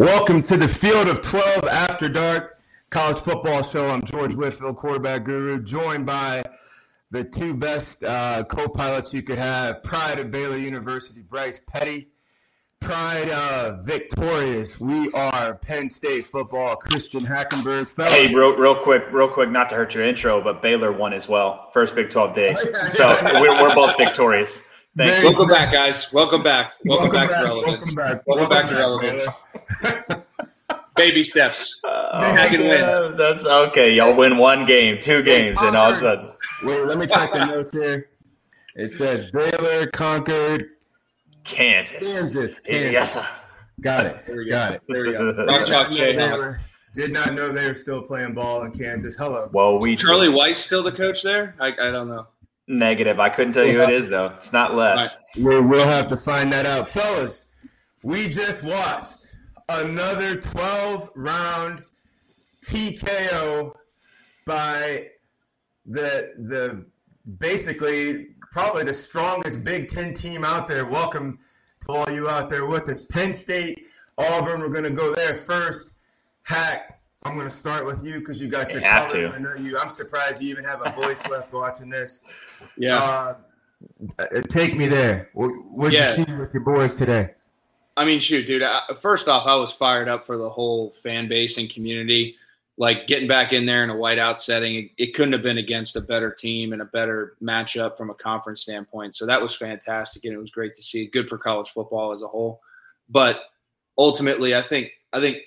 Welcome 0.00 0.42
to 0.44 0.56
the 0.56 0.66
Field 0.66 1.08
of 1.08 1.20
12 1.20 1.64
After 1.64 2.08
Dark 2.08 2.58
College 2.88 3.18
Football 3.18 3.62
Show. 3.62 3.86
I'm 3.86 4.00
George 4.00 4.34
Whitfield, 4.34 4.78
quarterback 4.78 5.24
guru, 5.24 5.62
joined 5.62 6.06
by 6.06 6.42
the 7.10 7.22
two 7.22 7.52
best 7.52 8.02
uh, 8.02 8.44
co 8.44 8.66
pilots 8.66 9.12
you 9.12 9.22
could 9.22 9.36
have 9.36 9.82
Pride 9.82 10.18
of 10.18 10.30
Baylor 10.30 10.56
University, 10.56 11.20
Bryce 11.20 11.60
Petty. 11.66 12.08
Pride 12.80 13.28
uh, 13.28 13.82
victorious. 13.82 14.80
We 14.80 15.12
are 15.12 15.56
Penn 15.56 15.90
State 15.90 16.26
football. 16.26 16.76
Christian 16.76 17.26
Hackenberg. 17.26 17.88
Fellas. 17.88 18.14
Hey, 18.14 18.34
real, 18.34 18.56
real 18.56 18.76
quick, 18.76 19.04
real 19.12 19.28
quick, 19.28 19.50
not 19.50 19.68
to 19.68 19.74
hurt 19.74 19.94
your 19.94 20.04
intro, 20.04 20.40
but 20.40 20.62
Baylor 20.62 20.92
won 20.92 21.12
as 21.12 21.28
well. 21.28 21.68
First 21.74 21.94
Big 21.94 22.08
12 22.08 22.34
day. 22.34 22.54
So 22.88 23.18
we're, 23.38 23.60
we're 23.60 23.74
both 23.74 23.98
victorious. 23.98 24.62
Thanks. 24.96 25.24
Welcome 25.24 25.46
back, 25.46 25.72
guys. 25.72 26.12
Welcome 26.12 26.42
back. 26.42 26.72
Welcome, 26.84 27.10
welcome 27.10 27.12
back, 27.12 27.28
back, 27.28 27.38
to 27.38 27.44
relevance. 27.44 27.96
Welcome 27.96 28.16
back, 28.16 28.26
welcome 28.26 28.48
welcome 28.48 28.66
back 28.66 28.66
to 28.68 30.16
relevance. 30.16 30.24
Baby 30.96 31.22
steps. 31.22 31.80
Uh, 31.84 32.34
Hacken 32.36 32.58
wins. 32.58 33.16
That's 33.16 33.46
okay. 33.46 33.94
Y'all 33.94 34.16
win 34.16 34.36
one 34.36 34.66
game, 34.66 34.98
two 35.00 35.22
games, 35.22 35.58
and 35.60 35.76
all 35.76 35.90
of 35.90 35.96
a 35.96 35.98
sudden. 35.98 36.30
Wait, 36.64 36.84
let 36.84 36.98
me 36.98 37.06
check 37.06 37.32
the 37.32 37.46
notes 37.46 37.72
here. 37.72 38.08
It 38.74 38.90
says 38.90 39.30
Baylor 39.30 39.86
conquered 39.86 40.70
Kansas. 41.44 41.98
Kansas. 42.00 42.60
Kansas. 42.60 42.92
Yes. 42.92 43.26
Got 43.80 44.06
it. 44.06 44.26
There 44.26 44.36
we 44.36 44.44
go. 44.46 44.50
Got 44.50 44.72
it. 44.74 44.82
There 44.88 45.02
we 45.06 45.12
go. 45.12 45.44
Rock 45.46 45.66
chalk 45.66 45.92
Jay. 45.92 46.16
Did 46.92 47.12
not 47.12 47.34
know 47.34 47.52
they 47.52 47.68
were 47.68 47.74
still 47.74 48.02
playing 48.02 48.34
ball 48.34 48.64
in 48.64 48.72
Kansas. 48.72 49.16
Hello. 49.16 49.48
Well, 49.52 49.78
we 49.78 49.94
Charlie 49.94 50.28
Weis 50.28 50.56
still 50.56 50.82
the 50.82 50.92
coach 50.92 51.22
there? 51.22 51.54
I, 51.60 51.68
I 51.68 51.90
don't 51.90 52.08
know. 52.08 52.26
Negative. 52.70 53.18
I 53.18 53.30
couldn't 53.30 53.52
tell 53.52 53.64
you 53.64 53.78
who 53.78 53.82
it 53.82 53.90
is 53.90 54.08
though. 54.08 54.26
It's 54.26 54.52
not 54.52 54.76
Les. 54.76 55.16
Right. 55.36 55.60
We'll 55.60 55.88
have 55.88 56.06
to 56.06 56.16
find 56.16 56.52
that 56.52 56.66
out, 56.66 56.88
fellas. 56.88 57.48
We 58.04 58.28
just 58.28 58.62
watched 58.62 59.34
another 59.68 60.36
12 60.36 61.10
round 61.16 61.82
TKO 62.62 63.74
by 64.46 65.08
the 65.84 66.32
the 66.38 66.86
basically 67.38 68.36
probably 68.52 68.84
the 68.84 68.94
strongest 68.94 69.64
Big 69.64 69.88
Ten 69.88 70.14
team 70.14 70.44
out 70.44 70.68
there. 70.68 70.86
Welcome 70.86 71.40
to 71.80 71.92
all 71.92 72.08
you 72.08 72.28
out 72.28 72.50
there 72.50 72.66
with 72.66 72.88
us. 72.88 73.00
Penn 73.00 73.32
State, 73.32 73.88
Auburn. 74.16 74.60
We're 74.60 74.68
to 74.84 74.90
go 74.90 75.12
there 75.12 75.34
first. 75.34 75.96
Hack, 76.42 76.99
I'm 77.22 77.34
going 77.34 77.48
to 77.48 77.54
start 77.54 77.84
with 77.84 78.02
you 78.02 78.20
because 78.20 78.40
you 78.40 78.48
got 78.48 78.72
your 78.72 78.80
have 78.80 79.10
colors. 79.10 79.30
To. 79.30 79.36
I 79.36 79.38
know 79.38 79.54
you. 79.54 79.78
I'm 79.78 79.90
surprised 79.90 80.40
you 80.40 80.48
even 80.48 80.64
have 80.64 80.80
a 80.84 80.92
voice 80.92 81.26
left 81.28 81.52
watching 81.52 81.88
this. 81.88 82.20
Yeah. 82.76 83.34
Uh, 84.18 84.26
take 84.48 84.76
me 84.76 84.86
there. 84.86 85.30
What 85.32 85.90
did 85.90 85.94
yeah. 85.94 86.16
you 86.16 86.24
see 86.24 86.32
with 86.34 86.52
your 86.52 86.62
boys 86.62 86.96
today? 86.96 87.30
I 87.96 88.04
mean, 88.04 88.20
shoot, 88.20 88.46
dude. 88.46 88.62
I, 88.62 88.82
first 89.00 89.28
off, 89.28 89.46
I 89.46 89.54
was 89.56 89.72
fired 89.72 90.08
up 90.08 90.26
for 90.26 90.36
the 90.36 90.48
whole 90.48 90.92
fan 91.02 91.28
base 91.28 91.56
and 91.56 91.70
community. 91.70 92.36
Like 92.76 93.06
getting 93.06 93.28
back 93.28 93.52
in 93.54 93.66
there 93.66 93.84
in 93.84 93.90
a 93.90 93.94
whiteout 93.94 94.38
setting, 94.38 94.74
it, 94.76 94.90
it 94.96 95.14
couldn't 95.14 95.32
have 95.32 95.42
been 95.42 95.58
against 95.58 95.96
a 95.96 96.00
better 96.00 96.30
team 96.30 96.72
and 96.72 96.82
a 96.82 96.86
better 96.86 97.36
matchup 97.42 97.96
from 97.96 98.10
a 98.10 98.14
conference 98.14 98.60
standpoint. 98.60 99.14
So 99.14 99.26
that 99.26 99.40
was 99.40 99.54
fantastic, 99.54 100.24
and 100.24 100.34
it 100.34 100.38
was 100.38 100.50
great 100.50 100.74
to 100.76 100.82
see. 100.82 101.06
Good 101.06 101.28
for 101.28 101.38
college 101.38 101.70
football 101.70 102.12
as 102.12 102.22
a 102.22 102.28
whole. 102.28 102.60
But 103.08 103.40
ultimately, 103.98 104.54
I 104.54 104.62
think 104.62 104.90
I 105.12 105.20
think 105.20 105.38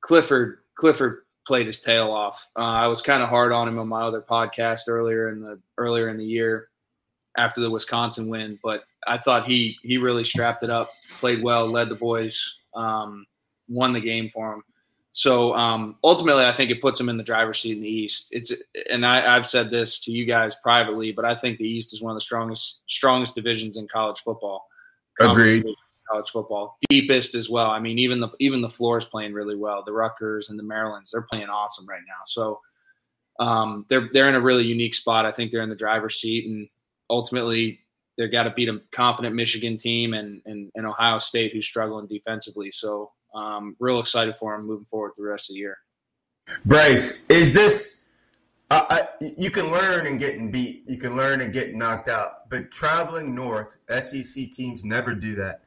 Clifford 0.00 0.58
Clifford 0.76 1.22
played 1.46 1.66
his 1.66 1.80
tail 1.80 2.10
off. 2.10 2.48
Uh, 2.56 2.60
I 2.60 2.86
was 2.86 3.02
kind 3.02 3.22
of 3.22 3.28
hard 3.28 3.52
on 3.52 3.68
him 3.68 3.78
on 3.78 3.88
my 3.88 4.02
other 4.02 4.22
podcast 4.22 4.82
earlier 4.88 5.28
in 5.28 5.40
the 5.40 5.60
earlier 5.78 6.08
in 6.08 6.16
the 6.16 6.24
year 6.24 6.68
after 7.36 7.60
the 7.60 7.70
Wisconsin 7.70 8.28
win, 8.28 8.58
but 8.62 8.84
I 9.06 9.18
thought 9.18 9.46
he 9.46 9.76
he 9.82 9.98
really 9.98 10.24
strapped 10.24 10.62
it 10.62 10.70
up, 10.70 10.90
played 11.20 11.42
well, 11.42 11.66
led 11.66 11.88
the 11.88 11.96
boys, 11.96 12.56
um, 12.74 13.26
won 13.68 13.92
the 13.92 14.00
game 14.00 14.28
for 14.28 14.54
him. 14.54 14.62
So 15.10 15.54
um, 15.54 15.96
ultimately, 16.02 16.44
I 16.44 16.52
think 16.52 16.70
it 16.70 16.82
puts 16.82 16.98
him 16.98 17.08
in 17.08 17.16
the 17.16 17.22
driver's 17.22 17.60
seat 17.60 17.76
in 17.76 17.82
the 17.82 17.88
East. 17.88 18.28
It's 18.32 18.52
and 18.90 19.06
I, 19.06 19.36
I've 19.36 19.46
said 19.46 19.70
this 19.70 20.00
to 20.00 20.12
you 20.12 20.24
guys 20.24 20.56
privately, 20.56 21.12
but 21.12 21.24
I 21.24 21.34
think 21.34 21.58
the 21.58 21.68
East 21.68 21.92
is 21.92 22.02
one 22.02 22.10
of 22.10 22.16
the 22.16 22.20
strongest 22.24 22.82
strongest 22.86 23.34
divisions 23.34 23.76
in 23.76 23.86
college 23.86 24.20
football. 24.20 24.66
Agreed 25.20 25.64
college 26.08 26.30
football. 26.30 26.76
Deepest 26.88 27.34
as 27.34 27.48
well. 27.48 27.70
I 27.70 27.80
mean, 27.80 27.98
even 27.98 28.20
the 28.20 28.30
even 28.40 28.60
the 28.60 28.68
floor 28.68 28.98
is 28.98 29.04
playing 29.04 29.32
really 29.32 29.56
well. 29.56 29.82
The 29.84 29.92
Rutgers 29.92 30.50
and 30.50 30.58
the 30.58 30.62
Marylands, 30.62 31.10
they're 31.10 31.22
playing 31.22 31.48
awesome 31.48 31.86
right 31.86 32.02
now. 32.06 32.22
So 32.24 32.60
um, 33.40 33.86
they're 33.88 34.08
they're 34.12 34.28
in 34.28 34.34
a 34.34 34.40
really 34.40 34.66
unique 34.66 34.94
spot. 34.94 35.26
I 35.26 35.32
think 35.32 35.50
they're 35.50 35.62
in 35.62 35.68
the 35.68 35.74
driver's 35.74 36.20
seat, 36.20 36.46
and 36.46 36.68
ultimately 37.10 37.80
they've 38.16 38.30
got 38.30 38.44
to 38.44 38.50
beat 38.50 38.68
a 38.68 38.80
confident 38.92 39.34
Michigan 39.34 39.76
team 39.76 40.14
and 40.14 40.42
and, 40.46 40.70
and 40.74 40.86
Ohio 40.86 41.18
State 41.18 41.52
who's 41.52 41.66
struggling 41.66 42.06
defensively. 42.06 42.70
So 42.70 43.12
um, 43.34 43.76
real 43.80 44.00
excited 44.00 44.36
for 44.36 44.56
them 44.56 44.66
moving 44.66 44.86
forward 44.86 45.12
the 45.16 45.24
rest 45.24 45.50
of 45.50 45.54
the 45.54 45.60
year. 45.60 45.78
Bryce, 46.64 47.26
is 47.28 47.52
this? 47.52 48.04
Uh, 48.70 48.84
I, 48.88 49.08
you 49.36 49.50
can 49.50 49.70
learn 49.70 50.06
and 50.06 50.18
getting 50.18 50.50
beat. 50.50 50.84
You 50.86 50.96
can 50.96 51.16
learn 51.16 51.40
and 51.40 51.52
get 51.52 51.74
knocked 51.74 52.08
out. 52.08 52.48
But 52.48 52.70
traveling 52.70 53.34
north, 53.34 53.76
SEC 53.90 54.50
teams 54.52 54.84
never 54.84 55.14
do 55.14 55.34
that 55.36 55.63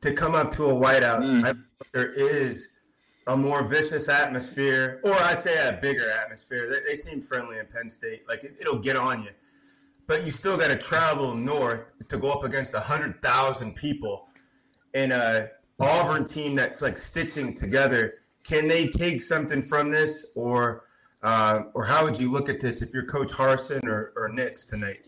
to 0.00 0.12
come 0.12 0.34
up 0.34 0.50
to 0.52 0.66
a 0.66 0.72
whiteout, 0.72 1.20
mm. 1.20 1.62
there 1.92 2.10
is 2.10 2.78
a 3.26 3.36
more 3.36 3.62
vicious 3.62 4.08
atmosphere, 4.08 5.00
or 5.04 5.12
I'd 5.12 5.40
say 5.40 5.68
a 5.68 5.72
bigger 5.72 6.10
atmosphere. 6.10 6.68
They, 6.68 6.90
they 6.90 6.96
seem 6.96 7.20
friendly 7.20 7.58
in 7.58 7.66
Penn 7.66 7.90
State. 7.90 8.22
Like 8.28 8.42
it, 8.44 8.56
will 8.64 8.78
get 8.78 8.96
on 8.96 9.22
you, 9.22 9.30
but 10.06 10.24
you 10.24 10.30
still 10.30 10.56
got 10.56 10.68
to 10.68 10.76
travel 10.76 11.34
north 11.34 11.82
to 12.08 12.16
go 12.16 12.30
up 12.32 12.44
against 12.44 12.74
hundred 12.74 13.20
thousand 13.20 13.74
people 13.74 14.28
in 14.94 15.12
a 15.12 15.50
Auburn 15.78 16.24
team 16.24 16.56
that's 16.56 16.80
like 16.82 16.98
stitching 16.98 17.54
together. 17.54 18.14
Can 18.44 18.66
they 18.66 18.88
take 18.88 19.22
something 19.22 19.62
from 19.62 19.90
this, 19.90 20.32
or 20.34 20.84
uh, 21.22 21.64
or 21.74 21.84
how 21.84 22.04
would 22.04 22.18
you 22.18 22.30
look 22.30 22.48
at 22.48 22.60
this 22.60 22.80
if 22.80 22.94
you're 22.94 23.04
Coach 23.04 23.30
Harsin 23.30 23.84
or, 23.84 24.12
or 24.16 24.30
Nix 24.30 24.64
tonight? 24.64 25.00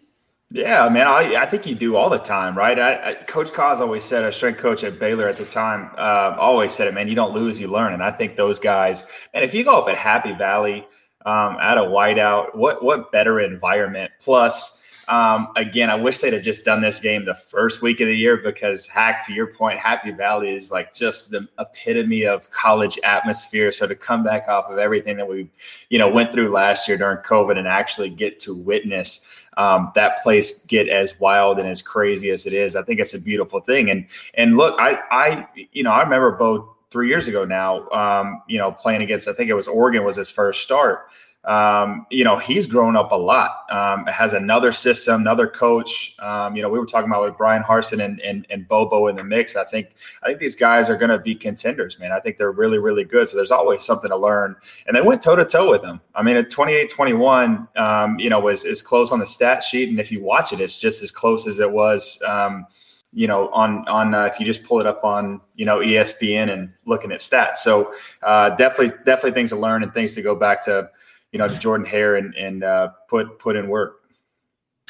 Yeah, 0.52 0.88
man, 0.88 1.06
I, 1.06 1.36
I 1.36 1.46
think 1.46 1.64
you 1.64 1.76
do 1.76 1.94
all 1.94 2.10
the 2.10 2.18
time, 2.18 2.58
right? 2.58 2.76
I, 2.76 3.10
I, 3.10 3.14
coach 3.14 3.50
Kaz 3.50 3.78
always 3.80 4.02
said, 4.02 4.24
a 4.24 4.32
strength 4.32 4.58
coach 4.58 4.82
at 4.82 4.98
Baylor 4.98 5.28
at 5.28 5.36
the 5.36 5.44
time, 5.44 5.90
uh, 5.96 6.34
always 6.40 6.72
said 6.72 6.88
it, 6.88 6.94
man, 6.94 7.06
you 7.06 7.14
don't 7.14 7.32
lose, 7.32 7.60
you 7.60 7.68
learn. 7.68 7.92
And 7.92 8.02
I 8.02 8.10
think 8.10 8.34
those 8.34 8.58
guys, 8.58 9.06
and 9.32 9.44
if 9.44 9.54
you 9.54 9.62
go 9.62 9.80
up 9.80 9.88
at 9.88 9.96
Happy 9.96 10.32
Valley 10.32 10.88
um, 11.24 11.56
at 11.60 11.78
a 11.78 11.82
whiteout, 11.82 12.56
what 12.56 12.82
what 12.82 13.12
better 13.12 13.38
environment? 13.38 14.10
Plus, 14.18 14.82
um, 15.06 15.48
again, 15.54 15.88
I 15.88 15.94
wish 15.94 16.18
they'd 16.18 16.32
have 16.32 16.42
just 16.42 16.64
done 16.64 16.80
this 16.80 16.98
game 16.98 17.24
the 17.24 17.34
first 17.34 17.80
week 17.80 18.00
of 18.00 18.08
the 18.08 18.16
year 18.16 18.36
because, 18.36 18.88
hack 18.88 19.24
to 19.26 19.32
your 19.32 19.48
point, 19.48 19.78
Happy 19.78 20.10
Valley 20.10 20.54
is 20.54 20.72
like 20.72 20.94
just 20.94 21.30
the 21.30 21.46
epitome 21.60 22.24
of 22.26 22.50
college 22.50 22.98
atmosphere. 23.04 23.70
So 23.70 23.86
to 23.86 23.94
come 23.94 24.24
back 24.24 24.48
off 24.48 24.70
of 24.70 24.78
everything 24.78 25.16
that 25.16 25.28
we, 25.28 25.48
you 25.90 25.98
know, 25.98 26.08
went 26.08 26.32
through 26.32 26.50
last 26.50 26.88
year 26.88 26.98
during 26.98 27.18
COVID 27.18 27.56
and 27.56 27.68
actually 27.68 28.10
get 28.10 28.40
to 28.40 28.54
witness 28.54 29.26
um, 29.56 29.92
that 29.94 30.22
place 30.22 30.64
get 30.66 30.88
as 30.88 31.18
wild 31.20 31.58
and 31.58 31.68
as 31.68 31.82
crazy 31.82 32.30
as 32.30 32.46
it 32.46 32.52
is. 32.52 32.76
I 32.76 32.82
think 32.82 33.00
it's 33.00 33.14
a 33.14 33.20
beautiful 33.20 33.60
thing. 33.60 33.90
And 33.90 34.06
and 34.34 34.56
look, 34.56 34.76
I 34.78 34.98
I 35.10 35.46
you 35.72 35.82
know 35.82 35.92
I 35.92 36.02
remember 36.02 36.32
both 36.32 36.66
three 36.90 37.08
years 37.08 37.28
ago 37.28 37.44
now. 37.44 37.88
Um, 37.90 38.42
you 38.48 38.58
know, 38.58 38.72
playing 38.72 39.02
against 39.02 39.28
I 39.28 39.32
think 39.32 39.50
it 39.50 39.54
was 39.54 39.68
Oregon 39.68 40.04
was 40.04 40.16
his 40.16 40.30
first 40.30 40.62
start 40.62 41.08
um, 41.44 42.06
you 42.10 42.22
know, 42.22 42.36
he's 42.36 42.66
grown 42.66 42.96
up 42.96 43.12
a 43.12 43.16
lot. 43.16 43.64
Um, 43.70 44.04
has 44.06 44.34
another 44.34 44.72
system, 44.72 45.22
another 45.22 45.46
coach. 45.46 46.14
Um, 46.18 46.54
you 46.54 46.60
know, 46.60 46.68
we 46.68 46.78
were 46.78 46.84
talking 46.84 47.10
about 47.10 47.22
with 47.22 47.38
Bryan 47.38 47.62
Harsin 47.62 48.04
and, 48.04 48.20
and, 48.20 48.46
and 48.50 48.68
Bobo 48.68 49.06
in 49.06 49.16
the 49.16 49.24
mix. 49.24 49.56
I 49.56 49.64
think 49.64 49.88
I 50.22 50.26
think 50.26 50.38
these 50.38 50.54
guys 50.54 50.90
are 50.90 50.96
going 50.96 51.10
to 51.10 51.18
be 51.18 51.34
contenders, 51.34 51.98
man. 51.98 52.12
I 52.12 52.20
think 52.20 52.36
they're 52.36 52.52
really, 52.52 52.78
really 52.78 53.04
good. 53.04 53.28
So 53.28 53.36
there's 53.36 53.50
always 53.50 53.82
something 53.82 54.10
to 54.10 54.16
learn. 54.16 54.54
And 54.86 54.94
they 54.94 55.00
went 55.00 55.22
toe 55.22 55.34
to 55.34 55.46
toe 55.46 55.70
with 55.70 55.80
them. 55.80 56.00
I 56.14 56.22
mean, 56.22 56.36
at 56.36 56.50
28 56.50 56.90
21, 56.90 57.68
um, 57.76 58.18
you 58.18 58.28
know, 58.28 58.40
was 58.40 58.64
is 58.64 58.82
close 58.82 59.10
on 59.10 59.18
the 59.18 59.26
stat 59.26 59.62
sheet. 59.62 59.88
And 59.88 59.98
if 59.98 60.12
you 60.12 60.22
watch 60.22 60.52
it, 60.52 60.60
it's 60.60 60.78
just 60.78 61.02
as 61.02 61.10
close 61.10 61.46
as 61.46 61.58
it 61.58 61.70
was. 61.70 62.22
Um, 62.28 62.66
you 63.12 63.26
know, 63.26 63.48
on 63.48 63.88
on 63.88 64.14
uh, 64.14 64.26
if 64.26 64.38
you 64.38 64.46
just 64.46 64.62
pull 64.64 64.78
it 64.78 64.86
up 64.86 65.04
on 65.04 65.40
you 65.54 65.64
know 65.64 65.78
ESPN 65.78 66.52
and 66.52 66.70
looking 66.84 67.10
at 67.12 67.20
stats, 67.20 67.56
so 67.56 67.92
uh, 68.22 68.50
definitely 68.50 68.96
definitely 69.04 69.32
things 69.32 69.50
to 69.50 69.56
learn 69.56 69.82
and 69.82 69.92
things 69.92 70.14
to 70.14 70.22
go 70.22 70.36
back 70.36 70.62
to 70.64 70.88
you 71.32 71.38
know, 71.38 71.48
to 71.48 71.56
Jordan 71.56 71.86
Hare 71.86 72.16
and 72.16 72.34
and 72.34 72.64
uh, 72.64 72.88
put 73.08 73.38
put 73.38 73.56
in 73.56 73.68
work. 73.68 74.00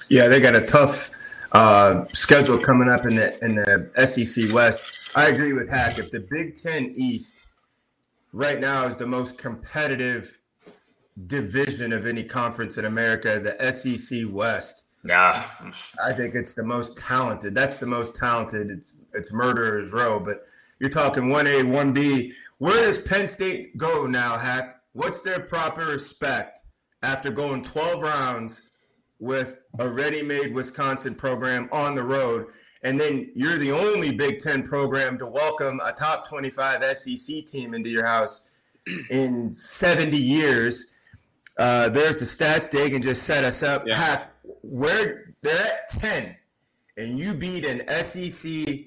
Yeah, 0.09 0.29
they 0.29 0.41
got 0.41 0.57
a 0.57 0.63
tough 0.63 1.11
uh, 1.53 2.05
schedule 2.13 2.59
coming 2.59 2.89
up 2.89 3.05
in 3.07 3.17
the 3.17 3.45
in 3.45 3.57
the 3.57 3.91
SEC 4.07 4.53
West. 4.53 4.83
I 5.15 5.29
agree 5.29 5.53
with 5.53 5.69
Hack. 5.69 5.99
If 5.99 6.11
the 6.11 6.21
Big 6.21 6.57
Ten 6.57 6.93
East 6.97 7.35
right 8.33 8.61
now 8.61 8.87
is 8.87 8.97
the 8.97 9.07
most 9.07 9.39
competitive 9.39 10.41
division 11.27 11.93
of 11.93 12.07
any 12.07 12.25
conference 12.25 12.79
in 12.79 12.85
America, 12.85 13.39
the 13.39 13.73
SEC 13.73 14.23
West. 14.31 14.87
Yeah, 15.05 15.45
I 16.03 16.13
think 16.13 16.35
it's 16.35 16.55
the 16.55 16.63
most 16.63 16.99
talented. 16.99 17.55
That's 17.55 17.77
the 17.77 17.87
most 17.87 18.15
talented. 18.15 18.71
It's 18.71 18.95
it's 19.15 19.33
murderers 19.33 19.93
row, 19.93 20.21
but 20.21 20.45
you're 20.79 20.91
talking 20.91 21.29
one 21.29 21.47
A, 21.47 21.63
one 21.63 21.93
B. 21.93 22.33
Where 22.59 22.83
does 22.83 22.99
Penn 22.99 23.27
State 23.27 23.77
go 23.79 24.07
now, 24.07 24.37
Hack? 24.37 24.80
What's 24.93 25.23
their 25.23 25.41
proper 25.41 25.87
respect 25.87 26.61
after 27.03 27.31
going 27.31 27.65
12 27.65 28.03
rounds 28.03 28.63
with 29.19 29.61
a 29.79 29.89
ready-made 29.89 30.55
Wisconsin 30.55 31.15
program 31.15 31.69
on 31.73 31.95
the 31.95 32.03
road? 32.03 32.47
And 32.83 32.99
then 32.99 33.31
you're 33.35 33.59
the 33.59 33.73
only 33.73 34.15
Big 34.15 34.39
Ten 34.39 34.67
program 34.67 35.19
to 35.19 35.27
welcome 35.27 35.81
a 35.85 35.93
top 35.93 36.27
25 36.27 36.83
SEC 36.97 37.47
team 37.47 37.75
into 37.75 37.91
your 37.91 38.07
house 38.07 38.43
in 39.11 39.53
70 39.53 40.17
years. 40.17 40.95
Uh, 41.59 41.91
there's 41.91 42.17
the 42.17 42.25
stats. 42.25 42.71
Dagan 42.71 43.03
just 43.03 43.25
set 43.25 43.45
us 43.45 43.63
up. 43.63 43.87
Yeah. 43.87 43.97
Hack, 43.97 44.31
where 44.63 45.35
they're 45.43 45.67
at 45.67 45.91
10, 45.91 46.37
and 46.97 47.19
you 47.19 47.35
beat 47.35 47.67
an 47.67 47.87
SEC 48.03 48.87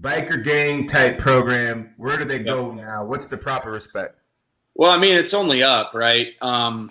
biker 0.00 0.42
gang 0.42 0.88
type 0.88 1.18
program. 1.18 1.94
Where 1.96 2.16
do 2.16 2.24
they 2.24 2.40
go 2.40 2.72
now? 2.72 3.04
What's 3.04 3.28
the 3.28 3.36
proper 3.36 3.70
respect? 3.70 4.18
Well, 4.74 4.90
I 4.90 4.98
mean, 4.98 5.16
it's 5.16 5.34
only 5.34 5.62
up, 5.62 5.92
right? 5.94 6.34
Um, 6.42 6.90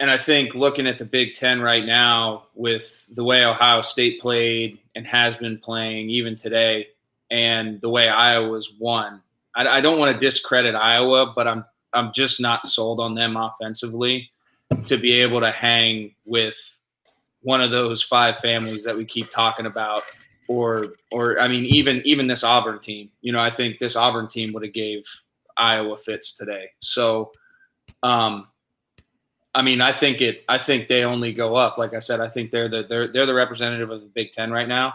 and 0.00 0.10
I 0.10 0.18
think 0.18 0.54
looking 0.54 0.86
at 0.86 0.98
the 0.98 1.04
Big 1.04 1.34
Ten 1.34 1.60
right 1.60 1.84
now, 1.84 2.44
with 2.54 3.06
the 3.14 3.22
way 3.22 3.44
Ohio 3.44 3.80
State 3.80 4.20
played 4.20 4.78
and 4.94 5.06
has 5.06 5.36
been 5.36 5.58
playing 5.58 6.10
even 6.10 6.34
today, 6.34 6.88
and 7.30 7.80
the 7.80 7.88
way 7.88 8.08
Iowa's 8.08 8.72
won, 8.78 9.22
I, 9.54 9.66
I 9.66 9.80
don't 9.80 9.98
want 9.98 10.12
to 10.12 10.18
discredit 10.18 10.74
Iowa, 10.74 11.32
but 11.34 11.46
I'm 11.46 11.64
I'm 11.92 12.12
just 12.12 12.40
not 12.40 12.66
sold 12.66 12.98
on 12.98 13.14
them 13.14 13.36
offensively 13.36 14.30
to 14.84 14.96
be 14.96 15.20
able 15.20 15.40
to 15.40 15.52
hang 15.52 16.14
with 16.24 16.56
one 17.42 17.60
of 17.60 17.70
those 17.70 18.02
five 18.02 18.38
families 18.38 18.82
that 18.84 18.96
we 18.96 19.04
keep 19.04 19.30
talking 19.30 19.66
about 19.66 20.02
or 20.48 20.94
or 21.12 21.38
I 21.40 21.46
mean 21.46 21.64
even 21.64 22.02
even 22.04 22.26
this 22.26 22.42
Auburn 22.42 22.80
team. 22.80 23.10
You 23.20 23.32
know, 23.32 23.40
I 23.40 23.50
think 23.50 23.78
this 23.78 23.96
Auburn 23.96 24.28
team 24.28 24.52
would 24.52 24.64
have 24.64 24.72
gave 24.72 25.04
Iowa 25.56 25.96
fits 25.96 26.36
today. 26.36 26.70
So 26.80 27.32
um 28.02 28.48
I 29.56 29.62
mean, 29.62 29.80
I 29.80 29.92
think 29.92 30.20
it 30.20 30.44
I 30.48 30.58
think 30.58 30.88
they 30.88 31.04
only 31.04 31.32
go 31.32 31.54
up. 31.54 31.78
Like 31.78 31.94
I 31.94 32.00
said, 32.00 32.20
I 32.20 32.28
think 32.28 32.50
they're 32.50 32.68
the 32.68 32.84
they're 32.88 33.08
they're 33.08 33.26
the 33.26 33.34
representative 33.34 33.90
of 33.90 34.00
the 34.00 34.08
Big 34.08 34.32
10 34.32 34.50
right 34.50 34.68
now. 34.68 34.94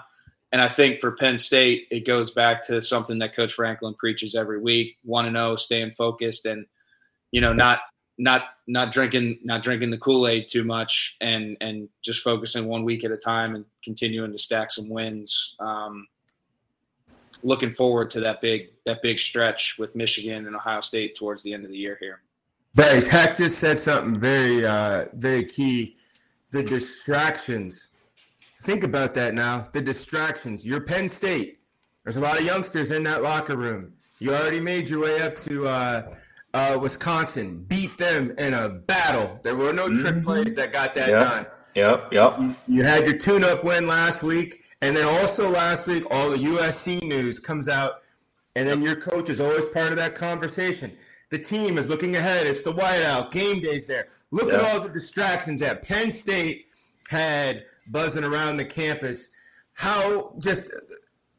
And 0.52 0.62
I 0.62 0.68
think 0.68 1.00
for 1.00 1.12
Penn 1.12 1.38
State, 1.38 1.88
it 1.92 2.08
goes 2.08 2.32
back 2.32 2.66
to 2.68 2.82
something 2.82 3.20
that 3.20 3.36
Coach 3.36 3.54
Franklin 3.54 3.94
preaches 3.94 4.34
every 4.34 4.60
week: 4.60 4.98
want 5.04 5.28
to 5.28 5.32
know, 5.32 5.56
staying 5.56 5.92
focused, 5.92 6.46
and 6.46 6.66
you 7.32 7.40
know, 7.40 7.54
not 7.54 7.82
not 8.18 8.44
not 8.68 8.92
drinking 8.92 9.40
not 9.44 9.62
drinking 9.62 9.92
the 9.92 9.98
Kool 9.98 10.28
Aid 10.28 10.48
too 10.48 10.64
much, 10.64 11.16
and 11.22 11.56
and 11.62 11.88
just 12.04 12.24
focusing 12.24 12.66
one 12.66 12.84
week 12.84 13.04
at 13.04 13.12
a 13.12 13.18
time 13.18 13.54
and 13.54 13.66
continuing 13.84 14.32
to 14.32 14.40
stack 14.40 14.72
some 14.72 14.90
wins. 14.90 15.56
Um, 15.60 16.08
looking 17.44 17.72
forward 17.72 18.10
to 18.12 18.20
that 18.22 18.42
big 18.42 18.70
that 18.86 19.02
big 19.02 19.20
stretch 19.20 19.78
with 19.78 19.96
Michigan 19.96 20.48
and 20.48 20.56
Ohio 20.56 20.81
State 20.81 21.16
towards 21.16 21.44
the 21.44 21.54
end 21.54 21.66
of 21.66 21.72
the 21.72 21.78
year 21.78 21.98
here. 22.00 22.22
Bryce, 22.76 23.08
Hack 23.08 23.38
just 23.38 23.60
said 23.60 23.80
something 23.80 24.20
very 24.20 24.66
uh, 24.66 25.06
very 25.14 25.44
key. 25.44 25.98
The 26.52 26.64
distractions. 26.64 27.90
Think 28.62 28.84
about 28.84 29.14
that 29.16 29.34
now. 29.34 29.68
The 29.72 29.81
distractions. 29.81 30.66
You're 30.66 30.81
Penn 30.81 31.08
State. 31.10 31.60
There's 32.04 32.18
a 32.18 32.22
lot 32.22 32.40
of 32.40 32.46
youngsters 32.46 32.92
in 32.92 33.04
that 33.04 33.22
locker 33.22 33.56
room. 33.56 33.94
You 34.20 34.34
already 34.34 34.60
made 34.60 34.90
your 34.90 35.02
way 35.02 35.22
up 35.22 35.38
to 35.38 35.68
uh, 35.68 36.16
uh, 36.54 36.78
Wisconsin, 36.82 37.64
beat 37.68 37.98
them 37.98 38.32
in 38.38 38.54
a 38.54 38.70
battle. 38.70 39.40
There 39.44 39.56
were 39.56 39.74
no 39.74 39.90
mm-hmm. 39.90 40.02
trick 40.02 40.24
plays 40.24 40.56
that 40.56 40.74
got 40.74 40.94
that 40.96 41.10
yep. 41.10 41.30
done. 41.30 41.46
Yep, 41.75 42.14
yep. 42.14 42.40
You, 42.40 42.56
you 42.68 42.84
had 42.84 43.06
your 43.06 43.18
tune-up 43.18 43.64
win 43.64 43.88
last 43.88 44.24
week, 44.24 44.64
and 44.81 44.96
then 44.96 45.06
also 45.06 45.50
last 45.50 45.88
week, 45.88 46.04
all 46.10 46.30
the 46.30 46.38
USC 46.38 47.02
news 47.04 47.40
comes 47.40 47.68
out, 47.68 48.02
and 48.56 48.68
then 48.68 48.81
your 48.81 48.96
coach 48.96 49.30
is 49.30 49.40
always 49.40 49.66
part 49.66 49.92
of 49.92 49.98
that 49.98 50.16
conversation. 50.16 50.96
The 51.30 51.40
team 51.40 51.78
is 51.78 51.90
looking 51.90 52.16
ahead. 52.16 52.48
It's 52.48 52.62
the 52.62 52.74
whiteout. 52.74 53.31
Game 53.31 53.62
day's 53.62 53.88
there. 53.88 54.08
Look 54.31 54.52
yep. 54.52 54.62
at 54.62 54.66
all 54.66 54.80
the 54.81 54.90
distractions 54.90 55.62
that 55.62 55.84
Penn 55.84 56.12
State 56.12 56.68
had 57.08 57.66
buzzing 57.88 58.24
around 58.24 58.58
the 58.58 58.66
campus. 58.66 59.36
How 59.74 60.34
just 60.40 60.72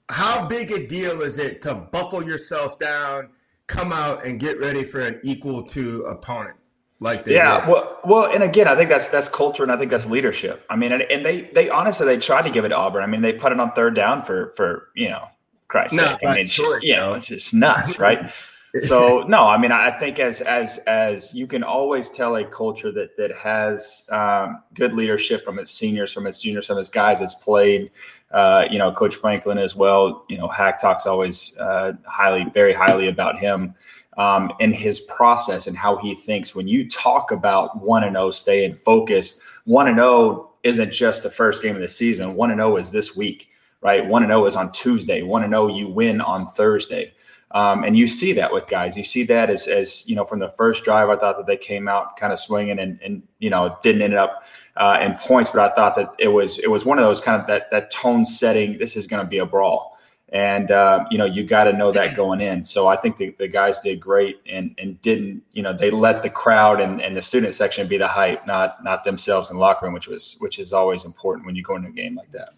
how 0.08 0.46
big 0.46 0.70
a 0.72 0.86
deal 0.86 1.22
is 1.22 1.38
it 1.38 1.62
to 1.62 1.74
buckle 1.74 2.22
yourself 2.22 2.78
down– 2.78 3.30
come 3.70 3.92
out 3.92 4.24
and 4.24 4.40
get 4.40 4.58
ready 4.58 4.82
for 4.82 4.98
an 5.00 5.20
equal 5.22 5.62
to 5.62 6.02
opponent 6.02 6.56
like 7.00 7.24
they 7.24 7.34
yeah 7.34 7.60
did. 7.60 7.68
well 7.68 8.00
well 8.04 8.32
and 8.32 8.42
again 8.42 8.68
i 8.68 8.76
think 8.76 8.88
that's 8.88 9.08
that's 9.08 9.28
culture 9.28 9.62
and 9.62 9.72
i 9.72 9.76
think 9.76 9.90
that's 9.90 10.06
leadership 10.06 10.64
i 10.70 10.76
mean 10.76 10.92
and, 10.92 11.02
and, 11.02 11.24
they 11.24 11.42
they 11.52 11.68
honestly 11.70 12.06
they 12.06 12.18
tried 12.18 12.42
to 12.42 12.50
give 12.50 12.64
it 12.64 12.68
to 12.68 12.76
auburn 12.76 13.02
i 13.02 13.06
mean 13.06 13.22
they 13.22 13.32
put 13.32 13.52
it 13.52 13.58
on 13.58 13.72
third 13.72 13.94
down 13.94 14.22
for 14.22 14.52
for 14.54 14.88
you 14.94 15.08
know 15.08 15.24
christ 15.68 15.94
no, 15.94 16.04
sake. 16.06 16.24
i 16.24 16.34
mean 16.34 16.46
sure. 16.46 16.78
you 16.82 16.94
know 16.94 17.14
it's 17.14 17.26
just 17.26 17.54
nuts 17.54 17.98
right 17.98 18.30
so 18.80 19.22
no 19.22 19.44
i 19.44 19.56
mean 19.56 19.72
i 19.72 19.90
think 19.90 20.18
as 20.18 20.40
as 20.42 20.78
as 20.86 21.34
you 21.34 21.46
can 21.46 21.64
always 21.64 22.10
tell 22.10 22.36
a 22.36 22.44
culture 22.44 22.92
that 22.92 23.16
that 23.16 23.36
has 23.36 24.08
um, 24.12 24.62
good 24.74 24.92
leadership 24.92 25.44
from 25.44 25.58
its 25.58 25.70
seniors 25.70 26.12
from 26.12 26.26
its 26.26 26.40
juniors 26.40 26.66
from 26.66 26.78
its 26.78 26.88
guys 26.90 27.18
that's 27.18 27.34
played 27.34 27.90
uh, 28.32 28.68
you 28.70 28.78
know, 28.78 28.92
Coach 28.92 29.16
Franklin 29.16 29.58
as 29.58 29.74
well. 29.74 30.24
You 30.28 30.38
know, 30.38 30.46
Hack 30.46 30.80
talks 30.80 31.04
always 31.04 31.58
uh, 31.58 31.94
highly, 32.06 32.44
very 32.44 32.72
highly 32.72 33.08
about 33.08 33.40
him 33.40 33.74
um, 34.20 34.52
and 34.60 34.74
his 34.74 35.00
process 35.00 35.66
and 35.66 35.74
how 35.74 35.96
he 35.96 36.14
thinks. 36.14 36.54
When 36.54 36.68
you 36.68 36.86
talk 36.86 37.30
about 37.30 37.80
one 37.80 38.04
and 38.04 38.14
zero, 38.14 38.26
oh, 38.26 38.30
staying 38.30 38.74
focused. 38.74 39.40
One 39.64 39.88
and 39.88 39.96
zero 39.96 40.08
oh 40.08 40.50
isn't 40.62 40.92
just 40.92 41.22
the 41.22 41.30
first 41.30 41.62
game 41.62 41.74
of 41.74 41.80
the 41.80 41.88
season. 41.88 42.34
One 42.34 42.50
and 42.50 42.60
zero 42.60 42.76
is 42.76 42.90
this 42.90 43.16
week, 43.16 43.48
right? 43.80 44.06
One 44.06 44.22
and 44.22 44.30
zero 44.30 44.44
is 44.44 44.56
on 44.56 44.72
Tuesday. 44.72 45.22
One 45.22 45.42
and 45.42 45.54
zero, 45.54 45.68
you 45.68 45.88
win 45.88 46.20
on 46.20 46.46
Thursday. 46.46 47.14
Um, 47.52 47.82
and 47.82 47.96
you 47.96 48.06
see 48.06 48.34
that 48.34 48.52
with 48.52 48.68
guys. 48.68 48.94
You 48.94 49.04
see 49.04 49.22
that 49.24 49.48
as, 49.48 49.66
as 49.66 50.06
you 50.06 50.14
know, 50.14 50.26
from 50.26 50.38
the 50.38 50.50
first 50.50 50.84
drive, 50.84 51.08
I 51.08 51.16
thought 51.16 51.38
that 51.38 51.46
they 51.46 51.56
came 51.56 51.88
out 51.88 52.18
kind 52.18 52.30
of 52.30 52.38
swinging 52.38 52.78
and, 52.78 53.00
and 53.02 53.22
you 53.38 53.48
know, 53.48 53.78
didn't 53.82 54.02
end 54.02 54.14
up 54.14 54.42
uh, 54.76 54.98
in 55.00 55.14
points, 55.14 55.48
but 55.48 55.60
I 55.60 55.74
thought 55.74 55.94
that 55.96 56.14
it 56.18 56.28
was 56.28 56.58
it 56.58 56.70
was 56.70 56.84
one 56.84 56.98
of 56.98 57.04
those 57.04 57.20
kind 57.20 57.40
of 57.40 57.46
that 57.46 57.70
that 57.70 57.90
tone 57.90 58.26
setting. 58.26 58.76
This 58.76 58.96
is 58.96 59.06
going 59.06 59.24
to 59.24 59.28
be 59.28 59.38
a 59.38 59.46
brawl, 59.46 59.98
and 60.32 60.70
uh, 60.70 61.04
you 61.10 61.18
know 61.18 61.24
you 61.24 61.44
got 61.44 61.64
to 61.64 61.72
know 61.72 61.90
that 61.92 62.14
going 62.14 62.40
in. 62.40 62.62
So 62.62 62.86
I 62.86 62.96
think 62.96 63.16
the, 63.16 63.34
the 63.38 63.48
guys 63.48 63.80
did 63.80 64.00
great 64.00 64.40
and 64.46 64.74
and 64.78 65.00
didn't 65.02 65.42
you 65.52 65.62
know 65.62 65.72
they 65.72 65.90
let 65.90 66.22
the 66.22 66.30
crowd 66.30 66.80
and, 66.80 67.02
and 67.02 67.16
the 67.16 67.22
student 67.22 67.52
section 67.52 67.88
be 67.88 67.98
the 67.98 68.06
hype, 68.06 68.46
not 68.46 68.82
not 68.84 69.04
themselves 69.04 69.50
in 69.50 69.56
the 69.56 69.60
locker 69.60 69.86
room, 69.86 69.94
which 69.94 70.08
was 70.08 70.36
which 70.40 70.58
is 70.58 70.72
always 70.72 71.04
important 71.04 71.46
when 71.46 71.56
you 71.56 71.62
go 71.62 71.76
into 71.76 71.88
a 71.88 71.92
game 71.92 72.14
like 72.14 72.30
that. 72.30 72.50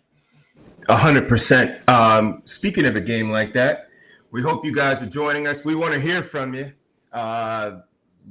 A 0.88 0.96
hundred 0.96 1.28
percent. 1.28 1.88
Um, 1.88 2.42
speaking 2.44 2.84
of 2.84 2.96
a 2.96 3.00
game 3.00 3.30
like 3.30 3.52
that, 3.54 3.88
we 4.30 4.42
hope 4.42 4.64
you 4.64 4.74
guys 4.74 5.00
are 5.00 5.06
joining 5.06 5.46
us. 5.46 5.64
We 5.64 5.74
want 5.74 5.94
to 5.94 6.00
hear 6.00 6.22
from 6.22 6.54
you. 6.54 6.72
Uh, 7.12 7.80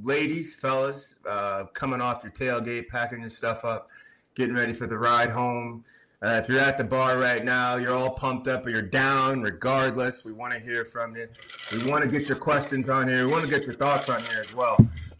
ladies, 0.02 0.54
fellas, 0.54 1.14
uh, 1.28 1.64
coming 1.72 2.00
off 2.00 2.22
your 2.22 2.32
tailgate, 2.32 2.88
packing 2.88 3.20
your 3.20 3.30
stuff 3.30 3.64
up, 3.64 3.88
getting 4.34 4.54
ready 4.54 4.72
for 4.72 4.86
the 4.86 4.98
ride 4.98 5.30
home. 5.30 5.84
Uh, 6.22 6.40
if 6.40 6.48
you're 6.48 6.60
at 6.60 6.78
the 6.78 6.84
bar 6.84 7.18
right 7.18 7.44
now, 7.44 7.74
you're 7.74 7.94
all 7.94 8.10
pumped 8.10 8.46
up 8.46 8.64
or 8.64 8.70
you're 8.70 8.80
down, 8.80 9.42
regardless, 9.42 10.24
we 10.24 10.32
want 10.32 10.52
to 10.52 10.60
hear 10.60 10.84
from 10.84 11.16
you. 11.16 11.26
We 11.72 11.84
want 11.90 12.04
to 12.04 12.08
get 12.08 12.28
your 12.28 12.38
questions 12.38 12.88
on 12.88 13.08
here. 13.08 13.26
We 13.26 13.32
want 13.32 13.44
to 13.44 13.50
get 13.50 13.64
your 13.66 13.74
thoughts 13.74 14.08
on 14.08 14.22
here 14.22 14.40
as 14.40 14.54
well. 14.54 14.76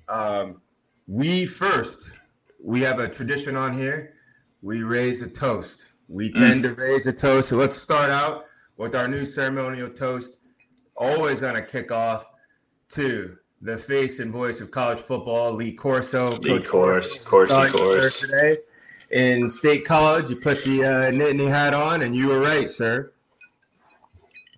Um, 0.09 0.61
we 1.09 1.45
first, 1.45 2.13
we 2.63 2.83
have 2.83 3.01
a 3.01 3.09
tradition 3.09 3.57
on 3.57 3.73
here. 3.73 4.15
We 4.63 4.85
raise 4.85 5.23
a 5.23 5.29
toast. 5.29 5.89
We 6.07 6.31
mm. 6.31 6.35
tend 6.35 6.63
to 6.63 6.75
raise 6.75 7.09
a 7.09 7.13
toast. 7.13 7.49
So 7.49 7.57
let's 7.57 7.77
start 7.77 8.11
out 8.11 8.45
with 8.77 8.95
our 8.95 9.09
new 9.09 9.25
ceremonial 9.25 9.91
toast. 9.91 10.39
Always 10.95 11.43
on 11.43 11.57
a 11.57 11.63
kickoff 11.63 12.27
to 12.91 13.39
the 13.61 13.77
face 13.77 14.21
and 14.21 14.31
voice 14.31 14.61
of 14.61 14.71
college 14.71 15.01
football, 15.01 15.53
Lee 15.53 15.73
Corso. 15.73 16.37
Lee 16.37 16.63
Corso. 16.63 17.25
Corsi, 17.25 17.71
Course. 17.71 18.21
Today 18.21 18.59
in 19.13 19.49
State 19.49 19.85
College, 19.85 20.31
you 20.31 20.37
put 20.37 20.65
the 20.65 20.85
uh, 20.85 21.11
Nittany 21.11 21.49
hat 21.49 21.75
on, 21.75 22.03
and 22.03 22.15
you 22.15 22.29
were 22.29 22.41
right, 22.41 22.69
sir. 22.69 23.13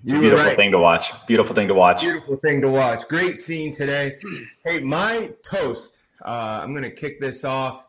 It's 0.01 0.11
you 0.11 0.19
a 0.19 0.21
beautiful 0.21 0.45
right. 0.47 0.57
thing 0.57 0.71
to 0.73 0.79
watch. 0.79 1.13
Beautiful 1.27 1.55
thing 1.55 1.69
to 1.69 1.75
watch. 1.75 2.01
Beautiful 2.03 2.37
thing 2.37 2.61
to 2.61 2.69
watch. 2.69 3.07
Great 3.09 3.37
scene 3.37 3.73
today. 3.73 4.19
Hey, 4.65 4.81
my 4.81 5.31
toast. 5.43 6.01
Uh, 6.25 6.61
I'm 6.63 6.73
going 6.73 6.85
to 6.85 6.91
kick 6.91 7.21
this 7.21 7.45
off. 7.45 7.87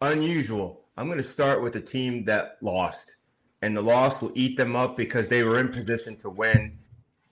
Unusual. 0.00 0.84
I'm 0.96 1.06
going 1.06 1.18
to 1.18 1.24
start 1.24 1.62
with 1.62 1.76
a 1.76 1.80
team 1.80 2.24
that 2.24 2.56
lost, 2.62 3.16
and 3.60 3.76
the 3.76 3.82
loss 3.82 4.22
will 4.22 4.32
eat 4.34 4.56
them 4.56 4.74
up 4.74 4.96
because 4.96 5.28
they 5.28 5.42
were 5.42 5.58
in 5.58 5.68
position 5.68 6.16
to 6.16 6.30
win. 6.30 6.78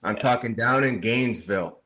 I'm 0.03 0.15
talking 0.15 0.53
down 0.53 0.83
in 0.83 0.99
Gainesville 0.99 1.81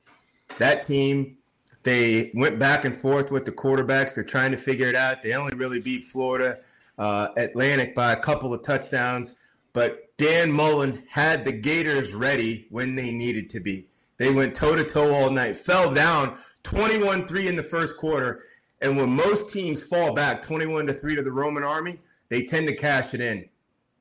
that 0.57 0.83
team, 0.83 1.37
they 1.85 2.31
went 2.33 2.57
back 2.57 2.83
and 2.83 2.99
forth 2.99 3.31
with 3.31 3.45
the 3.45 3.51
quarterbacks. 3.51 4.15
They're 4.15 4.23
trying 4.23 4.49
to 4.51 4.57
figure 4.57 4.87
it 4.87 4.95
out. 4.95 5.21
They 5.21 5.33
only 5.33 5.55
really 5.55 5.79
beat 5.79 6.03
Florida 6.03 6.57
uh, 6.97 7.27
Atlantic 7.37 7.93
by 7.93 8.11
a 8.11 8.19
couple 8.19 8.55
of 8.55 8.63
touchdowns, 8.63 9.35
but 9.71 10.17
Dan 10.17 10.51
Mullen 10.51 11.03
had 11.07 11.45
the 11.45 11.51
Gators 11.51 12.15
ready 12.15 12.65
when 12.71 12.95
they 12.95 13.11
needed 13.11 13.51
to 13.51 13.59
be. 13.59 13.85
They 14.17 14.33
went 14.33 14.55
toe 14.55 14.75
to 14.75 14.83
toe 14.83 15.13
all 15.13 15.29
night, 15.29 15.57
fell 15.57 15.93
down 15.93 16.37
21 16.63 17.27
3 17.27 17.47
in 17.47 17.55
the 17.55 17.63
first 17.63 17.97
quarter. 17.97 18.41
And 18.81 18.97
when 18.97 19.11
most 19.11 19.53
teams 19.53 19.83
fall 19.83 20.13
back 20.13 20.41
21 20.41 20.87
to 20.87 20.93
3 20.93 21.15
to 21.17 21.21
the 21.21 21.31
Roman 21.31 21.63
army, 21.63 21.99
they 22.29 22.45
tend 22.45 22.67
to 22.67 22.75
cash 22.75 23.13
it 23.13 23.21
in. 23.21 23.47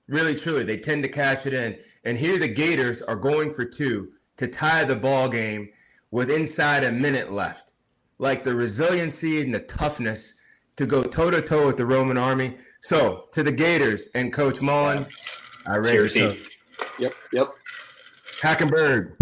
Really, 0.09 0.35
truly, 0.35 0.65
they 0.65 0.79
tend 0.79 1.03
to 1.03 1.09
cash 1.11 1.45
it 1.45 1.53
in. 1.53 1.77
And 2.03 2.17
here 2.17 2.39
the 2.39 2.49
Gators 2.49 3.03
are 3.03 3.17
going 3.17 3.53
for 3.53 3.67
two 3.67 4.13
to 4.39 4.49
tie 4.49 4.85
the 4.85 4.97
ball 4.97 5.29
game 5.29 5.69
with 6.11 6.31
inside 6.31 6.85
a 6.85 6.93
minute 6.93 7.31
left. 7.31 7.74
Like 8.19 8.45
the 8.45 8.55
resiliency 8.55 9.41
and 9.43 9.55
the 9.55 9.61
toughness 9.61 10.39
to 10.77 10.87
go 10.87 11.03
toe 11.03 11.31
to 11.31 11.43
toe 11.43 11.67
with 11.67 11.77
the 11.77 11.87
Roman 11.87 12.17
army. 12.17 12.57
So 12.83 13.25
to 13.33 13.43
the 13.43 13.53
Gators 13.53 14.09
and 14.15 14.33
Coach 14.33 14.61
Mullen, 14.61 15.07
I 15.67 15.77
raise 15.77 16.15
Yep. 16.15 17.15
Yep. 17.33 17.55
Hackenberg. 18.41 19.17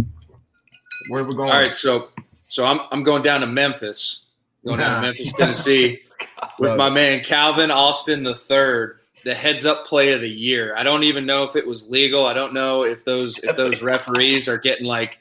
Where 1.09 1.25
we 1.25 1.35
going? 1.35 1.51
All 1.51 1.61
right. 1.61 1.75
So, 1.75 2.09
so 2.47 2.65
I'm 2.65 2.81
I'm 2.91 3.03
going 3.03 3.23
down 3.23 3.41
to 3.41 3.47
Memphis. 3.47 4.21
Going 4.65 4.79
down 4.79 4.97
to 4.97 5.03
Memphis, 5.03 5.33
Tennessee, 5.33 6.03
with 6.59 6.77
my 6.77 6.91
man 6.91 7.25
Calvin 7.25 7.71
Austin 7.71 8.23
the 8.23 8.35
third, 8.35 8.99
the 9.25 9.35
heads 9.35 9.67
up 9.67 9.87
play 9.87 10.13
of 10.13 10.21
the 10.21 10.31
year. 10.31 10.75
I 10.77 10.83
don't 10.83 11.05
even 11.05 11.27
know 11.27 11.45
if 11.45 11.57
it 11.57 11.67
was 11.67 11.89
legal. 11.89 12.27
I 12.27 12.35
don't 12.35 12.55
know 12.55 12.85
if 12.85 13.05
those 13.05 13.39
if 13.39 13.57
those 13.57 13.83
referees 13.83 14.49
are 14.49 14.59
getting 14.59 14.87
like 14.87 15.19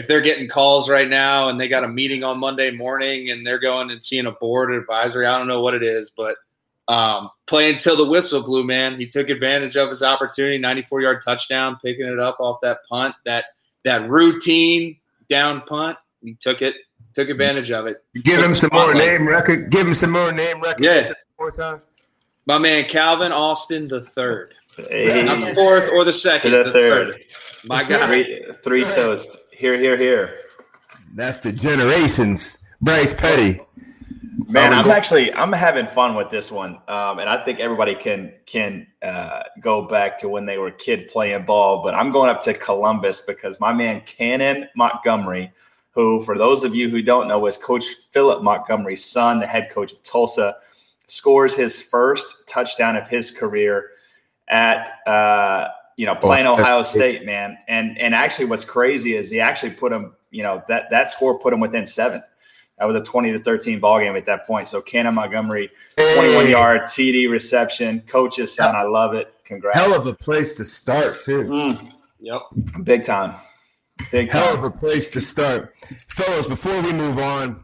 if 0.00 0.08
they're 0.08 0.22
getting 0.22 0.48
calls 0.48 0.88
right 0.88 1.08
now 1.08 1.48
and 1.48 1.60
they 1.60 1.68
got 1.68 1.84
a 1.84 1.88
meeting 1.88 2.24
on 2.24 2.40
Monday 2.40 2.70
morning 2.70 3.30
and 3.30 3.46
they're 3.46 3.58
going 3.58 3.90
and 3.90 4.02
seeing 4.02 4.24
a 4.24 4.32
board 4.32 4.72
advisory. 4.72 5.26
I 5.26 5.36
don't 5.36 5.46
know 5.46 5.60
what 5.60 5.74
it 5.74 5.82
is, 5.82 6.10
but 6.16 6.36
um, 6.88 7.28
play 7.46 7.70
until 7.70 7.96
the 7.96 8.06
whistle 8.06 8.42
blew, 8.42 8.64
man. 8.64 8.98
He 8.98 9.06
took 9.06 9.28
advantage 9.28 9.76
of 9.76 9.90
his 9.90 10.02
opportunity, 10.02 10.56
94 10.56 11.02
yard 11.02 11.22
touchdown, 11.22 11.78
picking 11.84 12.06
it 12.06 12.18
up 12.18 12.40
off 12.40 12.60
that 12.62 12.78
punt, 12.88 13.14
that 13.26 13.44
that 13.84 14.08
routine 14.08 14.96
down 15.28 15.60
punt. 15.62 15.98
He 16.22 16.34
took 16.34 16.62
it, 16.62 16.76
took 17.14 17.28
advantage 17.28 17.70
of 17.70 17.86
it. 17.86 18.02
Give 18.14 18.36
Took 18.36 18.44
him 18.46 18.54
some 18.54 18.70
more 18.72 18.94
name 18.94 19.28
record. 19.28 19.70
Give 19.70 19.86
him 19.86 19.94
some 19.94 20.12
more 20.12 20.32
name 20.32 20.60
record. 20.62 20.82
Yeah. 20.82 21.12
More 21.38 21.50
time. 21.50 21.82
My 22.46 22.56
man 22.58 22.86
Calvin 22.88 23.32
Austin 23.32 23.86
the 23.86 24.00
third, 24.00 24.54
Hey, 24.76 25.24
not 25.26 25.46
the 25.46 25.54
fourth 25.54 25.90
or 25.92 26.04
the 26.04 26.12
second, 26.12 26.52
the 26.52 26.64
the 26.64 26.72
third. 26.72 27.12
third. 27.12 27.24
My 27.64 27.82
The 27.84 27.94
guy. 27.94 28.06
Three, 28.06 28.44
three 28.64 28.84
toast. 28.94 29.36
Here, 29.60 29.78
here, 29.78 29.98
here. 29.98 30.38
That's 31.12 31.36
the 31.36 31.52
generations. 31.52 32.64
Bryce 32.80 33.12
Petty. 33.12 33.60
Man, 34.48 34.72
I'm 34.72 34.86
go- 34.86 34.90
actually 34.90 35.34
I'm 35.34 35.52
having 35.52 35.86
fun 35.86 36.14
with 36.14 36.30
this 36.30 36.50
one, 36.50 36.78
um, 36.88 37.18
and 37.18 37.28
I 37.28 37.44
think 37.44 37.60
everybody 37.60 37.94
can 37.94 38.32
can 38.46 38.86
uh, 39.02 39.42
go 39.60 39.82
back 39.82 40.16
to 40.20 40.30
when 40.30 40.46
they 40.46 40.56
were 40.56 40.68
a 40.68 40.72
kid 40.72 41.08
playing 41.08 41.44
ball. 41.44 41.82
But 41.82 41.94
I'm 41.94 42.10
going 42.10 42.30
up 42.30 42.40
to 42.44 42.54
Columbus 42.54 43.20
because 43.26 43.60
my 43.60 43.70
man 43.70 44.00
Cannon 44.06 44.66
Montgomery, 44.76 45.52
who 45.90 46.22
for 46.22 46.38
those 46.38 46.64
of 46.64 46.74
you 46.74 46.88
who 46.88 47.02
don't 47.02 47.28
know 47.28 47.44
is 47.44 47.58
Coach 47.58 47.84
Philip 48.12 48.42
Montgomery's 48.42 49.04
son, 49.04 49.40
the 49.40 49.46
head 49.46 49.68
coach 49.70 49.92
of 49.92 50.02
Tulsa, 50.02 50.56
scores 51.06 51.54
his 51.54 51.82
first 51.82 52.48
touchdown 52.48 52.96
of 52.96 53.06
his 53.08 53.30
career 53.30 53.90
at 54.48 55.00
uh, 55.06 55.68
you 56.00 56.06
know 56.06 56.14
playing 56.14 56.46
Oh, 56.46 56.54
Ohio 56.54 56.82
State, 56.82 57.26
man. 57.26 57.58
And 57.68 57.98
and 57.98 58.14
actually, 58.14 58.46
what's 58.46 58.64
crazy 58.64 59.16
is 59.16 59.28
he 59.28 59.38
actually 59.38 59.72
put 59.72 59.92
him, 59.92 60.14
you 60.30 60.42
know, 60.42 60.62
that 60.66 60.88
that 60.88 61.10
score 61.10 61.38
put 61.38 61.52
him 61.52 61.60
within 61.60 61.84
seven. 61.84 62.22
That 62.78 62.86
was 62.86 62.96
a 62.96 63.02
20 63.02 63.32
to 63.32 63.40
13 63.40 63.78
ball 63.80 64.00
game 64.00 64.16
at 64.16 64.24
that 64.24 64.46
point. 64.46 64.66
So 64.66 64.80
Cannon 64.80 65.14
Montgomery, 65.14 65.70
21 65.98 66.46
Hey, 66.46 66.50
yard 66.52 66.80
TD 66.84 67.30
reception, 67.30 68.00
coach's 68.06 68.54
son. 68.54 68.74
I 68.74 68.84
love 68.84 69.12
it. 69.12 69.34
Congrats. 69.44 69.78
Hell 69.78 69.92
of 69.92 70.06
a 70.06 70.14
place 70.14 70.54
to 70.54 70.64
start, 70.64 71.20
too. 71.22 71.44
Mm, 71.44 71.92
Yep. 72.20 72.40
big 72.84 73.04
time. 73.04 73.34
Big 74.10 74.30
Hell 74.30 74.46
time. 74.54 74.58
of 74.58 74.64
a 74.64 74.70
place 74.70 75.10
to 75.10 75.20
start. 75.20 75.74
Fellas, 76.08 76.46
before 76.46 76.80
we 76.80 76.94
move 76.94 77.18
on, 77.18 77.62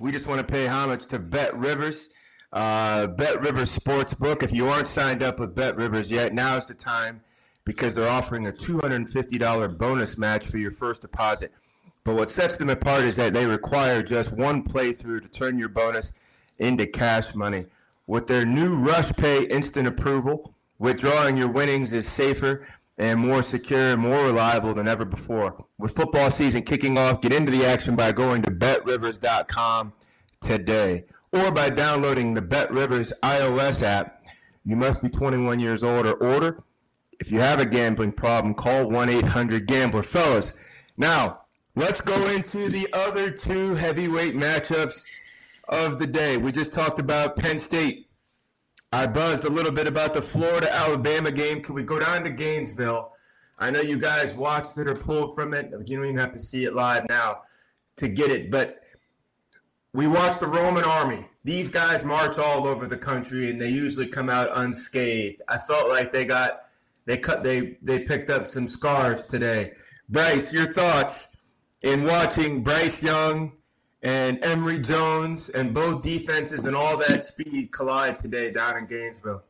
we 0.00 0.12
just 0.12 0.26
want 0.26 0.46
to 0.46 0.46
pay 0.46 0.66
homage 0.66 1.06
to 1.06 1.18
Bet 1.18 1.56
Rivers. 1.56 2.10
Uh, 2.52 3.06
Bet 3.06 3.40
Rivers 3.40 3.74
Sportsbook. 3.74 4.42
If 4.42 4.52
you 4.52 4.68
aren't 4.68 4.86
signed 4.88 5.22
up 5.22 5.38
with 5.40 5.54
Bet 5.54 5.76
Rivers 5.76 6.10
yet, 6.10 6.34
now 6.34 6.58
is 6.58 6.66
the 6.66 6.74
time 6.74 7.22
because 7.66 7.94
they're 7.94 8.08
offering 8.08 8.46
a 8.46 8.52
$250 8.52 9.76
bonus 9.76 10.16
match 10.16 10.46
for 10.46 10.56
your 10.56 10.70
first 10.70 11.02
deposit. 11.02 11.52
But 12.04 12.14
what 12.14 12.30
sets 12.30 12.56
them 12.56 12.70
apart 12.70 13.04
is 13.04 13.16
that 13.16 13.34
they 13.34 13.44
require 13.44 14.02
just 14.02 14.32
one 14.32 14.62
playthrough 14.62 15.22
to 15.22 15.28
turn 15.28 15.58
your 15.58 15.68
bonus 15.68 16.14
into 16.58 16.86
cash 16.86 17.34
money. 17.34 17.66
With 18.06 18.28
their 18.28 18.46
new 18.46 18.76
Rush 18.76 19.12
Pay 19.12 19.44
instant 19.48 19.88
approval, 19.88 20.54
withdrawing 20.78 21.36
your 21.36 21.48
winnings 21.48 21.92
is 21.92 22.06
safer 22.06 22.66
and 22.98 23.18
more 23.18 23.42
secure 23.42 23.92
and 23.92 24.00
more 24.00 24.24
reliable 24.24 24.72
than 24.72 24.86
ever 24.86 25.04
before. 25.04 25.66
With 25.78 25.96
football 25.96 26.30
season 26.30 26.62
kicking 26.62 26.96
off, 26.96 27.20
get 27.20 27.32
into 27.32 27.50
the 27.50 27.66
action 27.66 27.96
by 27.96 28.12
going 28.12 28.42
to 28.42 28.50
betrivers.com 28.52 29.92
today 30.40 31.04
or 31.32 31.50
by 31.50 31.70
downloading 31.70 32.34
the 32.34 32.42
BetRivers 32.42 33.12
iOS 33.24 33.82
app. 33.82 34.24
You 34.64 34.76
must 34.76 35.02
be 35.02 35.08
21 35.08 35.58
years 35.58 35.82
old 35.82 36.06
or 36.06 36.22
older. 36.24 36.62
If 37.18 37.30
you 37.30 37.40
have 37.40 37.60
a 37.60 37.66
gambling 37.66 38.12
problem, 38.12 38.54
call 38.54 38.90
1 38.90 39.08
800 39.08 39.66
Gambler. 39.66 40.02
Fellas, 40.02 40.52
now 40.96 41.42
let's 41.74 42.00
go 42.00 42.28
into 42.28 42.68
the 42.68 42.88
other 42.92 43.30
two 43.30 43.74
heavyweight 43.74 44.34
matchups 44.34 45.04
of 45.68 45.98
the 45.98 46.06
day. 46.06 46.36
We 46.36 46.52
just 46.52 46.72
talked 46.72 46.98
about 46.98 47.36
Penn 47.36 47.58
State. 47.58 48.08
I 48.92 49.06
buzzed 49.06 49.44
a 49.44 49.50
little 49.50 49.72
bit 49.72 49.86
about 49.86 50.14
the 50.14 50.22
Florida 50.22 50.72
Alabama 50.72 51.30
game. 51.32 51.62
Can 51.62 51.74
we 51.74 51.82
go 51.82 51.98
down 51.98 52.24
to 52.24 52.30
Gainesville? 52.30 53.12
I 53.58 53.70
know 53.70 53.80
you 53.80 53.98
guys 53.98 54.34
watched 54.34 54.76
it 54.78 54.86
or 54.86 54.94
pulled 54.94 55.34
from 55.34 55.54
it. 55.54 55.70
You 55.86 55.96
don't 55.96 56.06
even 56.06 56.18
have 56.18 56.32
to 56.32 56.38
see 56.38 56.64
it 56.64 56.74
live 56.74 57.08
now 57.08 57.42
to 57.96 58.08
get 58.08 58.30
it, 58.30 58.50
but 58.50 58.82
we 59.92 60.06
watched 60.06 60.40
the 60.40 60.46
Roman 60.46 60.84
army. 60.84 61.26
These 61.42 61.68
guys 61.68 62.04
march 62.04 62.38
all 62.38 62.66
over 62.66 62.86
the 62.86 62.98
country 62.98 63.50
and 63.50 63.60
they 63.60 63.70
usually 63.70 64.06
come 64.06 64.28
out 64.28 64.50
unscathed. 64.54 65.40
I 65.48 65.58
felt 65.58 65.88
like 65.88 66.12
they 66.12 66.26
got 66.26 66.65
they 67.06 67.16
cut 67.16 67.42
they 67.42 67.78
they 67.82 68.00
picked 68.00 68.30
up 68.30 68.46
some 68.46 68.68
scars 68.68 69.26
today. 69.26 69.72
Bryce, 70.08 70.52
your 70.52 70.72
thoughts 70.72 71.36
in 71.82 72.04
watching 72.04 72.62
Bryce 72.62 73.02
Young 73.02 73.52
and 74.02 74.44
Emory 74.44 74.78
Jones 74.78 75.48
and 75.48 75.72
both 75.72 76.02
defenses 76.02 76.66
and 76.66 76.76
all 76.76 76.96
that 76.98 77.22
speed 77.22 77.72
collide 77.72 78.18
today 78.18 78.52
down 78.52 78.76
in 78.76 78.86
Gainesville. 78.86 79.42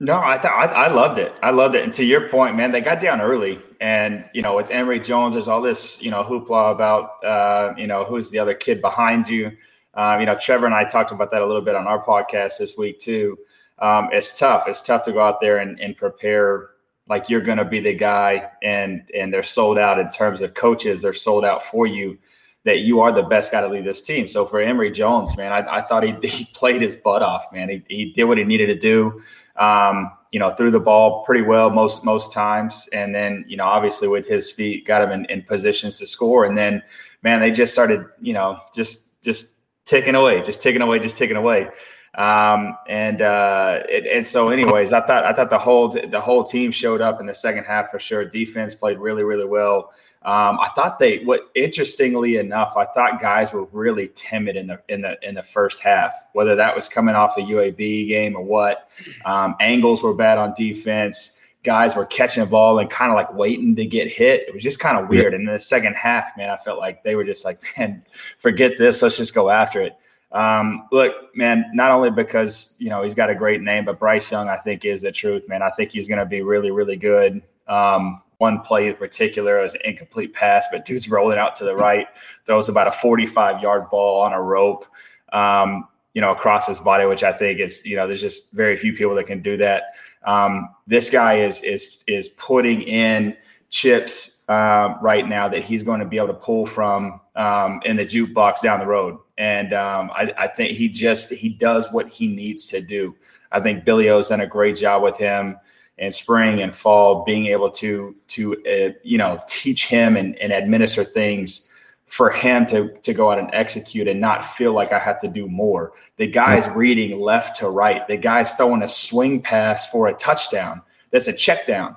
No, 0.00 0.20
I, 0.22 0.38
th- 0.38 0.52
I 0.52 0.66
I 0.66 0.88
loved 0.88 1.18
it. 1.18 1.32
I 1.42 1.50
loved 1.50 1.76
it. 1.76 1.84
And 1.84 1.92
to 1.94 2.04
your 2.04 2.28
point, 2.28 2.56
man, 2.56 2.72
they 2.72 2.80
got 2.80 3.00
down 3.00 3.20
early, 3.20 3.62
and 3.80 4.24
you 4.34 4.42
know, 4.42 4.56
with 4.56 4.70
Emory 4.70 4.98
Jones, 4.98 5.34
there's 5.34 5.48
all 5.48 5.60
this 5.60 6.02
you 6.02 6.10
know 6.10 6.24
hoopla 6.24 6.72
about 6.72 7.24
uh, 7.24 7.74
you 7.76 7.86
know 7.86 8.04
who's 8.04 8.30
the 8.30 8.40
other 8.40 8.54
kid 8.54 8.80
behind 8.80 9.28
you. 9.28 9.52
Um, 9.94 10.18
you 10.18 10.26
know, 10.26 10.36
Trevor 10.36 10.66
and 10.66 10.74
I 10.74 10.84
talked 10.84 11.12
about 11.12 11.30
that 11.30 11.42
a 11.42 11.46
little 11.46 11.62
bit 11.62 11.76
on 11.76 11.86
our 11.86 12.04
podcast 12.04 12.58
this 12.58 12.76
week 12.76 12.98
too. 12.98 13.38
Um, 13.78 14.08
it's 14.12 14.36
tough. 14.36 14.66
It's 14.66 14.82
tough 14.82 15.04
to 15.04 15.12
go 15.12 15.20
out 15.20 15.40
there 15.40 15.58
and, 15.58 15.78
and 15.80 15.96
prepare 15.96 16.70
like 17.08 17.28
you're 17.28 17.40
going 17.40 17.58
to 17.58 17.64
be 17.64 17.80
the 17.80 17.94
guy, 17.94 18.50
and 18.62 19.04
and 19.14 19.32
they're 19.32 19.42
sold 19.42 19.78
out 19.78 19.98
in 19.98 20.08
terms 20.10 20.40
of 20.40 20.54
coaches. 20.54 21.02
They're 21.02 21.12
sold 21.12 21.44
out 21.44 21.62
for 21.62 21.86
you. 21.86 22.18
That 22.64 22.78
you 22.78 23.00
are 23.00 23.12
the 23.12 23.22
best 23.22 23.52
guy 23.52 23.60
to 23.60 23.68
lead 23.68 23.84
this 23.84 24.00
team. 24.00 24.26
So 24.26 24.46
for 24.46 24.58
Emory 24.58 24.90
Jones, 24.90 25.36
man, 25.36 25.52
I, 25.52 25.80
I 25.80 25.82
thought 25.82 26.02
he, 26.02 26.12
he 26.26 26.46
played 26.54 26.80
his 26.80 26.96
butt 26.96 27.20
off, 27.20 27.44
man. 27.52 27.68
He, 27.68 27.84
he 27.88 28.12
did 28.12 28.24
what 28.24 28.38
he 28.38 28.44
needed 28.44 28.68
to 28.68 28.78
do 28.78 29.22
um, 29.56 30.10
you 30.32 30.40
know, 30.40 30.50
threw 30.50 30.70
the 30.70 30.80
ball 30.80 31.24
pretty 31.24 31.42
well 31.42 31.70
most 31.70 32.04
most 32.04 32.32
times, 32.32 32.88
and 32.92 33.14
then 33.14 33.44
you 33.46 33.56
know, 33.56 33.64
obviously 33.64 34.08
with 34.08 34.26
his 34.26 34.50
feet, 34.50 34.84
got 34.84 35.02
him 35.02 35.12
in, 35.12 35.24
in 35.26 35.42
positions 35.42 35.98
to 35.98 36.06
score, 36.06 36.44
and 36.44 36.58
then 36.58 36.82
man, 37.22 37.40
they 37.40 37.50
just 37.50 37.72
started, 37.72 38.04
you 38.20 38.32
know, 38.32 38.58
just 38.74 39.22
just 39.22 39.62
ticking 39.84 40.14
away, 40.14 40.42
just 40.42 40.62
ticking 40.62 40.82
away, 40.82 40.98
just 40.98 41.16
ticking 41.16 41.36
away. 41.36 41.68
Um, 42.16 42.78
and 42.88 43.22
uh, 43.22 43.82
it, 43.88 44.06
and 44.06 44.24
so, 44.24 44.50
anyways, 44.50 44.92
I 44.92 45.00
thought 45.00 45.24
I 45.24 45.32
thought 45.32 45.50
the 45.50 45.58
whole 45.58 45.88
the 45.88 46.20
whole 46.20 46.44
team 46.44 46.70
showed 46.70 47.00
up 47.00 47.20
in 47.20 47.26
the 47.26 47.34
second 47.34 47.64
half 47.64 47.90
for 47.90 47.98
sure. 47.98 48.24
Defense 48.24 48.74
played 48.74 48.98
really 48.98 49.24
really 49.24 49.46
well. 49.46 49.92
Um, 50.24 50.58
I 50.58 50.70
thought 50.74 50.98
they 50.98 51.18
what 51.24 51.50
interestingly 51.54 52.36
enough, 52.36 52.76
I 52.76 52.86
thought 52.86 53.20
guys 53.20 53.52
were 53.52 53.64
really 53.64 54.10
timid 54.14 54.56
in 54.56 54.66
the 54.66 54.80
in 54.88 55.02
the 55.02 55.18
in 55.26 55.34
the 55.34 55.42
first 55.42 55.82
half, 55.82 56.12
whether 56.32 56.54
that 56.54 56.74
was 56.74 56.88
coming 56.88 57.14
off 57.14 57.36
a 57.36 57.42
UAB 57.42 58.08
game 58.08 58.34
or 58.34 58.42
what. 58.42 58.88
Um, 59.26 59.54
angles 59.60 60.02
were 60.02 60.14
bad 60.14 60.38
on 60.38 60.54
defense. 60.56 61.40
Guys 61.62 61.96
were 61.96 62.06
catching 62.06 62.42
the 62.42 62.48
ball 62.48 62.78
and 62.78 62.88
kind 62.88 63.10
of 63.10 63.16
like 63.16 63.32
waiting 63.34 63.76
to 63.76 63.84
get 63.84 64.08
hit. 64.08 64.48
It 64.48 64.54
was 64.54 64.62
just 64.62 64.80
kind 64.80 64.98
of 64.98 65.08
weird. 65.08 65.34
And 65.34 65.46
in 65.46 65.52
the 65.54 65.60
second 65.60 65.94
half, 65.94 66.34
man, 66.36 66.50
I 66.50 66.56
felt 66.58 66.78
like 66.78 67.02
they 67.02 67.16
were 67.16 67.24
just 67.24 67.44
like, 67.44 67.58
man, 67.78 68.02
forget 68.38 68.78
this. 68.78 69.02
Let's 69.02 69.16
just 69.16 69.34
go 69.34 69.50
after 69.50 69.80
it. 69.82 69.96
Um, 70.34 70.88
look, 70.90 71.34
man, 71.36 71.64
not 71.72 71.92
only 71.92 72.10
because 72.10 72.74
you 72.78 72.90
know 72.90 73.02
he's 73.02 73.14
got 73.14 73.30
a 73.30 73.34
great 73.34 73.62
name, 73.62 73.84
but 73.84 73.98
Bryce 73.98 74.30
Young, 74.30 74.48
I 74.48 74.56
think, 74.56 74.84
is 74.84 75.00
the 75.00 75.12
truth, 75.12 75.48
man. 75.48 75.62
I 75.62 75.70
think 75.70 75.90
he's 75.92 76.08
going 76.08 76.18
to 76.18 76.26
be 76.26 76.42
really, 76.42 76.70
really 76.70 76.96
good. 76.96 77.40
Um, 77.68 78.20
one 78.38 78.60
play 78.60 78.88
in 78.88 78.94
particular 78.96 79.60
was 79.60 79.74
an 79.74 79.80
incomplete 79.84 80.34
pass, 80.34 80.66
but 80.70 80.84
dude's 80.84 81.08
rolling 81.08 81.38
out 81.38 81.54
to 81.56 81.64
the 81.64 81.76
right, 81.76 82.08
throws 82.46 82.68
about 82.68 82.88
a 82.88 82.92
45 82.92 83.62
yard 83.62 83.88
ball 83.88 84.22
on 84.22 84.32
a 84.32 84.42
rope, 84.42 84.86
um, 85.32 85.86
you 86.14 86.20
know, 86.20 86.32
across 86.32 86.66
his 86.66 86.80
body, 86.80 87.06
which 87.06 87.22
I 87.22 87.32
think 87.32 87.60
is, 87.60 87.84
you 87.86 87.96
know, 87.96 88.06
there's 88.06 88.20
just 88.20 88.52
very 88.52 88.76
few 88.76 88.92
people 88.92 89.14
that 89.14 89.26
can 89.26 89.40
do 89.40 89.56
that. 89.58 89.94
Um, 90.24 90.74
this 90.86 91.10
guy 91.10 91.34
is 91.34 91.62
is 91.62 92.02
is 92.06 92.28
putting 92.30 92.82
in 92.82 93.36
chips 93.70 94.44
um, 94.48 94.96
right 95.00 95.28
now 95.28 95.48
that 95.48 95.62
he's 95.64 95.82
going 95.82 96.00
to 96.00 96.06
be 96.06 96.16
able 96.16 96.28
to 96.28 96.34
pull 96.34 96.66
from 96.66 97.20
um, 97.36 97.80
in 97.84 97.96
the 97.96 98.06
jukebox 98.06 98.62
down 98.62 98.80
the 98.80 98.86
road, 98.86 99.18
and 99.36 99.72
um, 99.72 100.10
I, 100.14 100.32
I 100.38 100.46
think 100.46 100.72
he 100.72 100.88
just 100.88 101.32
he 101.32 101.48
does 101.48 101.92
what 101.92 102.08
he 102.08 102.28
needs 102.28 102.66
to 102.68 102.80
do. 102.80 103.14
I 103.52 103.60
think 103.60 103.84
Billy 103.84 104.08
O's 104.08 104.28
done 104.28 104.40
a 104.40 104.46
great 104.46 104.76
job 104.76 105.02
with 105.02 105.16
him 105.16 105.56
in 105.98 106.10
spring 106.12 106.62
and 106.62 106.74
fall, 106.74 107.24
being 107.24 107.46
able 107.46 107.70
to 107.70 108.16
to 108.28 108.56
uh, 108.66 108.92
you 109.02 109.18
know 109.18 109.40
teach 109.46 109.86
him 109.86 110.16
and, 110.16 110.36
and 110.36 110.52
administer 110.52 111.04
things 111.04 111.70
for 112.06 112.30
him 112.30 112.66
to 112.66 112.92
to 113.02 113.14
go 113.14 113.30
out 113.30 113.38
and 113.38 113.50
execute 113.52 114.08
and 114.08 114.20
not 114.20 114.44
feel 114.44 114.72
like 114.72 114.92
I 114.92 114.98
have 114.98 115.20
to 115.20 115.28
do 115.28 115.48
more. 115.48 115.92
The 116.16 116.26
guy's 116.26 116.68
reading 116.68 117.18
left 117.18 117.58
to 117.58 117.68
right. 117.68 118.06
The 118.06 118.16
guy's 118.16 118.52
throwing 118.54 118.82
a 118.82 118.88
swing 118.88 119.40
pass 119.40 119.90
for 119.90 120.08
a 120.08 120.14
touchdown. 120.14 120.82
That's 121.10 121.28
a 121.28 121.32
check 121.32 121.66
down. 121.66 121.96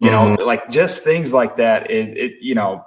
You 0.00 0.12
know, 0.12 0.36
mm-hmm. 0.36 0.46
like 0.46 0.70
just 0.70 1.02
things 1.02 1.32
like 1.32 1.56
that. 1.56 1.90
It, 1.90 2.16
it, 2.16 2.36
you 2.40 2.54
know, 2.54 2.86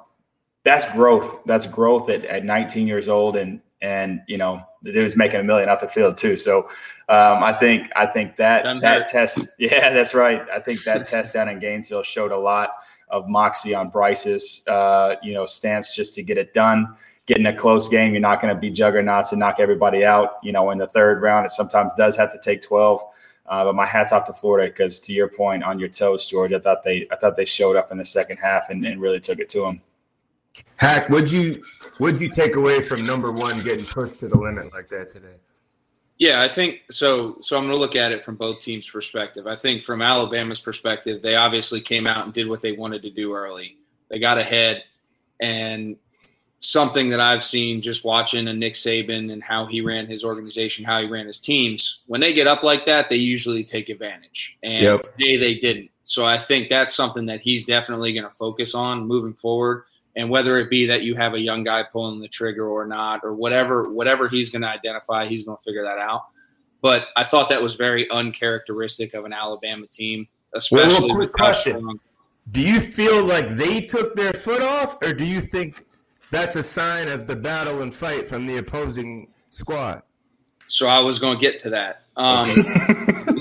that's 0.64 0.90
growth. 0.94 1.44
That's 1.46 1.68
growth 1.68 2.10
at, 2.10 2.24
at 2.24 2.46
19 2.46 2.88
years 2.88 3.10
old, 3.10 3.36
and 3.36 3.60
and 3.82 4.22
you 4.28 4.38
know, 4.38 4.64
the 4.82 4.92
dude's 4.92 5.16
making 5.16 5.40
a 5.40 5.44
million 5.44 5.70
out 5.70 5.80
the 5.80 5.88
field 5.88 6.18
too. 6.18 6.38
So, 6.38 6.70
um, 7.10 7.44
I 7.44 7.54
think 7.54 7.90
I 7.96 8.06
think 8.06 8.38
that 8.38 8.64
that 8.82 9.08
test, 9.08 9.50
yeah, 9.60 9.92
that's 9.92 10.14
right. 10.14 10.42
I 10.52 10.60
think 10.60 10.84
that 10.84 11.06
test 11.06 11.34
down 11.34 11.50
in 11.50 11.60
Gainesville 11.60 12.04
showed 12.04 12.32
a 12.32 12.38
lot 12.38 12.72
of 13.10 13.28
moxie 13.28 13.76
on 13.76 13.90
Bryce's, 13.90 14.66
uh, 14.68 15.16
you 15.22 15.34
know, 15.34 15.46
stance 15.46 15.94
just 15.96 16.16
to 16.16 16.24
get 16.24 16.38
it 16.38 16.54
done. 16.54 16.96
Getting 17.28 17.46
a 17.46 17.56
close 17.56 17.88
game, 17.88 18.14
you're 18.14 18.22
not 18.22 18.42
going 18.42 18.54
to 18.54 18.60
be 18.60 18.70
juggernauts 18.70 19.32
and 19.32 19.40
knock 19.40 19.58
everybody 19.60 20.04
out. 20.04 20.38
You 20.42 20.52
know, 20.52 20.72
in 20.72 20.78
the 20.78 20.88
third 20.88 21.22
round, 21.22 21.46
it 21.46 21.52
sometimes 21.52 21.94
does 21.96 22.16
have 22.16 22.32
to 22.32 22.40
take 22.40 22.62
12. 22.62 23.04
Uh, 23.46 23.66
but 23.66 23.76
my 23.76 23.86
hats 23.86 24.12
off 24.12 24.26
to 24.28 24.34
Florida 24.34 24.68
because, 24.68 25.00
to 25.02 25.14
your 25.14 25.28
point, 25.28 25.64
on 25.64 25.78
your 25.78 25.90
toes, 25.90 26.26
George, 26.26 26.54
I 26.54 26.60
thought 26.60 26.84
they, 26.84 27.08
I 27.12 27.16
thought 27.18 27.36
they 27.36 27.46
showed 27.46 27.76
up 27.76 27.92
in 27.92 27.98
the 27.98 28.06
second 28.06 28.38
half 28.38 28.70
and, 28.70 28.86
and 28.86 29.02
really 29.02 29.20
took 29.20 29.40
it 29.40 29.50
to 29.50 29.62
them. 29.62 29.82
Hack, 30.78 31.10
would 31.10 31.32
you, 31.32 31.64
would 32.00 32.20
you 32.20 32.30
take 32.30 32.56
away 32.56 32.82
from 32.82 33.06
number 33.06 33.32
one 33.32 33.62
getting 33.62 33.86
pushed 33.86 34.20
to 34.22 34.28
the 34.28 34.38
limit 34.38 34.74
like 34.74 34.90
that 34.90 35.12
today? 35.12 35.36
Yeah, 36.22 36.40
I 36.44 36.50
think 36.50 36.82
so. 36.92 37.38
So 37.42 37.58
I'm 37.58 37.64
going 37.64 37.74
to 37.74 37.80
look 37.80 37.96
at 37.96 38.12
it 38.12 38.22
from 38.22 38.36
both 38.36 38.60
teams' 38.60 38.88
perspective. 38.88 39.48
I 39.48 39.56
think 39.56 39.82
from 39.82 40.04
Alabama's 40.04 40.60
perspective, 40.60 41.24
they 41.24 41.34
obviously 41.34 41.82
came 41.82 42.06
out 42.06 42.26
and 42.26 42.32
did 42.32 42.48
what 42.48 42.62
they 42.62 42.74
wanted 42.74 43.02
to 43.02 43.10
do 43.10 43.34
early. 43.34 43.78
They 44.08 44.20
got 44.20 44.38
ahead, 44.38 44.84
and 45.40 45.96
something 46.60 47.10
that 47.10 47.20
I've 47.20 47.44
seen 47.44 47.82
just 47.82 48.04
watching 48.04 48.48
a 48.48 48.54
Nick 48.54 48.76
Saban 48.76 49.34
and 49.34 49.42
how 49.42 49.66
he 49.66 49.82
ran 49.82 50.06
his 50.06 50.24
organization, 50.24 50.86
how 50.86 51.02
he 51.02 51.08
ran 51.08 51.26
his 51.26 51.40
teams. 51.40 52.02
When 52.06 52.22
they 52.22 52.34
get 52.34 52.46
up 52.46 52.62
like 52.62 52.86
that, 52.86 53.10
they 53.10 53.16
usually 53.16 53.64
take 53.64 53.90
advantage, 53.90 54.60
and 54.62 54.84
yep. 54.84 55.02
today 55.02 55.38
they 55.38 55.56
didn't. 55.56 55.90
So 56.04 56.24
I 56.24 56.38
think 56.38 56.70
that's 56.70 56.94
something 56.94 57.26
that 57.26 57.42
he's 57.42 57.66
definitely 57.66 58.14
going 58.14 58.26
to 58.26 58.36
focus 58.36 58.76
on 58.76 59.08
moving 59.08 59.34
forward 59.34 59.86
and 60.16 60.30
whether 60.30 60.58
it 60.58 60.70
be 60.70 60.86
that 60.86 61.04
you 61.04 61.16
have 61.16 61.34
a 61.34 61.40
young 61.40 61.64
guy 61.64 61.84
pulling 61.84 62.20
the 62.20 62.28
trigger 62.28 62.68
or 62.68 62.86
not 62.86 63.22
or 63.24 63.34
whatever 63.34 63.92
whatever 63.92 64.28
he's 64.28 64.50
going 64.50 64.62
to 64.62 64.68
identify 64.68 65.26
he's 65.26 65.44
going 65.44 65.58
to 65.58 65.64
figure 65.64 65.84
that 65.84 65.98
out. 65.98 66.24
But 66.82 67.08
i 67.16 67.24
thought 67.24 67.50
that 67.50 67.62
was 67.62 67.76
very 67.76 68.10
uncharacteristic 68.10 69.14
of 69.14 69.26
an 69.26 69.34
alabama 69.34 69.88
team 69.88 70.28
especially 70.54 71.08
well, 71.08 71.16
quick 71.16 71.34
question. 71.34 72.00
Do 72.52 72.62
you 72.62 72.80
feel 72.80 73.24
like 73.24 73.50
they 73.50 73.82
took 73.82 74.16
their 74.16 74.34
foot 74.34 74.62
off 74.62 74.98
or 75.02 75.14
do 75.14 75.26
you 75.26 75.42
think 75.42 75.86
that's 76.32 76.56
a 76.56 76.64
sign 76.64 77.08
of 77.08 77.28
the 77.28 77.36
battle 77.36 77.82
and 77.82 77.94
fight 77.94 78.28
from 78.28 78.46
the 78.46 78.58
opposing 78.58 79.28
squad 79.52 80.02
so 80.72 80.88
i 80.88 81.00
was 81.00 81.20
going 81.20 81.38
to 81.38 81.42
get 81.42 81.60
to 81.60 81.70
that 81.70 82.02
um, 82.18 82.46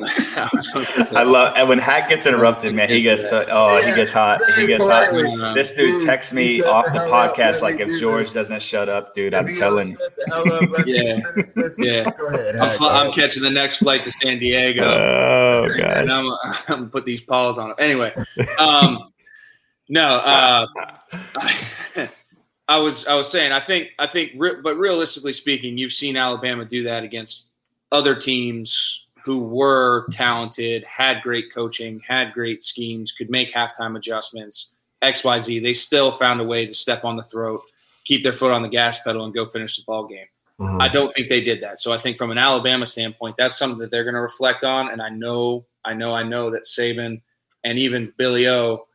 I, 0.05 1.09
I 1.17 1.23
love 1.25 1.55
and 1.57 1.69
when 1.69 1.79
Hack 1.79 2.09
gets 2.09 2.25
interrupted, 2.25 2.75
man. 2.75 2.89
He 2.89 3.03
gets 3.03 3.33
uh, 3.33 3.45
oh, 3.51 3.77
he 3.83 3.95
gets 3.95 4.13
hot. 4.13 4.41
He 4.57 4.67
gets 4.67 4.87
hot. 4.87 5.13
This 5.55 5.75
dude 5.75 6.07
texts 6.07 6.33
me 6.33 6.63
off 6.63 6.87
the 6.87 7.01
podcast 7.01 7.63
like 7.63 7.81
if 7.81 7.99
George 7.99 8.33
doesn't 8.33 8.63
shut 8.63 8.89
up, 8.89 9.13
dude. 9.13 9.35
I'm 9.35 9.53
telling. 9.55 9.97
Yeah, 10.87 11.19
yeah. 11.79 12.11
I'm, 12.61 12.83
I'm 12.83 13.13
catching 13.13 13.43
the 13.43 13.51
next 13.51 13.77
flight 13.77 14.05
to 14.05 14.13
San 14.13 14.39
Diego. 14.39 14.85
Oh 14.85 15.69
god. 15.77 15.97
And 15.99 16.13
I'm, 16.13 16.27
I'm 16.45 16.65
gonna 16.69 16.87
put 16.87 17.05
these 17.05 17.21
paws 17.21 17.59
on 17.59 17.71
him. 17.71 17.77
Anyway, 17.79 18.15
um, 18.59 19.13
no. 19.89 20.15
Uh, 20.15 20.67
I 22.71 22.79
was 22.79 23.05
I 23.07 23.15
was 23.15 23.29
saying 23.29 23.51
I 23.51 23.59
think 23.59 23.89
I 23.99 24.07
think 24.07 24.39
but 24.39 24.77
realistically 24.77 25.33
speaking, 25.33 25.77
you've 25.77 25.93
seen 25.93 26.17
Alabama 26.17 26.65
do 26.65 26.85
that 26.85 27.03
against 27.03 27.49
other 27.91 28.15
teams 28.15 29.07
who 29.25 29.41
were 29.41 30.07
talented, 30.13 30.85
had 30.85 31.21
great 31.23 31.53
coaching, 31.53 32.01
had 32.07 32.33
great 32.33 32.63
schemes, 32.63 33.13
could 33.13 33.29
make 33.29 33.53
halftime 33.53 33.97
adjustments, 33.97 34.73
XYZ, 35.03 35.63
they 35.63 35.75
still 35.75 36.13
found 36.13 36.41
a 36.41 36.45
way 36.45 36.65
to 36.65 36.73
step 36.73 37.05
on 37.05 37.17
the 37.17 37.25
throat, 37.25 37.63
keep 38.05 38.23
their 38.23 38.33
foot 38.33 38.53
on 38.53 38.63
the 38.63 38.69
gas 38.69 39.01
pedal, 39.03 39.25
and 39.25 39.35
go 39.35 39.47
finish 39.47 39.77
the 39.77 39.83
ball 39.85 40.07
game. 40.07 40.27
Mm-hmm. 40.61 40.81
I 40.81 40.89
don't 40.89 41.13
think 41.13 41.29
they 41.29 41.41
did 41.43 41.63
that. 41.63 41.81
So 41.81 41.93
I 41.93 41.99
think 41.99 42.19
from 42.19 42.31
an 42.31 42.39
Alabama 42.39 42.87
standpoint, 42.87 43.37
that's 43.37 43.59
something 43.59 43.79
that 43.79 43.91
they're 43.91 44.05
going 44.05 44.15
to 44.15 44.21
reflect 44.21 44.63
on. 44.63 44.91
And 44.91 45.03
I 45.03 45.09
know, 45.09 45.67
I 45.85 45.95
know, 45.95 46.15
I 46.15 46.23
know 46.23 46.51
that 46.51 46.65
Saban 46.65 47.21
and 47.65 47.79
even 47.79 48.13
Billy 48.17 48.47
O, 48.47 48.87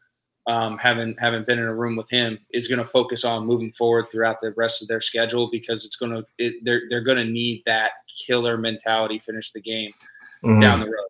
um, 0.47 0.77
having 0.77 1.15
having 1.19 1.43
been 1.43 1.59
in 1.59 1.65
a 1.65 1.75
room 1.75 1.95
with 1.95 2.09
him, 2.09 2.37
is 2.51 2.67
going 2.67 2.79
to 2.79 2.85
focus 2.85 3.23
on 3.23 3.45
moving 3.45 3.71
forward 3.71 4.09
throughout 4.11 4.39
the 4.41 4.51
rest 4.51 4.81
of 4.81 4.87
their 4.87 5.01
schedule 5.01 5.49
because 5.51 5.85
it's 5.85 5.95
going 5.95 6.11
to 6.11 6.25
it, 6.37 6.55
they're 6.63 6.83
they're 6.89 7.03
going 7.03 7.17
to 7.17 7.31
need 7.31 7.63
that 7.65 7.91
killer 8.25 8.57
mentality 8.57 9.19
finish 9.19 9.51
the 9.51 9.61
game 9.61 9.91
mm-hmm. 10.43 10.59
down 10.59 10.79
the 10.79 10.85
road. 10.85 11.07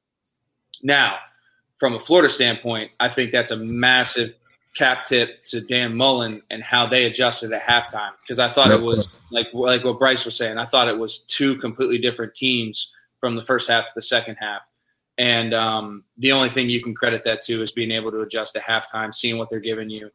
Now, 0.84 1.18
from 1.78 1.96
a 1.96 2.00
Florida 2.00 2.30
standpoint, 2.30 2.92
I 3.00 3.10
think 3.10 3.32
that's 3.32 3.52
a 3.52 3.58
massive 3.58 4.40
cap 4.76 5.06
tip 5.06 5.44
to 5.46 5.62
Dan 5.62 5.96
Mullen 5.96 6.42
and 6.50 6.62
how 6.62 6.86
they 6.86 7.06
adjusted 7.06 7.52
at 7.54 7.64
halftime 7.64 8.12
because 8.22 8.40
I 8.40 8.50
thought 8.50 8.72
it 8.72 8.82
was 8.82 9.22
like 9.32 9.48
like 9.54 9.84
what 9.84 10.00
Bryce 10.00 10.26
was 10.26 10.36
saying. 10.36 10.58
I 10.58 10.66
thought 10.66 10.88
it 10.88 10.98
was 10.98 11.24
two 11.24 11.58
completely 11.58 11.98
different 11.98 12.36
teams 12.36 12.94
from 13.20 13.36
the 13.36 13.44
first 13.44 13.70
half 13.70 13.88
to 13.88 13.92
the 13.96 14.02
second 14.02 14.36
half. 14.40 14.62
And 15.18 15.54
um, 15.54 16.04
the 16.18 16.32
only 16.32 16.50
thing 16.50 16.70
you 16.70 16.82
can 16.82 16.94
credit 16.94 17.24
that 17.26 17.42
to 17.44 17.62
is 17.62 17.72
being 17.72 17.92
able 17.92 18.12
to 18.12 18.22
adjust 18.22 18.56
at 18.56 18.64
halftime, 18.64 19.14
seeing 19.14 19.38
what 19.38 19.50
they're 19.50 19.60
giving 19.60 19.90
you, 19.90 20.10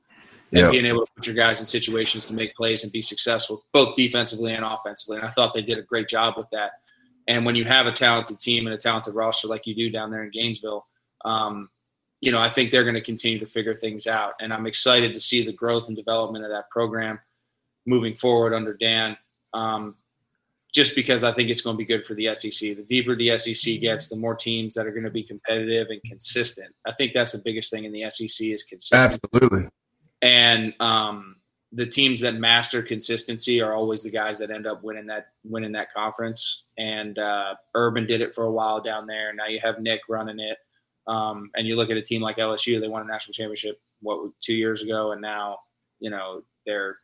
and 0.52 0.60
yep. 0.60 0.72
being 0.72 0.84
able 0.86 1.06
to 1.06 1.12
put 1.12 1.26
your 1.26 1.36
guys 1.36 1.60
in 1.60 1.66
situations 1.66 2.26
to 2.26 2.34
make 2.34 2.54
plays 2.54 2.82
and 2.82 2.92
be 2.92 3.00
successful, 3.00 3.64
both 3.72 3.96
defensively 3.96 4.52
and 4.52 4.64
offensively. 4.64 5.16
And 5.16 5.26
I 5.26 5.30
thought 5.30 5.54
they 5.54 5.62
did 5.62 5.78
a 5.78 5.82
great 5.82 6.08
job 6.08 6.34
with 6.36 6.48
that. 6.50 6.72
And 7.28 7.46
when 7.46 7.54
you 7.54 7.64
have 7.64 7.86
a 7.86 7.92
talented 7.92 8.40
team 8.40 8.66
and 8.66 8.74
a 8.74 8.78
talented 8.78 9.14
roster 9.14 9.48
like 9.48 9.66
you 9.66 9.74
do 9.74 9.88
down 9.88 10.10
there 10.10 10.24
in 10.24 10.30
Gainesville, 10.30 10.86
um, 11.24 11.70
you 12.20 12.32
know, 12.32 12.38
I 12.38 12.50
think 12.50 12.70
they're 12.70 12.84
going 12.84 12.94
to 12.94 13.00
continue 13.00 13.38
to 13.38 13.46
figure 13.46 13.74
things 13.74 14.06
out. 14.06 14.34
And 14.40 14.52
I'm 14.52 14.66
excited 14.66 15.14
to 15.14 15.20
see 15.20 15.44
the 15.44 15.52
growth 15.52 15.88
and 15.88 15.96
development 15.96 16.44
of 16.44 16.50
that 16.50 16.68
program 16.70 17.18
moving 17.86 18.14
forward 18.14 18.52
under 18.52 18.74
Dan. 18.74 19.16
Um, 19.54 19.96
just 20.70 20.94
because 20.94 21.24
I 21.24 21.32
think 21.32 21.50
it's 21.50 21.60
going 21.60 21.76
to 21.76 21.78
be 21.78 21.84
good 21.84 22.04
for 22.04 22.14
the 22.14 22.34
SEC. 22.34 22.76
The 22.76 22.86
deeper 22.88 23.16
the 23.16 23.38
SEC 23.38 23.80
gets, 23.80 24.08
the 24.08 24.16
more 24.16 24.34
teams 24.34 24.74
that 24.74 24.86
are 24.86 24.92
going 24.92 25.04
to 25.04 25.10
be 25.10 25.24
competitive 25.24 25.88
and 25.90 26.00
consistent. 26.02 26.74
I 26.86 26.92
think 26.92 27.12
that's 27.12 27.32
the 27.32 27.42
biggest 27.44 27.70
thing 27.70 27.84
in 27.84 27.92
the 27.92 28.08
SEC 28.10 28.46
is 28.46 28.64
consistency. 28.64 29.26
Absolutely. 29.34 29.68
And 30.22 30.74
um, 30.80 31.36
the 31.72 31.86
teams 31.86 32.20
that 32.20 32.34
master 32.34 32.82
consistency 32.82 33.60
are 33.60 33.74
always 33.74 34.02
the 34.02 34.10
guys 34.10 34.38
that 34.38 34.50
end 34.50 34.66
up 34.66 34.82
winning 34.82 35.06
that 35.06 35.28
winning 35.44 35.72
that 35.72 35.92
conference. 35.92 36.64
And 36.78 37.18
uh, 37.18 37.54
Urban 37.74 38.06
did 38.06 38.20
it 38.20 38.34
for 38.34 38.44
a 38.44 38.52
while 38.52 38.80
down 38.80 39.06
there. 39.06 39.32
Now 39.32 39.46
you 39.46 39.60
have 39.62 39.80
Nick 39.80 40.00
running 40.08 40.40
it, 40.40 40.58
um, 41.06 41.50
and 41.54 41.66
you 41.66 41.76
look 41.76 41.90
at 41.90 41.96
a 41.96 42.02
team 42.02 42.22
like 42.22 42.36
LSU. 42.36 42.80
They 42.80 42.88
won 42.88 43.02
a 43.02 43.06
national 43.06 43.34
championship 43.34 43.80
what 44.00 44.30
two 44.40 44.54
years 44.54 44.82
ago, 44.82 45.12
and 45.12 45.20
now 45.20 45.58
you 46.00 46.10
know 46.10 46.42
they're 46.66 46.98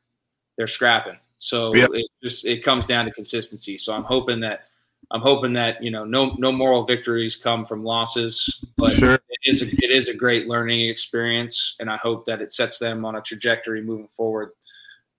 they're 0.58 0.66
scrapping. 0.66 1.18
So 1.38 1.74
yep. 1.74 1.90
it 1.92 2.06
just 2.22 2.46
it 2.46 2.64
comes 2.64 2.86
down 2.86 3.04
to 3.04 3.10
consistency. 3.12 3.76
So 3.76 3.94
I'm 3.94 4.04
hoping 4.04 4.40
that 4.40 4.62
I'm 5.10 5.20
hoping 5.20 5.52
that 5.52 5.82
you 5.82 5.90
know 5.90 6.04
no 6.04 6.34
no 6.38 6.50
moral 6.50 6.84
victories 6.84 7.36
come 7.36 7.64
from 7.64 7.84
losses, 7.84 8.58
but 8.76 8.92
sure. 8.92 9.14
it 9.14 9.20
is 9.44 9.62
a, 9.62 9.66
it 9.66 9.90
is 9.90 10.08
a 10.08 10.14
great 10.14 10.48
learning 10.48 10.88
experience, 10.88 11.76
and 11.78 11.90
I 11.90 11.96
hope 11.96 12.24
that 12.26 12.40
it 12.40 12.52
sets 12.52 12.78
them 12.78 13.04
on 13.04 13.16
a 13.16 13.20
trajectory 13.20 13.82
moving 13.82 14.08
forward 14.08 14.50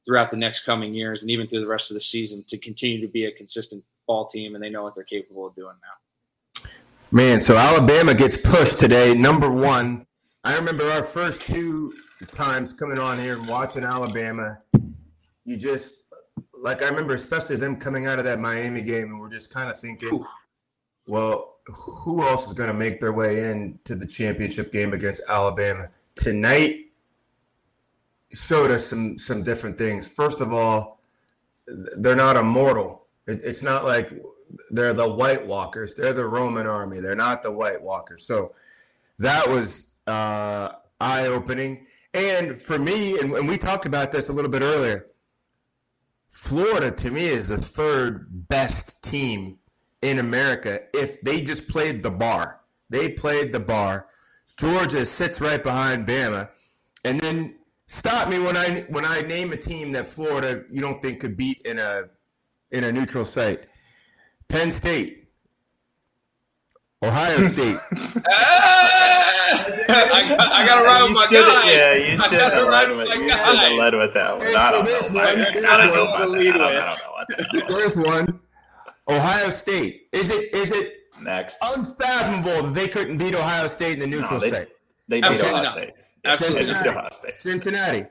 throughout 0.06 0.32
the 0.32 0.38
next 0.38 0.62
coming 0.62 0.94
years 0.94 1.22
and 1.22 1.32
even 1.32 1.48
through 1.48 1.60
the 1.60 1.68
rest 1.68 1.92
of 1.92 1.96
the 1.96 2.02
season 2.02 2.44
to 2.48 2.58
continue 2.58 3.02
to 3.02 3.08
be 3.08 3.26
a 3.26 3.32
consistent 3.32 3.84
ball 4.08 4.28
team, 4.28 4.56
and 4.56 4.64
they 4.64 4.70
know 4.70 4.84
what 4.84 4.96
they're 4.96 5.04
capable 5.04 5.46
of 5.46 5.56
doing 5.56 5.76
now. 5.82 6.70
Man, 7.12 7.40
so 7.40 7.58
Alabama 7.58 8.14
gets 8.14 8.36
pushed 8.36 8.80
today, 8.80 9.14
number 9.14 9.50
one. 9.50 10.06
I 10.44 10.56
remember 10.56 10.90
our 10.90 11.04
first 11.04 11.42
two 11.44 11.94
times 12.32 12.74
coming 12.74 13.00
on 13.00 13.18
here 13.18 13.38
and 13.38 13.48
watching 13.48 13.84
Alabama. 13.86 14.58
You 15.46 15.56
just 15.56 16.04
like 16.54 16.82
I 16.82 16.88
remember, 16.88 17.14
especially 17.14 17.56
them 17.56 17.78
coming 17.78 18.08
out 18.08 18.20
of 18.20 18.26
that 18.26 18.40
Miami 18.40 18.82
game, 18.82 19.12
and 19.12 19.20
we're 19.20 19.30
just 19.30 19.54
kind 19.54 19.70
of 19.70 19.80
thinking, 19.80 20.14
Ooh. 20.14 20.26
well, 21.08 21.56
who 21.66 22.24
else 22.24 22.48
is 22.48 22.54
going 22.54 22.68
to 22.68 22.74
make 22.74 23.00
their 23.00 23.14
way 23.14 23.50
into 23.50 23.96
the 23.96 24.06
championship 24.06 24.72
game 24.72 24.94
against 24.94 25.22
Alabama 25.28 25.90
tonight? 26.16 26.86
Showed 28.34 28.72
us 28.72 28.86
some 28.86 29.18
some 29.18 29.44
different 29.44 29.78
things. 29.78 30.06
First 30.08 30.42
of 30.42 30.52
all, 30.52 31.00
they're 31.68 32.16
not 32.16 32.36
immortal. 32.36 33.08
It, 33.26 33.42
it's 33.44 33.64
not 33.64 33.86
like 33.86 34.14
they're 34.72 34.94
the 34.94 35.08
White 35.08 35.46
Walkers. 35.46 35.96
They're 35.96 36.14
the 36.14 36.26
Roman 36.26 36.68
army. 36.68 37.00
They're 37.00 37.16
not 37.16 37.44
the 37.44 37.52
White 37.52 37.82
Walkers. 37.82 38.26
So 38.26 38.54
that 39.20 39.50
was 39.50 39.94
uh, 40.08 40.72
eye 41.00 41.28
opening. 41.28 41.86
And 42.14 42.62
for 42.62 42.80
me, 42.80 43.20
and, 43.20 43.34
and 43.34 43.48
we 43.48 43.58
talked 43.58 43.86
about 43.86 44.12
this 44.12 44.30
a 44.30 44.34
little 44.34 44.52
bit 44.52 44.62
earlier 44.62 45.08
Florida 46.38 46.92
to 46.92 47.10
me 47.10 47.26
is 47.26 47.48
the 47.48 47.58
third 47.58 48.48
best 48.48 49.02
team 49.02 49.58
in 50.04 50.20
America 50.20 50.82
if 50.94 51.20
they 51.22 51.42
just 51.42 51.68
played 51.68 52.04
the 52.04 52.12
bar. 52.12 52.62
They 52.92 53.10
played 53.10 53.52
the 53.52 53.60
bar. 53.60 54.06
Georgia 54.56 55.04
sits 55.04 55.42
right 55.42 55.62
behind 55.62 56.08
Bama. 56.08 56.50
And 57.04 57.20
then 57.20 57.56
stop 57.88 58.30
me 58.30 58.38
when 58.38 58.56
I 58.56 58.86
when 58.90 59.04
I 59.04 59.22
name 59.22 59.52
a 59.52 59.58
team 59.58 59.92
that 59.94 60.06
Florida 60.06 60.64
you 60.70 60.80
don't 60.80 61.02
think 61.02 61.20
could 61.20 61.38
beat 61.38 61.60
in 61.66 61.80
a 61.80 62.04
in 62.72 62.84
a 62.84 62.92
neutral 62.92 63.26
site. 63.26 63.66
Penn 64.48 64.70
State. 64.70 65.27
Ohio 67.04 67.46
State. 67.48 67.78
I, 69.90 70.26
got, 70.30 70.40
I 70.52 70.66
got 70.66 70.80
to 70.80 70.86
ride 70.86 71.04
with 71.04 71.12
my 71.14 71.26
should 71.26 71.46
guy. 71.46 71.72
Yeah, 71.72 71.94
you 71.94 72.00
should 72.18 72.32
gotta 72.32 72.56
have 72.56 72.68
ride 72.68 72.90
led 72.90 72.98
with 72.98 73.08
with, 73.10 73.18
you 73.18 73.30
should 73.30 73.38
have 73.60 73.74
led 73.74 73.94
with 73.96 74.14
that 74.16 74.38
one. 74.38 74.42
Okay, 74.48 74.56
I 74.56 74.72
don't 74.72 74.86
know. 74.86 74.92
one- 75.14 75.28
I 75.28 75.36
this 75.54 75.62
don't 75.62 75.94
know 75.94 76.06
one 76.06 76.14
about 76.16 76.20
that. 76.22 76.30
lead 76.30 76.56
I 76.56 76.58
don't- 76.58 76.62
I 76.64 76.74
don't 76.74 76.98
know 77.00 77.14
what 77.14 77.68
the. 77.68 77.74
First 77.74 77.98
one, 77.98 78.40
Ohio 79.10 79.50
State. 79.52 80.08
Is 80.12 80.30
it 80.32 80.54
is 80.56 80.72
it 80.72 80.94
Next. 81.22 81.58
unfathomable 81.62 82.64
that 82.64 82.74
they 82.74 82.88
couldn't 82.88 83.18
beat 83.18 83.36
Ohio 83.36 83.68
State 83.68 83.94
in 83.94 84.00
the 84.00 84.08
neutral 84.08 84.40
they- 84.40 84.50
site? 84.50 84.70
They 85.08 85.22
beat 85.22 85.28
Absolutely 85.30 85.52
Ohio 85.54 85.64
not. 85.64 85.74
State. 85.74 85.94
Absolutely 86.26 86.66
They 86.66 86.74
beat. 86.74 86.88
Ohio 86.90 87.10
State. 87.12 87.42
Cincinnati. 87.42 88.06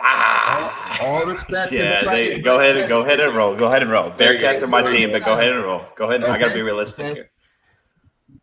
Ah. 0.00 0.98
All 1.02 1.24
respect. 1.26 1.72
Yeah, 1.72 2.04
the 2.04 2.10
they, 2.10 2.38
go 2.40 2.60
ahead 2.60 2.76
and 2.76 2.88
go 2.88 3.00
ahead 3.02 3.18
and 3.20 3.34
roll. 3.34 3.54
Go 3.56 3.66
ahead 3.66 3.82
and 3.82 3.90
roll. 3.90 4.10
Bearcats 4.10 4.62
are 4.62 4.68
my 4.68 4.82
There 4.82 4.92
team, 4.92 5.10
but 5.10 5.24
go 5.24 5.32
ahead 5.34 5.50
and 5.52 5.62
roll. 5.62 5.82
Go 5.96 6.04
ahead. 6.06 6.22
And, 6.22 6.32
I 6.32 6.38
got 6.38 6.48
to 6.50 6.54
be 6.54 6.62
realistic 6.62 7.04
Okay. 7.06 7.14
here. 7.14 7.30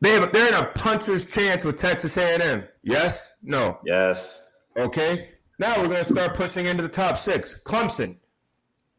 They 0.04 0.12
have, 0.16 0.34
they're 0.34 0.50
in 0.50 0.54
a 0.54 0.66
puncher's 0.76 1.26
chance 1.26 1.64
with 1.64 1.78
Texas 1.78 2.18
A&M. 2.18 2.66
Yes? 2.84 3.36
No? 3.42 3.80
Yes. 3.86 4.44
Okay. 4.78 5.30
Now 5.60 5.80
we're 5.82 5.88
going 5.88 6.04
to 6.04 6.10
start 6.12 6.34
pushing 6.36 6.66
into 6.66 6.84
the 6.84 6.90
top 6.90 7.16
six. 7.18 7.62
Clemson. 7.64 8.18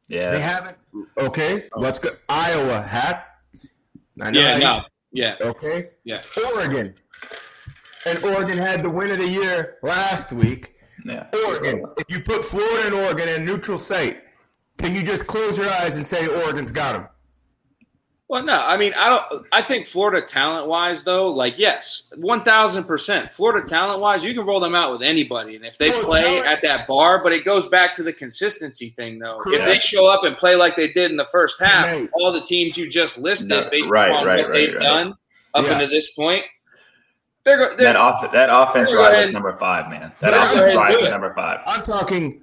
Yeah. 0.08 0.30
They 0.30 0.40
haven't. 0.40 0.78
Okay. 1.18 1.68
Let's 1.76 1.98
go. 1.98 2.08
Iowa. 2.30 2.80
Hat. 2.80 3.26
I 4.22 4.30
know 4.30 4.40
Yeah, 4.40 4.52
how 4.54 4.58
no. 4.78 4.84
Yeah, 5.12 5.34
Okay. 5.42 5.90
yeah. 6.04 6.22
Oregon. 6.54 6.94
And 8.06 8.24
Oregon 8.24 8.56
had 8.56 8.82
the 8.82 8.88
win 8.88 9.10
of 9.10 9.18
the 9.18 9.28
year 9.28 9.76
last 9.82 10.32
week. 10.32 10.74
Yeah. 11.04 11.26
Oregon. 11.46 11.84
If 11.98 12.04
you 12.16 12.22
put 12.22 12.46
Florida 12.46 12.86
and 12.86 12.94
Oregon 12.94 13.28
in 13.28 13.42
a 13.42 13.44
neutral 13.44 13.78
site, 13.78 14.22
can 14.78 14.94
you 14.94 15.02
just 15.02 15.26
close 15.26 15.58
your 15.58 15.68
eyes 15.68 15.96
and 15.96 16.06
say 16.06 16.26
Oregon's 16.28 16.70
got 16.70 16.94
them? 16.94 17.08
Well, 18.26 18.42
no, 18.42 18.58
I 18.64 18.78
mean, 18.78 18.94
I 18.96 19.10
don't. 19.10 19.46
I 19.52 19.60
think 19.60 19.84
Florida 19.84 20.24
talent 20.26 20.66
wise, 20.66 21.04
though, 21.04 21.30
like 21.30 21.58
yes, 21.58 22.04
one 22.16 22.42
thousand 22.42 22.84
percent. 22.84 23.30
Florida 23.30 23.66
talent 23.68 24.00
wise, 24.00 24.24
you 24.24 24.32
can 24.32 24.46
roll 24.46 24.60
them 24.60 24.74
out 24.74 24.90
with 24.90 25.02
anybody, 25.02 25.56
and 25.56 25.64
if 25.64 25.76
they 25.76 25.90
Well, 25.90 26.04
play 26.04 26.22
talent- 26.22 26.46
at 26.46 26.62
that 26.62 26.88
bar, 26.88 27.22
but 27.22 27.32
it 27.32 27.44
goes 27.44 27.68
back 27.68 27.94
to 27.96 28.02
the 28.02 28.14
consistency 28.14 28.94
thing, 28.96 29.18
though. 29.18 29.38
If 29.48 29.64
they 29.66 29.78
show 29.78 30.06
up 30.06 30.24
and 30.24 30.36
play 30.38 30.54
like 30.56 30.74
they 30.74 30.88
did 30.88 31.10
in 31.10 31.18
the 31.18 31.26
first 31.26 31.60
half, 31.60 31.84
Right. 31.84 32.08
all 32.14 32.32
the 32.32 32.40
teams 32.40 32.78
you 32.78 32.88
just 32.88 33.18
listed, 33.18 33.50
No, 33.50 33.68
based 33.70 33.90
right, 33.90 34.10
upon 34.10 34.26
right, 34.26 34.38
what 34.38 34.48
right, 34.48 34.52
they've 34.54 34.74
right. 34.74 34.82
done 34.82 35.14
up 35.52 35.66
Yeah. 35.66 35.74
into 35.74 35.86
this 35.88 36.10
point, 36.14 36.44
they're, 37.44 37.58
go- 37.58 37.76
they're 37.76 37.92
That 37.92 37.96
off 37.96 38.32
that 38.32 38.48
offense 38.50 38.90
Go 38.90 39.00
right 39.00 39.12
ahead. 39.12 39.24
is 39.24 39.32
number 39.34 39.52
five, 39.58 39.90
man. 39.90 40.10
That 40.20 40.30
Go 40.30 40.42
offense 40.44 40.66
ahead 40.68 40.76
right 40.78 40.90
do 40.96 40.98
is 41.04 41.10
number 41.10 41.34
five. 41.34 41.60
I'm 41.66 41.82
talking 41.82 42.42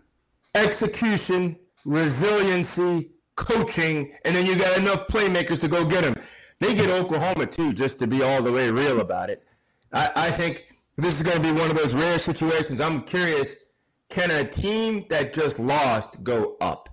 execution, 0.54 1.58
resiliency, 1.86 3.10
coaching, 3.42 4.14
and 4.24 4.36
then 4.36 4.46
you 4.46 4.56
got 4.56 4.78
enough 4.78 5.08
playmakers 5.08 5.60
to 5.62 5.68
go 5.68 5.84
get 5.84 6.04
them. 6.04 6.16
They 6.60 6.76
get 6.76 6.90
Oklahoma 6.90 7.48
too, 7.48 7.74
just 7.74 7.98
to 8.00 8.08
be 8.08 8.22
all 8.22 8.42
the 8.44 8.52
way 8.52 8.70
real 8.70 9.02
about 9.02 9.30
it. 9.30 9.44
I, 9.92 10.12
I 10.16 10.32
think 10.32 10.68
this 10.96 11.16
is 11.16 11.24
going 11.24 11.38
to 11.38 11.44
be 11.44 11.52
one 11.52 11.72
of 11.72 11.78
those 11.78 11.96
rare 11.96 12.20
situations. 12.20 12.80
I'm 12.80 13.02
curious: 13.02 13.70
can 14.10 14.30
a 14.30 14.48
team 14.48 15.06
that 15.10 15.34
just 15.34 15.60
lost 15.60 16.24
go 16.24 16.56
up? 16.62 16.90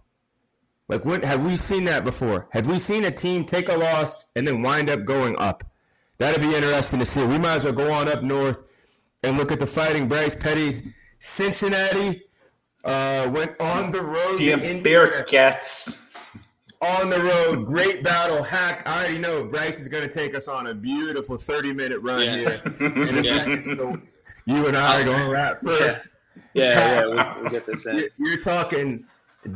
Like, 0.88 1.04
what 1.04 1.22
have 1.22 1.44
we 1.44 1.58
seen 1.58 1.84
that 1.84 2.02
before? 2.02 2.48
Have 2.52 2.66
we 2.66 2.78
seen 2.78 3.04
a 3.04 3.11
team 3.11 3.44
take 3.44 3.68
a 3.68 3.76
loss 3.76 4.24
and 4.34 4.46
then 4.46 4.62
wind 4.62 4.88
up 4.88 5.04
going 5.04 5.37
up? 5.38 5.64
That'd 6.16 6.40
be 6.40 6.54
interesting 6.54 6.98
to 6.98 7.04
see. 7.04 7.24
We 7.24 7.38
might 7.38 7.56
as 7.56 7.64
well 7.64 7.74
go 7.74 7.92
on 7.92 8.08
up 8.08 8.22
north 8.22 8.58
and 9.22 9.37
look 9.37 9.52
at 9.52 9.58
the 9.58 9.66
Fighting 9.66 10.08
Bryce 10.08 10.34
Petty's 10.34 10.82
Cincinnati 11.20 12.22
uh, 12.84 13.28
went 13.30 13.61
on 13.61 13.90
the 13.90 14.02
road 14.02 14.38
The. 14.38 14.52
Bearcats. 14.82 16.07
On 16.80 17.10
the 17.10 17.18
road, 17.18 17.66
great 17.66 18.04
battle. 18.04 18.42
Hack. 18.42 18.82
I 18.86 19.00
already 19.00 19.18
know 19.18 19.44
Bryce 19.44 19.80
is 19.80 19.88
going 19.88 20.04
to 20.04 20.08
take 20.08 20.34
us 20.36 20.46
on 20.46 20.68
a 20.68 20.74
beautiful 20.74 21.36
thirty-minute 21.36 22.00
run 22.02 22.22
Yeah. 22.24 22.36
here 22.36 22.62
in 22.80 23.18
a 23.18 23.20
Yeah. 23.20 23.38
second. 23.38 23.76
So 23.76 24.00
you 24.46 24.66
and 24.68 24.76
I 24.76 25.00
are 25.00 25.04
going 25.04 25.24
to 25.26 25.30
wrap 25.30 25.58
first. 25.58 26.14
yeah, 26.54 27.00
yeah, 27.00 27.34
we, 27.36 27.42
we 27.44 27.50
get 27.50 27.66
this 27.66 27.84
in. 27.84 27.96
You're, 27.96 28.08
you're 28.18 28.40
talking 28.40 29.04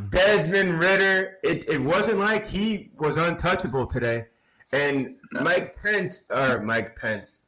Desmond 0.09 0.79
Ridder. 0.79 1.37
It, 1.43 1.69
it 1.69 1.81
wasn't 1.81 2.19
like 2.19 2.45
he 2.45 2.91
was 2.97 3.15
untouchable 3.15 3.87
today. 3.87 4.25
And 4.73 5.15
Mike 5.31 5.77
Pence, 5.81 6.29
or 6.29 6.59
Mike 6.61 6.95
Pence. 6.97 7.45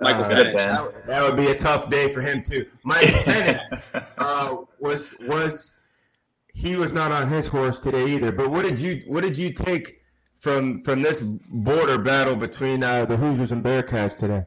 Michael 0.00 0.24
uh, 0.24 0.28
Penix. 0.30 0.56
That, 0.56 1.06
that 1.06 1.22
would 1.22 1.36
be 1.36 1.48
a 1.48 1.54
tough 1.54 1.90
day 1.90 2.10
for 2.12 2.22
him 2.22 2.42
too. 2.42 2.64
Mike 2.84 3.06
Pence 3.24 3.84
uh, 4.16 4.56
was 4.80 5.14
was 5.22 5.80
he 6.52 6.76
was 6.76 6.92
not 6.92 7.12
on 7.12 7.28
his 7.28 7.48
horse 7.48 7.78
today 7.78 8.06
either. 8.14 8.32
But 8.32 8.50
what 8.50 8.62
did 8.62 8.78
you 8.78 9.02
what 9.06 9.22
did 9.22 9.38
you 9.38 9.52
take 9.52 10.02
from 10.36 10.80
from 10.82 11.02
this 11.02 11.20
border 11.20 11.98
battle 11.98 12.36
between 12.36 12.82
uh, 12.82 13.04
the 13.04 13.16
Hoosiers 13.16 13.52
and 13.52 13.64
Bearcats 13.64 14.18
today? 14.18 14.44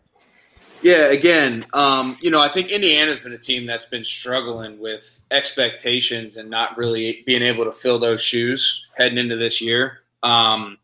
Yeah, 0.81 1.05
again, 1.05 1.65
um, 1.73 2.15
you 2.21 2.29
know, 2.29 2.39
I 2.39 2.47
think 2.47 2.69
Indiana's 2.69 3.19
been 3.19 3.33
a 3.33 3.39
team 3.39 3.65
that's 3.65 3.85
been 3.85 4.03
struggling 4.03 4.77
with 4.77 5.19
expectations 5.31 6.37
and 6.37 6.47
not 6.49 6.77
really 6.77 7.23
being 7.25 7.41
able 7.41 7.65
to 7.65 7.71
fill 7.71 7.97
those 7.97 8.21
shoes 8.21 8.85
heading 8.95 9.17
into 9.17 9.35
this 9.35 9.61
year. 9.61 10.01
Um, 10.21 10.77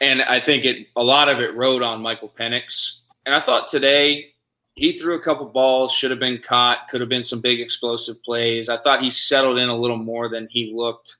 and 0.00 0.22
I 0.22 0.40
think 0.40 0.64
it 0.64 0.86
a 0.94 1.02
lot 1.02 1.28
of 1.28 1.40
it 1.40 1.54
rode 1.56 1.82
on 1.82 2.00
Michael 2.00 2.28
Penix. 2.28 2.98
And 3.26 3.34
I 3.34 3.40
thought 3.40 3.66
today 3.66 4.31
he 4.74 4.92
threw 4.92 5.14
a 5.14 5.22
couple 5.22 5.46
balls, 5.46 5.92
should 5.92 6.10
have 6.10 6.20
been 6.20 6.40
caught, 6.40 6.88
could 6.90 7.00
have 7.00 7.10
been 7.10 7.22
some 7.22 7.40
big 7.40 7.60
explosive 7.60 8.22
plays. 8.22 8.68
I 8.68 8.78
thought 8.78 9.02
he 9.02 9.10
settled 9.10 9.58
in 9.58 9.68
a 9.68 9.76
little 9.76 9.98
more 9.98 10.28
than 10.28 10.48
he 10.50 10.72
looked 10.74 11.16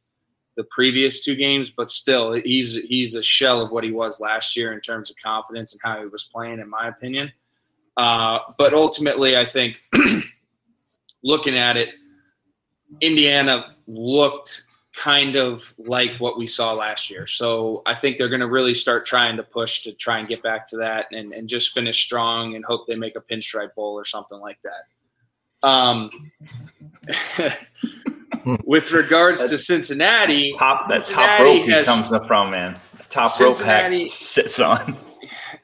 the 0.57 0.65
previous 0.65 1.21
two 1.25 1.35
games, 1.35 1.71
but 1.71 1.91
still, 1.91 2.33
he's 2.33 2.75
he's 2.75 3.15
a 3.15 3.23
shell 3.23 3.63
of 3.63 3.71
what 3.71 3.85
he 3.85 3.91
was 3.91 4.21
last 4.21 4.57
year 4.57 4.73
in 4.73 4.81
terms 4.81 5.11
of 5.11 5.17
confidence 5.23 5.73
and 5.73 5.81
how 5.83 6.01
he 6.01 6.07
was 6.07 6.25
playing, 6.25 6.61
in 6.61 6.69
my 6.69 6.89
opinion. 6.89 7.33
Uh, 7.97 8.39
but 8.59 8.75
ultimately, 8.75 9.37
I 9.37 9.45
think 9.45 9.81
looking 11.23 11.57
at 11.57 11.77
it, 11.77 11.91
Indiana 13.01 13.77
looked 13.87 14.65
kind 14.95 15.37
of 15.37 15.73
like 15.79 16.13
what 16.19 16.37
we 16.39 16.47
saw 16.47 16.73
last 16.75 17.11
year. 17.11 17.27
So 17.27 17.83
I 17.87 17.95
think 17.95 18.19
they're 18.19 18.29
going 18.29 18.41
to 18.41 18.49
really 18.49 18.75
start 18.75 19.07
trying 19.07 19.37
to 19.39 19.43
push 19.43 19.83
to 19.83 19.93
try 19.93 20.19
and 20.19 20.29
get 20.29 20.43
back 20.43 20.67
to 20.69 20.77
that 20.79 21.07
and, 21.13 21.33
and 21.33 21.49
just 21.49 21.73
finish 21.73 22.03
strong 22.03 22.55
and 22.57 22.65
hope 22.65 22.87
they 22.87 22.97
make 22.97 23.17
a 23.17 23.21
pinstripe 23.21 23.75
bowl 23.75 23.95
or 23.95 24.05
something 24.05 24.39
like 24.39 24.59
that. 24.63 25.69
Um, 25.69 26.11
with 28.65 28.93
regards 28.93 29.49
to 29.49 29.57
Cincinnati, 29.57 30.53
Top 30.59 30.89
that 30.89 31.05
top 31.05 31.41
rope 31.41 31.65
he 31.65 31.71
has- 31.71 31.87
comes 31.87 32.13
from, 32.27 32.51
man. 32.51 32.79
Top 33.09 33.31
Cincinnati- 33.31 33.99
rope 33.99 34.07
sits 34.09 34.61
on. 34.61 34.97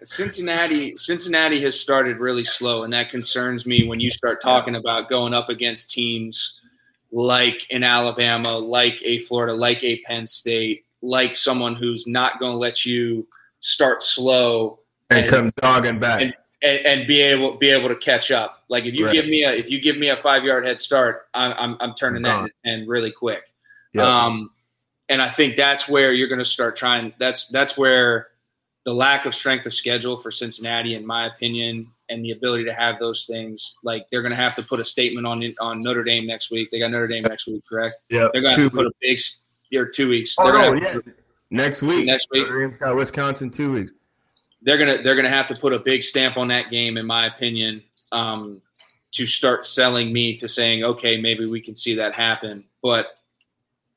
Cincinnati 0.05 0.97
Cincinnati 0.97 1.61
has 1.61 1.79
started 1.79 2.19
really 2.19 2.45
slow, 2.45 2.85
and 2.85 2.93
that 2.93 3.11
concerns 3.11 3.67
me 3.67 3.87
when 3.89 3.99
you 3.99 4.11
start 4.11 4.41
talking 4.41 4.77
about 4.77 5.09
going 5.09 5.35
up 5.35 5.49
against 5.49 5.91
teams 5.91 6.58
like 7.11 7.67
in 7.71 7.83
Alabama, 7.85 8.59
like 8.59 8.99
a 9.03 9.21
Florida, 9.21 9.55
like 9.55 9.83
a 9.83 10.01
Penn 10.03 10.27
State, 10.27 10.85
like 11.03 11.37
someone 11.37 11.75
who's 11.75 12.07
not 12.07 12.39
going 12.39 12.53
to 12.53 12.59
let 12.59 12.85
you 12.85 13.27
start 13.61 14.03
slow 14.03 14.81
And, 15.11 15.21
And- 15.21 15.29
come 15.31 15.53
dogging 15.63 15.99
back. 15.99 16.21
and, 16.23 16.35
and, 16.63 16.79
and 16.87 17.07
be 17.07 17.21
able 17.23 17.55
be 17.57 17.71
able 17.71 17.89
to 17.89 17.97
catch 17.97 18.31
up. 18.31 18.63
Like 18.69 18.85
if 18.85 18.95
you 18.95 19.07
Right. 19.07 19.13
give 19.15 19.27
me 19.27 19.45
a 19.45 19.53
if 19.53 19.71
you 19.71 19.81
give 19.81 19.97
me 19.97 20.09
a 20.09 20.17
five 20.17 20.45
yard 20.45 20.67
head 20.67 20.79
start, 20.81 21.27
I'm 21.33 21.55
I'm, 21.57 21.77
I'm 21.81 21.95
turning 21.95 22.23
that 22.23 22.41
into 22.41 22.53
ten 22.65 22.87
really 22.89 23.13
quick. 23.13 23.43
Yeah. 23.95 24.03
Um, 24.03 24.51
and 25.09 25.23
I 25.23 25.31
think 25.31 25.57
that's 25.57 25.89
where 25.89 26.13
you're 26.13 26.29
going 26.29 26.41
to 26.41 26.45
start 26.45 26.77
trying. 26.77 27.15
That's 27.19 27.47
that's 27.49 27.79
where 27.79 28.29
the 28.85 28.93
lack 28.93 29.25
of 29.25 29.35
strength 29.35 29.65
of 29.67 29.73
schedule 29.73 30.17
for 30.19 30.31
Cincinnati, 30.31 30.95
in 30.95 31.07
my 31.07 31.27
opinion, 31.27 31.91
and 32.09 32.25
the 32.25 32.31
ability 32.33 32.65
to 32.65 32.73
have 32.73 32.99
those 32.99 33.27
things, 33.27 33.77
like 33.83 34.07
they're 34.11 34.23
going 34.23 34.31
to 34.31 34.37
have 34.37 34.55
to 34.57 34.63
put 34.63 34.81
a 34.81 34.85
statement 34.85 35.27
on 35.27 35.43
on 35.61 35.83
Notre 35.83 36.05
Dame 36.05 36.27
next 36.27 36.51
week. 36.51 36.71
They 36.71 36.79
got 36.79 36.91
Notre 36.91 37.07
Dame 37.09 37.25
next 37.25 37.47
week, 37.47 37.63
correct? 37.69 37.97
yeah, 38.09 38.29
They're 38.33 38.43
going 38.43 38.55
to 38.55 38.63
two 38.63 38.71
put 38.71 38.87
a 38.87 38.93
big 39.01 39.19
s- 39.19 39.41
or 39.75 39.87
two 39.87 40.09
weeks. 40.09 40.35
Oh, 40.39 40.45
They're 40.51 40.61
no, 40.63 40.73
gonna 40.81 40.81
yeah. 40.81 40.93
to- 40.95 41.15
Next 41.51 41.83
week. 41.83 42.05
Next 42.07 42.29
week. 42.31 42.43
Notre 42.47 42.61
Dame's 42.61 42.77
got 42.77 42.95
Wisconsin 42.97 43.51
two 43.51 43.73
weeks. 43.73 43.93
they're 44.63 44.77
gonna 44.79 44.99
they're 45.03 45.17
gonna 45.17 45.29
have 45.31 45.47
to 45.49 45.55
put 45.55 45.73
a 45.73 45.79
big 45.79 46.03
stamp 46.03 46.37
on 46.37 46.49
that 46.49 46.71
game, 46.71 46.97
in 46.99 47.07
my 47.07 47.27
opinion, 47.27 47.83
um, 48.13 48.61
to 49.13 49.25
start 49.25 49.65
selling 49.65 50.13
me 50.13 50.35
to 50.37 50.47
saying, 50.49 50.85
okay, 50.85 51.19
maybe 51.21 51.47
we 51.47 51.61
can 51.61 51.75
see 51.75 51.95
that 51.95 52.15
happen. 52.15 52.65
But 52.83 53.07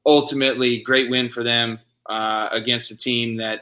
ultimately, 0.06 0.80
great 0.82 1.10
win 1.10 1.30
for 1.30 1.43
them 1.43 1.80
uh, 2.08 2.50
against 2.52 2.91
a 2.91 2.97
team 2.97 3.38
that, 3.38 3.62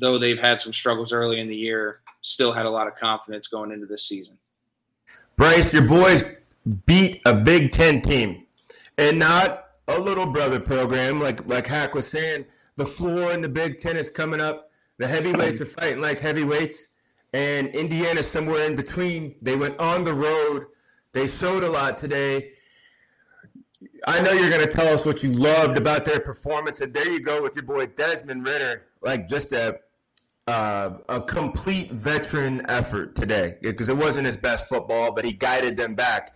though 0.00 0.18
they've 0.18 0.38
had 0.38 0.60
some 0.60 0.72
struggles 0.72 1.12
early 1.12 1.40
in 1.40 1.48
the 1.48 1.56
year, 1.56 2.00
still 2.20 2.52
had 2.52 2.66
a 2.66 2.70
lot 2.70 2.86
of 2.86 2.94
confidence 2.96 3.46
going 3.46 3.70
into 3.70 3.86
this 3.86 4.06
season. 4.06 4.38
Bryce, 5.36 5.72
your 5.72 5.86
boys 5.86 6.44
beat 6.86 7.22
a 7.24 7.32
Big 7.32 7.72
Ten 7.72 8.02
team, 8.02 8.46
and 8.96 9.18
not 9.18 9.66
a 9.86 9.98
little 9.98 10.26
brother 10.26 10.60
program 10.60 11.20
like 11.20 11.46
like 11.48 11.66
Hack 11.66 11.94
was 11.94 12.06
saying. 12.06 12.44
The 12.76 12.86
floor 12.86 13.32
in 13.32 13.40
the 13.40 13.48
Big 13.48 13.78
Ten 13.78 13.96
is 13.96 14.10
coming 14.10 14.40
up. 14.40 14.70
The 14.98 15.06
heavyweights 15.06 15.60
are 15.60 15.66
fighting 15.66 16.00
like 16.00 16.20
heavyweights, 16.20 16.88
and 17.32 17.68
Indiana 17.68 18.22
somewhere 18.22 18.64
in 18.66 18.76
between. 18.76 19.36
They 19.42 19.56
went 19.56 19.78
on 19.78 20.04
the 20.04 20.14
road. 20.14 20.66
They 21.12 21.28
showed 21.28 21.62
a 21.62 21.70
lot 21.70 21.98
today. 21.98 22.52
I 24.06 24.20
know 24.20 24.32
you're 24.32 24.50
going 24.50 24.66
to 24.66 24.70
tell 24.70 24.92
us 24.92 25.04
what 25.04 25.22
you 25.22 25.32
loved 25.32 25.78
about 25.78 26.04
their 26.04 26.20
performance, 26.20 26.80
and 26.80 26.92
there 26.92 27.10
you 27.10 27.20
go 27.20 27.42
with 27.42 27.54
your 27.54 27.64
boy 27.64 27.86
Desmond 27.86 28.44
Ridder, 28.44 28.86
like 29.02 29.28
just 29.28 29.52
a 29.52 29.78
uh, 30.48 30.96
a 31.10 31.20
complete 31.20 31.90
veteran 31.90 32.64
effort 32.70 33.14
today 33.14 33.58
because 33.60 33.90
it 33.90 33.96
wasn't 33.96 34.24
his 34.24 34.36
best 34.36 34.66
football, 34.66 35.12
but 35.12 35.22
he 35.22 35.32
guided 35.32 35.76
them 35.76 35.94
back. 35.94 36.34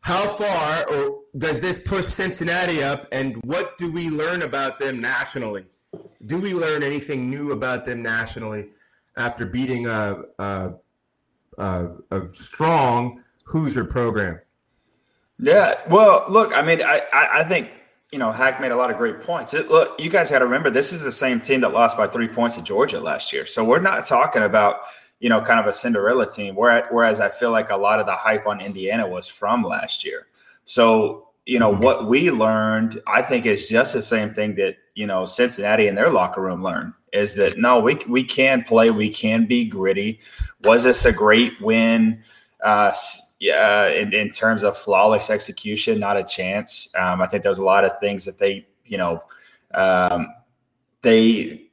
How 0.00 0.28
far 0.28 0.88
or 0.88 1.22
does 1.36 1.60
this 1.60 1.76
push 1.76 2.04
Cincinnati 2.04 2.84
up, 2.84 3.08
and 3.10 3.36
what 3.42 3.76
do 3.76 3.90
we 3.90 4.10
learn 4.10 4.42
about 4.42 4.78
them 4.78 5.00
nationally? 5.00 5.64
Do 6.24 6.38
we 6.38 6.54
learn 6.54 6.84
anything 6.84 7.28
new 7.28 7.50
about 7.50 7.84
them 7.84 8.00
nationally 8.00 8.68
after 9.16 9.44
beating 9.44 9.88
a, 9.88 10.22
a, 10.38 10.74
a, 11.58 11.86
a 12.12 12.20
strong 12.32 13.24
Hoosier 13.46 13.84
program? 13.84 14.40
Yeah, 15.40 15.80
well, 15.90 16.24
look, 16.28 16.56
I 16.56 16.62
mean, 16.62 16.80
I, 16.80 17.02
I, 17.12 17.40
I 17.40 17.44
think 17.44 17.72
you 18.10 18.18
know, 18.18 18.32
Hack 18.32 18.60
made 18.60 18.72
a 18.72 18.76
lot 18.76 18.90
of 18.90 18.96
great 18.96 19.20
points. 19.20 19.52
It, 19.52 19.68
look, 19.68 20.00
you 20.00 20.08
guys 20.08 20.30
got 20.30 20.38
to 20.38 20.46
remember 20.46 20.70
this 20.70 20.92
is 20.92 21.02
the 21.02 21.12
same 21.12 21.40
team 21.40 21.60
that 21.60 21.72
lost 21.72 21.96
by 21.96 22.06
three 22.06 22.28
points 22.28 22.56
to 22.56 22.62
Georgia 22.62 23.00
last 23.00 23.32
year. 23.32 23.44
So 23.44 23.62
we're 23.62 23.80
not 23.80 24.06
talking 24.06 24.42
about, 24.42 24.80
you 25.20 25.28
know, 25.28 25.40
kind 25.42 25.60
of 25.60 25.66
a 25.66 25.72
Cinderella 25.72 26.28
team. 26.30 26.54
Whereas 26.54 27.20
I 27.20 27.28
feel 27.28 27.50
like 27.50 27.70
a 27.70 27.76
lot 27.76 28.00
of 28.00 28.06
the 28.06 28.14
hype 28.14 28.46
on 28.46 28.60
Indiana 28.60 29.06
was 29.06 29.28
from 29.28 29.62
last 29.62 30.04
year. 30.04 30.26
So, 30.64 31.28
you 31.44 31.58
know, 31.58 31.74
what 31.74 32.06
we 32.06 32.30
learned, 32.30 33.00
I 33.06 33.20
think, 33.20 33.44
is 33.44 33.68
just 33.68 33.92
the 33.92 34.02
same 34.02 34.32
thing 34.32 34.54
that, 34.56 34.76
you 34.94 35.06
know, 35.06 35.24
Cincinnati 35.24 35.86
and 35.86 35.96
their 35.96 36.10
locker 36.10 36.40
room 36.40 36.62
learned 36.62 36.94
is 37.12 37.34
that 37.34 37.58
no, 37.58 37.78
we, 37.78 37.98
we 38.08 38.22
can 38.24 38.64
play, 38.64 38.90
we 38.90 39.10
can 39.10 39.46
be 39.46 39.64
gritty. 39.64 40.20
Was 40.64 40.84
this 40.84 41.04
a 41.04 41.12
great 41.12 41.60
win? 41.60 42.22
Uh, 42.62 42.92
yeah, 43.40 43.88
in, 43.88 44.12
in 44.12 44.30
terms 44.30 44.64
of 44.64 44.76
flawless 44.76 45.30
execution, 45.30 46.00
not 46.00 46.16
a 46.16 46.24
chance. 46.24 46.92
Um, 46.96 47.20
I 47.20 47.26
think 47.26 47.42
there's 47.44 47.58
a 47.58 47.64
lot 47.64 47.84
of 47.84 47.98
things 48.00 48.24
that 48.24 48.38
they, 48.38 48.66
you 48.84 48.98
know, 48.98 49.22
um, 49.74 50.34
they 51.02 51.68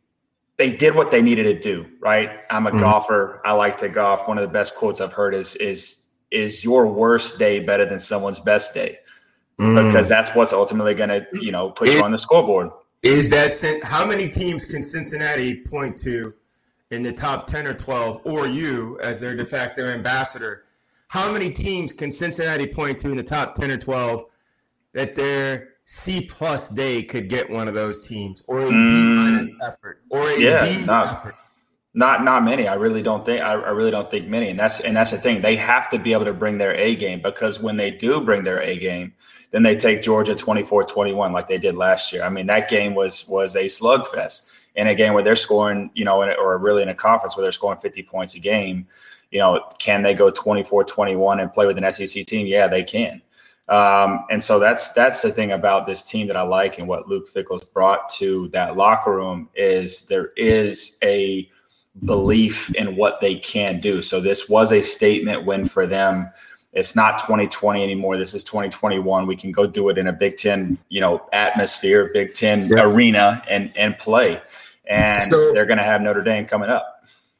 they 0.57 0.71
did 0.71 0.95
what 0.95 1.11
they 1.11 1.21
needed 1.21 1.43
to 1.43 1.59
do. 1.59 1.89
Right. 1.99 2.29
I'm 2.49 2.67
a 2.67 2.69
mm-hmm. 2.69 2.79
golfer. 2.79 3.41
I 3.45 3.53
like 3.53 3.77
to 3.79 3.89
golf. 3.89 4.27
One 4.27 4.37
of 4.37 4.43
the 4.43 4.53
best 4.53 4.75
quotes 4.75 5.01
I've 5.01 5.13
heard 5.13 5.33
is 5.33 5.55
is 5.55 6.07
is 6.31 6.63
your 6.63 6.87
worst 6.87 7.39
day 7.39 7.59
better 7.59 7.85
than 7.85 7.99
someone's 7.99 8.39
best 8.39 8.73
day? 8.73 8.99
Mm. 9.59 9.87
Because 9.87 10.09
that's 10.09 10.35
what's 10.35 10.53
ultimately 10.53 10.93
going 10.93 11.09
to 11.09 11.25
you 11.33 11.51
know 11.51 11.71
put 11.71 11.89
you 11.89 12.03
on 12.03 12.11
the 12.11 12.19
scoreboard. 12.19 12.69
Is 13.01 13.29
that 13.29 13.53
how 13.83 14.05
many 14.05 14.29
teams 14.29 14.65
can 14.65 14.83
Cincinnati 14.83 15.61
point 15.61 15.97
to 15.99 16.33
in 16.91 17.01
the 17.03 17.13
top 17.13 17.47
ten 17.47 17.65
or 17.65 17.73
twelve, 17.73 18.21
or 18.23 18.47
you 18.47 18.99
as 19.01 19.19
their 19.19 19.35
de 19.35 19.45
facto 19.45 19.87
ambassador? 19.87 20.64
How 21.07 21.31
many 21.31 21.49
teams 21.49 21.93
can 21.93 22.11
Cincinnati 22.11 22.67
point 22.67 22.99
to 22.99 23.09
in 23.09 23.17
the 23.17 23.23
top 23.23 23.55
10 23.55 23.71
or 23.71 23.77
12 23.77 24.25
that 24.93 25.15
their 25.15 25.75
C 25.85 26.21
plus 26.21 26.69
day 26.69 27.03
could 27.03 27.29
get 27.29 27.49
one 27.49 27.67
of 27.67 27.73
those 27.73 28.07
teams 28.07 28.43
or 28.47 28.61
a 28.61 28.65
mm, 28.65 28.69
B 28.69 29.03
minus 29.03 29.47
effort 29.67 30.01
or 30.09 30.29
a 30.29 30.39
yeah, 30.39 30.65
B 30.65 30.85
not, 30.85 31.13
effort? 31.13 31.35
Not 31.93 32.23
not 32.23 32.43
many. 32.43 32.67
I 32.67 32.75
really 32.75 33.01
don't 33.01 33.23
think 33.23 33.43
I, 33.43 33.53
I, 33.53 33.69
really 33.69 33.91
don't 33.91 34.09
think 34.09 34.27
many. 34.27 34.49
And 34.49 34.59
that's 34.59 34.79
and 34.81 34.97
that's 34.97 35.11
the 35.11 35.17
thing. 35.17 35.41
They 35.41 35.55
have 35.55 35.89
to 35.91 35.99
be 35.99 36.11
able 36.11 36.25
to 36.25 36.33
bring 36.33 36.57
their 36.57 36.73
A 36.73 36.95
game 36.95 37.21
because 37.21 37.61
when 37.61 37.77
they 37.77 37.91
do 37.91 38.19
bring 38.21 38.43
their 38.43 38.61
A 38.61 38.77
game, 38.77 39.13
then 39.51 39.63
they 39.63 39.75
take 39.75 40.01
Georgia 40.01 40.33
24-21 40.33 41.31
like 41.31 41.47
they 41.47 41.57
did 41.57 41.75
last 41.75 42.11
year. 42.11 42.23
I 42.23 42.29
mean, 42.29 42.47
that 42.47 42.67
game 42.67 42.95
was 42.95 43.27
was 43.29 43.55
a 43.55 43.65
slugfest 43.65 44.51
in 44.75 44.87
a 44.87 44.95
game 44.95 45.13
where 45.13 45.23
they're 45.23 45.35
scoring, 45.35 45.89
you 45.93 46.03
know, 46.03 46.21
or 46.21 46.57
really 46.57 46.81
in 46.81 46.89
a 46.89 46.95
conference 46.95 47.37
where 47.37 47.43
they're 47.43 47.51
scoring 47.51 47.79
50 47.79 48.03
points 48.03 48.35
a 48.35 48.39
game 48.39 48.87
you 49.35 49.41
know, 49.41 49.61
can 49.79 50.01
they 50.01 50.13
go 50.13 50.29
24 50.29 50.85
21 50.85 51.41
and 51.41 51.51
play 51.51 51.67
with 51.67 51.77
an 51.77 51.93
SEC 51.93 52.25
team? 52.25 52.47
Yeah, 52.47 52.69
they 52.69 52.85
can. 52.85 53.21
Um, 53.67 54.23
and 54.31 54.41
so 54.41 54.59
that's 54.59 54.93
that's 54.93 55.21
the 55.21 55.29
thing 55.29 55.51
about 55.51 55.85
this 55.85 56.01
team 56.03 56.27
that 56.27 56.37
I 56.37 56.43
like 56.43 56.79
and 56.79 56.87
what 56.87 57.09
Luke 57.09 57.27
Fickell's 57.27 57.65
brought 57.65 58.07
to 58.11 58.47
that 58.49 58.77
locker 58.77 59.13
room 59.13 59.49
is 59.53 60.05
there 60.05 60.31
is 60.37 60.97
a 61.03 61.49
belief 62.05 62.73
in 62.75 62.95
what 62.95 63.19
they 63.19 63.35
can 63.35 63.81
do. 63.81 64.01
So 64.01 64.21
this 64.21 64.47
was 64.47 64.71
a 64.71 64.81
statement 64.81 65.45
win 65.45 65.65
for 65.65 65.85
them. 65.85 66.31
It's 66.71 66.95
not 66.95 67.19
2020 67.19 67.83
anymore. 67.83 68.17
This 68.17 68.35
is 68.35 68.45
2021. 68.45 69.27
We 69.27 69.35
can 69.35 69.51
go 69.51 69.67
do 69.67 69.89
it 69.89 69.97
in 69.97 70.07
a 70.07 70.13
Big 70.13 70.37
Ten, 70.37 70.77
you 70.87 71.01
know, 71.01 71.27
atmosphere, 71.33 72.09
Big 72.13 72.35
Ten 72.35 72.69
yeah. 72.69 72.85
arena, 72.85 73.43
and 73.49 73.75
and 73.75 73.99
play. 73.99 74.41
And 74.87 75.21
so, 75.23 75.51
they're 75.51 75.65
going 75.65 75.79
to 75.79 75.83
have 75.83 76.01
Notre 76.01 76.23
Dame 76.23 76.45
coming 76.45 76.69
up. 76.69 76.94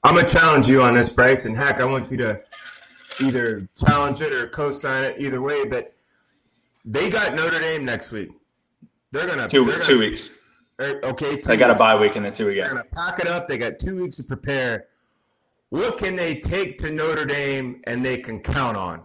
I'm 0.05 0.13
gonna 0.13 0.29
challenge 0.29 0.69
you 0.69 0.83
on 0.83 0.93
this, 0.93 1.09
Bryce. 1.09 1.45
And 1.45 1.57
heck, 1.57 1.81
I 1.81 1.85
want 1.85 2.11
you 2.11 2.17
to 2.17 2.39
either 3.19 3.67
challenge 3.75 4.21
it 4.21 4.31
or 4.31 4.47
co-sign 4.47 5.03
it, 5.03 5.15
either 5.17 5.41
way. 5.41 5.65
But 5.65 5.95
they 6.85 7.09
got 7.09 7.33
Notre 7.33 7.59
Dame 7.59 7.83
next 7.83 8.11
week. 8.11 8.29
They're 9.11 9.27
gonna 9.27 9.47
2 9.47 9.65
they're 9.65 9.73
gonna, 9.73 9.83
er, 9.83 9.83
two 9.83 9.99
weeks. 9.99 10.29
Okay, 10.79 11.37
they 11.37 11.57
got 11.57 11.71
a 11.71 11.75
bye 11.75 11.99
week 11.99 12.15
and 12.15 12.23
then 12.23 12.33
two 12.33 12.45
weeks. 12.45 12.59
They're 12.59 12.69
gonna 12.69 12.83
pack 12.95 13.19
it 13.19 13.25
up. 13.25 13.47
They 13.47 13.57
got 13.57 13.79
two 13.79 13.99
weeks 14.03 14.17
to 14.17 14.23
prepare. 14.23 14.85
What 15.69 15.97
can 15.97 16.15
they 16.15 16.39
take 16.39 16.77
to 16.79 16.91
Notre 16.91 17.25
Dame 17.25 17.81
and 17.87 18.05
they 18.05 18.17
can 18.17 18.41
count 18.41 18.77
on? 18.77 19.01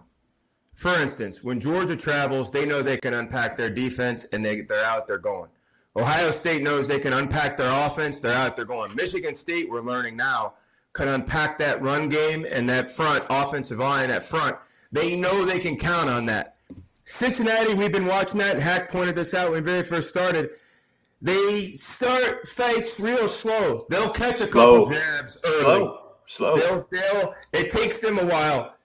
For 0.75 0.93
instance, 1.01 1.43
when 1.43 1.59
Georgia 1.59 1.95
travels, 1.95 2.51
they 2.51 2.67
know 2.67 2.83
they 2.83 2.97
can 2.97 3.15
unpack 3.15 3.57
their 3.57 3.71
defense 3.71 4.25
and 4.25 4.45
they, 4.45 4.61
they're 4.61 4.85
out, 4.85 5.07
they're 5.07 5.17
going. 5.17 5.49
Ohio 5.95 6.29
State 6.29 6.61
knows 6.61 6.87
they 6.87 6.99
can 6.99 7.13
unpack 7.13 7.57
their 7.57 7.71
offense, 7.87 8.19
they're 8.19 8.37
out, 8.37 8.55
they're 8.55 8.65
going. 8.65 8.95
Michigan 8.95 9.33
State, 9.33 9.67
we're 9.67 9.81
learning 9.81 10.15
now, 10.15 10.53
can 10.93 11.07
unpack 11.07 11.57
that 11.59 11.81
run 11.81 12.09
game 12.09 12.45
and 12.49 12.69
that 12.69 12.91
front 12.91 13.23
offensive 13.29 13.79
line 13.79 14.09
at 14.09 14.23
front. 14.23 14.57
They 14.91 15.15
know 15.15 15.45
they 15.45 15.59
can 15.59 15.77
count 15.77 16.09
on 16.09 16.25
that. 16.25 16.55
Cincinnati, 17.05 17.73
we've 17.73 17.91
been 17.91 18.05
watching 18.05 18.39
that. 18.39 18.59
Hack 18.59 18.91
pointed 18.91 19.15
this 19.15 19.33
out 19.33 19.51
when 19.51 19.63
we 19.63 19.69
very 19.69 19.83
first 19.83 20.09
started. 20.09 20.49
They 21.21 21.71
start 21.73 22.47
fights 22.47 22.99
real 22.99 23.27
slow. 23.27 23.85
They'll 23.89 24.09
catch 24.09 24.41
a 24.41 24.47
couple 24.47 24.87
slow. 24.87 24.91
jabs 24.91 25.37
early. 25.45 25.61
Slow, 25.61 26.01
slow. 26.25 26.57
They'll, 26.57 26.87
they'll, 26.91 27.35
it 27.53 27.69
takes 27.69 27.99
them 27.99 28.17
a 28.17 28.25
while. 28.25 28.75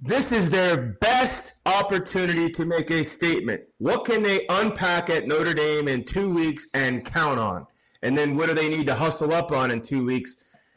This 0.00 0.30
is 0.30 0.50
their 0.50 0.76
best 1.00 1.54
opportunity 1.64 2.50
to 2.50 2.64
make 2.66 2.90
a 2.90 3.02
statement. 3.02 3.62
What 3.78 4.04
can 4.04 4.22
they 4.22 4.46
unpack 4.48 5.08
at 5.08 5.26
Notre 5.26 5.54
Dame 5.54 5.88
in 5.88 6.04
two 6.04 6.32
weeks 6.32 6.66
and 6.74 7.04
count 7.04 7.40
on? 7.40 7.66
And 8.02 8.16
then 8.16 8.36
what 8.36 8.48
do 8.48 8.54
they 8.54 8.68
need 8.68 8.86
to 8.86 8.94
hustle 8.94 9.32
up 9.32 9.50
on 9.50 9.70
in 9.70 9.80
two 9.80 10.04
weeks 10.04 10.36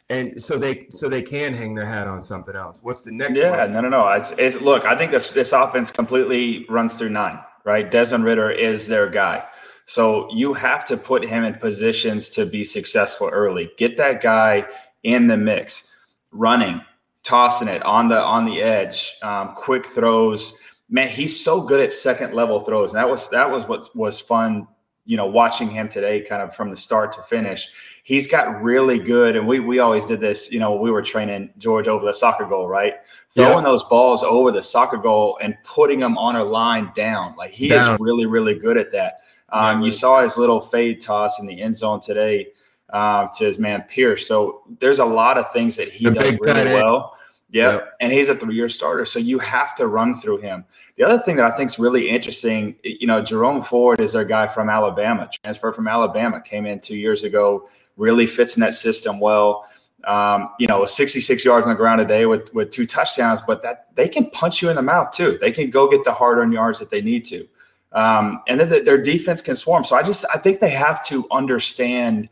and 0.10 0.42
so 0.42 0.58
they 0.58 0.88
so 0.90 1.08
they 1.08 1.22
can 1.22 1.54
hang 1.54 1.76
their 1.76 1.86
hat 1.86 2.08
on 2.08 2.22
something 2.22 2.56
else. 2.56 2.80
What's 2.82 3.04
the 3.04 3.12
next? 3.12 3.38
Yeah, 3.38 3.62
one? 3.62 3.74
no, 3.74 3.82
no, 3.82 3.90
no. 3.90 4.08
It's, 4.10 4.32
it's, 4.32 4.60
look, 4.60 4.86
I 4.86 4.96
think 4.96 5.12
this 5.12 5.32
this 5.32 5.54
offense 5.54 5.92
completely 5.92 6.66
runs 6.68 6.96
through 6.96 7.10
nine. 7.10 7.40
Right, 7.64 7.90
Desmond 7.90 8.24
Ridder 8.24 8.50
is 8.50 8.88
their 8.88 9.08
guy. 9.08 9.46
So 9.86 10.30
you 10.34 10.54
have 10.54 10.86
to 10.86 10.98
put 10.98 11.24
him 11.24 11.44
in 11.44 11.56
positions 11.56 12.30
to 12.30 12.46
be 12.46 12.64
successful 12.64 13.28
early. 13.28 13.72
Get 13.78 13.98
that 13.98 14.22
guy 14.22 14.66
in 15.04 15.28
the 15.28 15.38
mix, 15.38 15.96
running, 16.32 16.82
tossing 17.24 17.68
it 17.68 17.84
on 17.84 18.08
the 18.08 18.20
on 18.20 18.46
the 18.46 18.62
edge, 18.62 19.16
um, 19.22 19.54
quick 19.56 19.86
throws. 19.86 20.58
Man, 20.90 21.10
he's 21.10 21.40
so 21.40 21.62
good 21.62 21.82
at 21.82 21.94
second 21.94 22.34
level 22.34 22.62
throws. 22.62 22.94
And 22.94 23.00
that 23.00 23.10
was 23.10 23.30
that 23.30 23.52
was 23.52 23.68
what 23.68 23.88
was 23.96 24.20
fun 24.20 24.68
you 25.10 25.18
know, 25.18 25.26
watching 25.26 25.72
him 25.72 25.90
today 25.90 26.22
kind 26.22 26.44
of 26.44 26.56
from 26.56 26.70
the 26.70 26.78
start 26.78 27.12
to 27.12 27.24
finish, 27.24 27.72
he's 28.10 28.28
got 28.28 28.64
really 28.64 28.98
good. 28.98 29.36
And 29.36 29.48
we, 29.48 29.60
we 29.60 29.78
always 29.78 30.08
did 30.08 30.20
this, 30.20 30.52
you 30.52 30.60
know, 30.60 30.74
we 30.74 30.90
were 30.90 31.04
training 31.04 31.52
George 31.60 31.88
over 31.88 32.04
the 32.04 32.12
soccer 32.12 32.44
goal, 32.44 32.68
right? 32.68 32.96
Throwing 33.36 33.58
yeah. 33.58 33.62
those 33.62 33.84
balls 33.84 34.24
over 34.24 34.52
the 34.52 34.64
soccer 34.64 34.98
goal 34.98 35.38
and 35.42 35.56
putting 35.64 36.00
them 36.00 36.18
on 36.18 36.36
a 36.36 36.44
line 36.44 36.92
down. 36.96 37.36
Like 37.38 37.52
he 37.52 37.70
down. 37.70 37.94
is 37.94 38.00
really, 38.00 38.26
really 38.26 38.56
good 38.56 38.78
at 38.78 38.92
that. 38.94 39.20
Um, 39.50 39.82
yeah, 39.82 39.86
you 39.86 39.92
saw 39.92 40.24
his 40.24 40.40
little 40.40 40.60
fade 40.60 41.02
toss 41.02 41.40
in 41.40 41.46
the 41.46 41.62
end 41.62 41.76
zone 41.76 42.00
today 42.00 42.48
um, 42.90 43.30
to 43.36 43.46
his 43.46 43.60
man 43.60 43.84
Pierce. 43.84 44.28
So 44.28 44.64
there's 44.80 44.98
a 44.98 45.06
lot 45.06 45.38
of 45.38 45.54
things 45.54 45.76
that 45.76 45.90
he 45.90 46.06
the 46.06 46.16
does 46.16 46.40
really 46.42 46.74
well. 46.74 47.16
Yep. 47.52 47.74
yep. 47.74 47.94
And 48.00 48.12
he's 48.12 48.30
a 48.30 48.36
three 48.36 48.56
year 48.56 48.70
starter. 48.70 49.06
So 49.06 49.20
you 49.20 49.38
have 49.38 49.76
to 49.76 49.86
run 49.86 50.16
through 50.16 50.38
him. 50.38 50.66
The 50.98 51.04
other 51.04 51.22
thing 51.24 51.36
that 51.36 51.46
I 51.46 51.56
think 51.56 51.70
is 51.70 51.78
really 51.78 52.10
interesting, 52.10 52.76
you 52.84 53.06
know, 53.06 53.22
Jerome 53.22 53.62
Ford 53.62 54.00
is 54.02 54.14
their 54.14 54.26
guy 54.26 54.48
from 54.48 54.68
Alabama, 54.68 55.30
transferred 55.44 55.76
from 55.76 55.88
Alabama, 55.88 56.42
came 56.42 56.66
in 56.66 56.80
two 56.80 56.98
years 56.98 57.24
ago, 57.24 57.70
really 58.00 58.26
fits 58.26 58.56
in 58.56 58.62
that 58.62 58.74
system 58.74 59.20
well. 59.20 59.66
Um, 60.06 60.50
you 60.60 60.68
know, 60.68 60.86
66 60.86 61.44
yards 61.44 61.68
on 61.68 61.72
the 61.72 61.76
ground 61.76 62.00
a 62.00 62.06
day 62.06 62.26
with, 62.26 62.52
with 62.54 62.72
two 62.72 62.88
touchdowns, 62.88 63.42
but 63.42 63.62
that 63.64 63.94
they 63.96 64.08
can 64.08 64.30
punch 64.32 64.62
you 64.62 64.70
in 64.70 64.78
the 64.78 64.82
mouth 64.82 65.12
too. 65.12 65.38
They 65.40 65.52
can 65.52 65.70
go 65.70 65.90
get 65.90 66.06
the 66.06 66.14
hard 66.14 66.38
earned 66.38 66.54
yards 66.54 66.80
that 66.80 66.90
they 66.90 67.02
need 67.02 67.26
to. 67.26 67.46
Um, 67.92 68.42
and 68.48 68.60
then 68.60 68.70
the, 68.70 68.80
their 68.80 69.02
defense 69.02 69.42
can 69.42 69.56
swarm. 69.56 69.84
So 69.84 69.96
I 69.96 70.04
just, 70.04 70.26
I 70.34 70.38
think 70.38 70.60
they 70.60 70.70
have 70.70 71.06
to 71.08 71.28
understand 71.32 72.30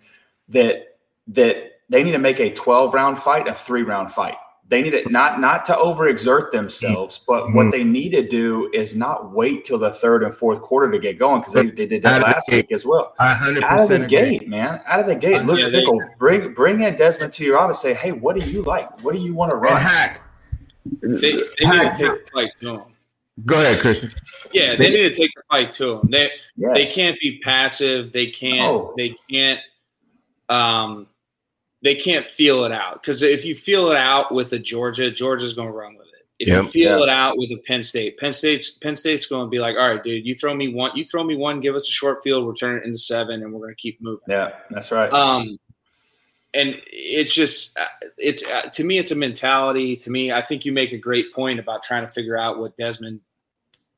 that, 0.50 0.98
that 1.28 1.82
they 1.90 2.04
need 2.04 2.14
to 2.14 2.20
make 2.20 2.40
a 2.40 2.52
12 2.52 2.94
round 2.94 3.20
fight, 3.20 3.48
a 3.48 3.54
three 3.54 3.84
round 3.84 4.12
fight 4.12 4.38
they 4.70 4.82
need 4.82 4.94
it 4.94 5.10
not 5.10 5.40
not 5.40 5.64
to 5.66 5.74
overexert 5.74 6.52
themselves, 6.52 7.20
but 7.26 7.46
mm-hmm. 7.46 7.56
what 7.56 7.72
they 7.72 7.84
need 7.84 8.10
to 8.10 8.28
do 8.28 8.70
is 8.74 8.96
not 8.96 9.32
wait 9.32 9.64
till 9.64 9.80
the 9.80 9.92
third 9.92 10.24
and 10.24 10.36
fourth 10.36 10.62
quarter 10.62 10.92
to 10.92 11.00
get 11.00 11.18
going 11.18 11.42
because 11.42 11.54
they, 11.54 11.68
they 11.68 11.86
did 11.86 12.04
that 12.04 12.22
last 12.22 12.50
week 12.52 12.72
as 12.72 12.86
well. 12.86 13.14
Out 13.20 13.48
of 13.48 13.88
the 13.88 14.06
gate, 14.08 14.48
man, 14.48 14.82
out 14.86 15.00
of 15.00 15.06
the 15.06 15.16
gate. 15.16 15.46
Look, 15.46 15.60
yeah, 15.60 15.70
Fickell, 15.70 16.18
bring 16.18 16.54
bring 16.54 16.82
in 16.82 16.96
Desmond 16.96 17.32
to 17.34 17.46
your 17.46 17.58
office. 17.58 17.80
Say, 17.80 17.94
hey, 17.94 18.12
what 18.12 18.38
do 18.38 18.50
you 18.50 18.62
like? 18.62 19.02
What 19.04 19.14
do 19.14 19.22
you 19.22 19.34
want 19.34 19.52
to 19.52 19.58
run? 19.58 19.74
And 19.74 19.82
hack. 19.82 20.22
They, 21.02 21.18
they 21.20 21.66
hack. 21.66 22.00
need 22.00 22.06
to 22.06 22.12
take 22.12 22.26
the 22.26 22.32
fight 22.32 22.52
to 22.60 22.66
them. 22.66 22.82
Go 23.46 23.62
ahead, 23.62 23.80
Christian. 23.80 24.12
Yeah, 24.52 24.76
they 24.76 24.90
need 24.90 24.98
to 24.98 25.14
take 25.14 25.32
the 25.36 25.44
fight 25.50 25.72
to 25.74 25.98
them. 25.98 26.10
They 26.10 26.32
yes. 26.58 26.74
they 26.74 26.86
can't 26.86 27.18
be 27.22 27.40
passive. 27.40 28.12
They 28.12 28.32
can't. 28.32 28.98
They 28.98 29.16
can't. 29.30 29.60
Um, 30.50 31.08
they 31.84 31.96
can't 31.96 32.28
feel 32.28 32.64
it 32.64 32.72
out 32.72 32.94
because 33.02 33.22
if 33.22 33.46
you 33.46 33.56
feel 33.56 33.90
it 33.92 33.98
out 33.98 34.34
with 34.34 34.52
a 34.54 34.60
Georgia, 34.60 35.12
Georgia's 35.12 35.54
going 35.54 35.68
to 35.68 35.74
run 35.74 35.96
with 35.96 36.08
it. 36.08 36.26
If 36.40 36.48
Yep. 36.50 36.64
you 36.64 36.70
feel 36.70 36.98
Yeah. 37.00 37.04
it 37.04 37.10
out 37.10 37.38
with 37.38 37.52
a 37.52 37.58
Penn 37.68 37.82
State, 37.82 38.18
Penn 38.18 38.34
State's 38.34 38.72
Penn 38.72 38.96
State's 38.96 39.26
going 39.26 39.46
to 39.46 39.50
be 39.50 39.60
like, 39.60 39.76
all 39.76 39.88
right, 39.94 40.04
dude, 40.04 40.26
you 40.26 40.36
throw 40.36 40.54
me 40.56 40.68
one, 40.68 40.92
you 40.96 41.04
throw 41.06 41.24
me 41.24 41.36
one, 41.36 41.60
give 41.60 41.76
us 41.76 41.88
a 41.90 41.92
short 41.92 42.22
field, 42.24 42.46
we'll 42.46 42.54
turn 42.56 42.78
it 42.78 42.84
into 42.84 42.98
seven, 42.98 43.42
and 43.44 43.52
we're 43.54 43.60
going 43.60 43.76
to 43.76 43.82
keep 43.82 44.02
moving. 44.02 44.24
Yeah, 44.28 44.52
that's 44.70 44.92
right. 44.92 45.12
Um, 45.12 45.60
and 46.54 46.82
it's 46.88 47.34
just, 47.34 47.78
uh, 47.78 47.86
it's 48.18 48.44
uh, 48.50 48.70
to 48.74 48.84
me, 48.84 48.98
it's 48.98 49.12
a 49.12 49.16
mentality. 49.16 49.96
To 49.98 50.10
me, 50.10 50.32
I 50.32 50.42
think 50.42 50.66
you 50.66 50.72
make 50.72 50.92
a 50.94 50.98
great 50.98 51.34
point 51.34 51.60
about 51.60 51.84
trying 51.84 52.04
to 52.04 52.10
figure 52.12 52.38
out 52.38 52.58
what 52.60 52.76
Desmond. 52.78 53.20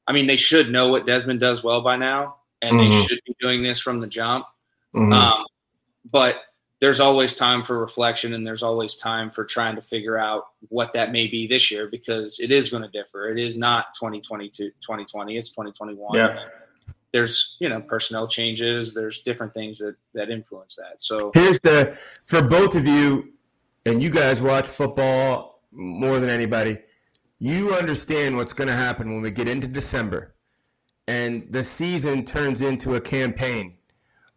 I 0.07 0.11
mean, 0.13 0.27
they 0.27 0.35
should 0.37 0.71
know 0.71 0.89
what 0.89 1.05
Desmond 1.05 1.39
does 1.39 1.63
well 1.63 1.81
by 1.81 1.95
now, 1.95 2.37
and 2.61 2.79
they 2.79 2.87
Mhm. 2.87 3.07
should 3.07 3.19
be 3.25 3.35
doing 3.39 3.61
this 3.63 3.79
from 3.79 3.99
the 3.99 4.07
jump. 4.07 4.45
Mhm. 4.95 5.13
Um, 5.13 5.45
but 6.11 6.41
there's 6.79 6.99
always 6.99 7.35
time 7.35 7.61
for 7.61 7.77
reflection 7.77 8.33
and 8.33 8.47
there's 8.47 8.63
always 8.63 8.95
time 8.95 9.31
for 9.31 9.43
trying 9.43 9.75
to 9.75 9.81
figure 9.81 10.17
out 10.17 10.45
what 10.69 10.93
that 10.93 11.11
may 11.11 11.27
be 11.27 11.45
this 11.45 11.69
year 11.69 11.87
because 11.87 12.39
it 12.39 12.51
is 12.51 12.69
going 12.69 12.83
to 12.83 12.89
differ. 12.89 13.29
It 13.29 13.37
is 13.37 13.57
not 13.57 13.93
2022, 13.95 14.69
2020, 14.79 15.37
it's 15.37 15.49
2021. 15.49 16.15
Yeah. 16.15 16.45
There's, 17.11 17.57
you 17.59 17.69
know, 17.69 17.81
personnel 17.81 18.27
changes, 18.27 18.93
there's 18.93 19.21
different 19.21 19.53
things 19.53 19.79
that, 19.79 19.95
that 20.13 20.29
influence 20.29 20.75
that. 20.75 21.01
So, 21.01 21.31
Here's 21.33 21.59
the 21.59 21.99
for 22.25 22.41
both 22.41 22.75
of 22.75 22.85
you, 22.85 23.33
and 23.85 24.01
you 24.01 24.11
guys 24.11 24.41
watch 24.41 24.67
football 24.67 25.63
more 25.71 26.19
than 26.19 26.29
anybody. 26.29 26.77
You 27.39 27.73
understand 27.73 28.35
what's 28.35 28.53
going 28.53 28.67
to 28.67 28.75
happen 28.75 29.11
when 29.11 29.21
we 29.21 29.31
get 29.31 29.47
into 29.47 29.67
December, 29.67 30.35
and 31.07 31.47
the 31.49 31.63
season 31.63 32.25
turns 32.25 32.61
into 32.61 32.93
a 32.93 33.01
campaign. 33.01 33.78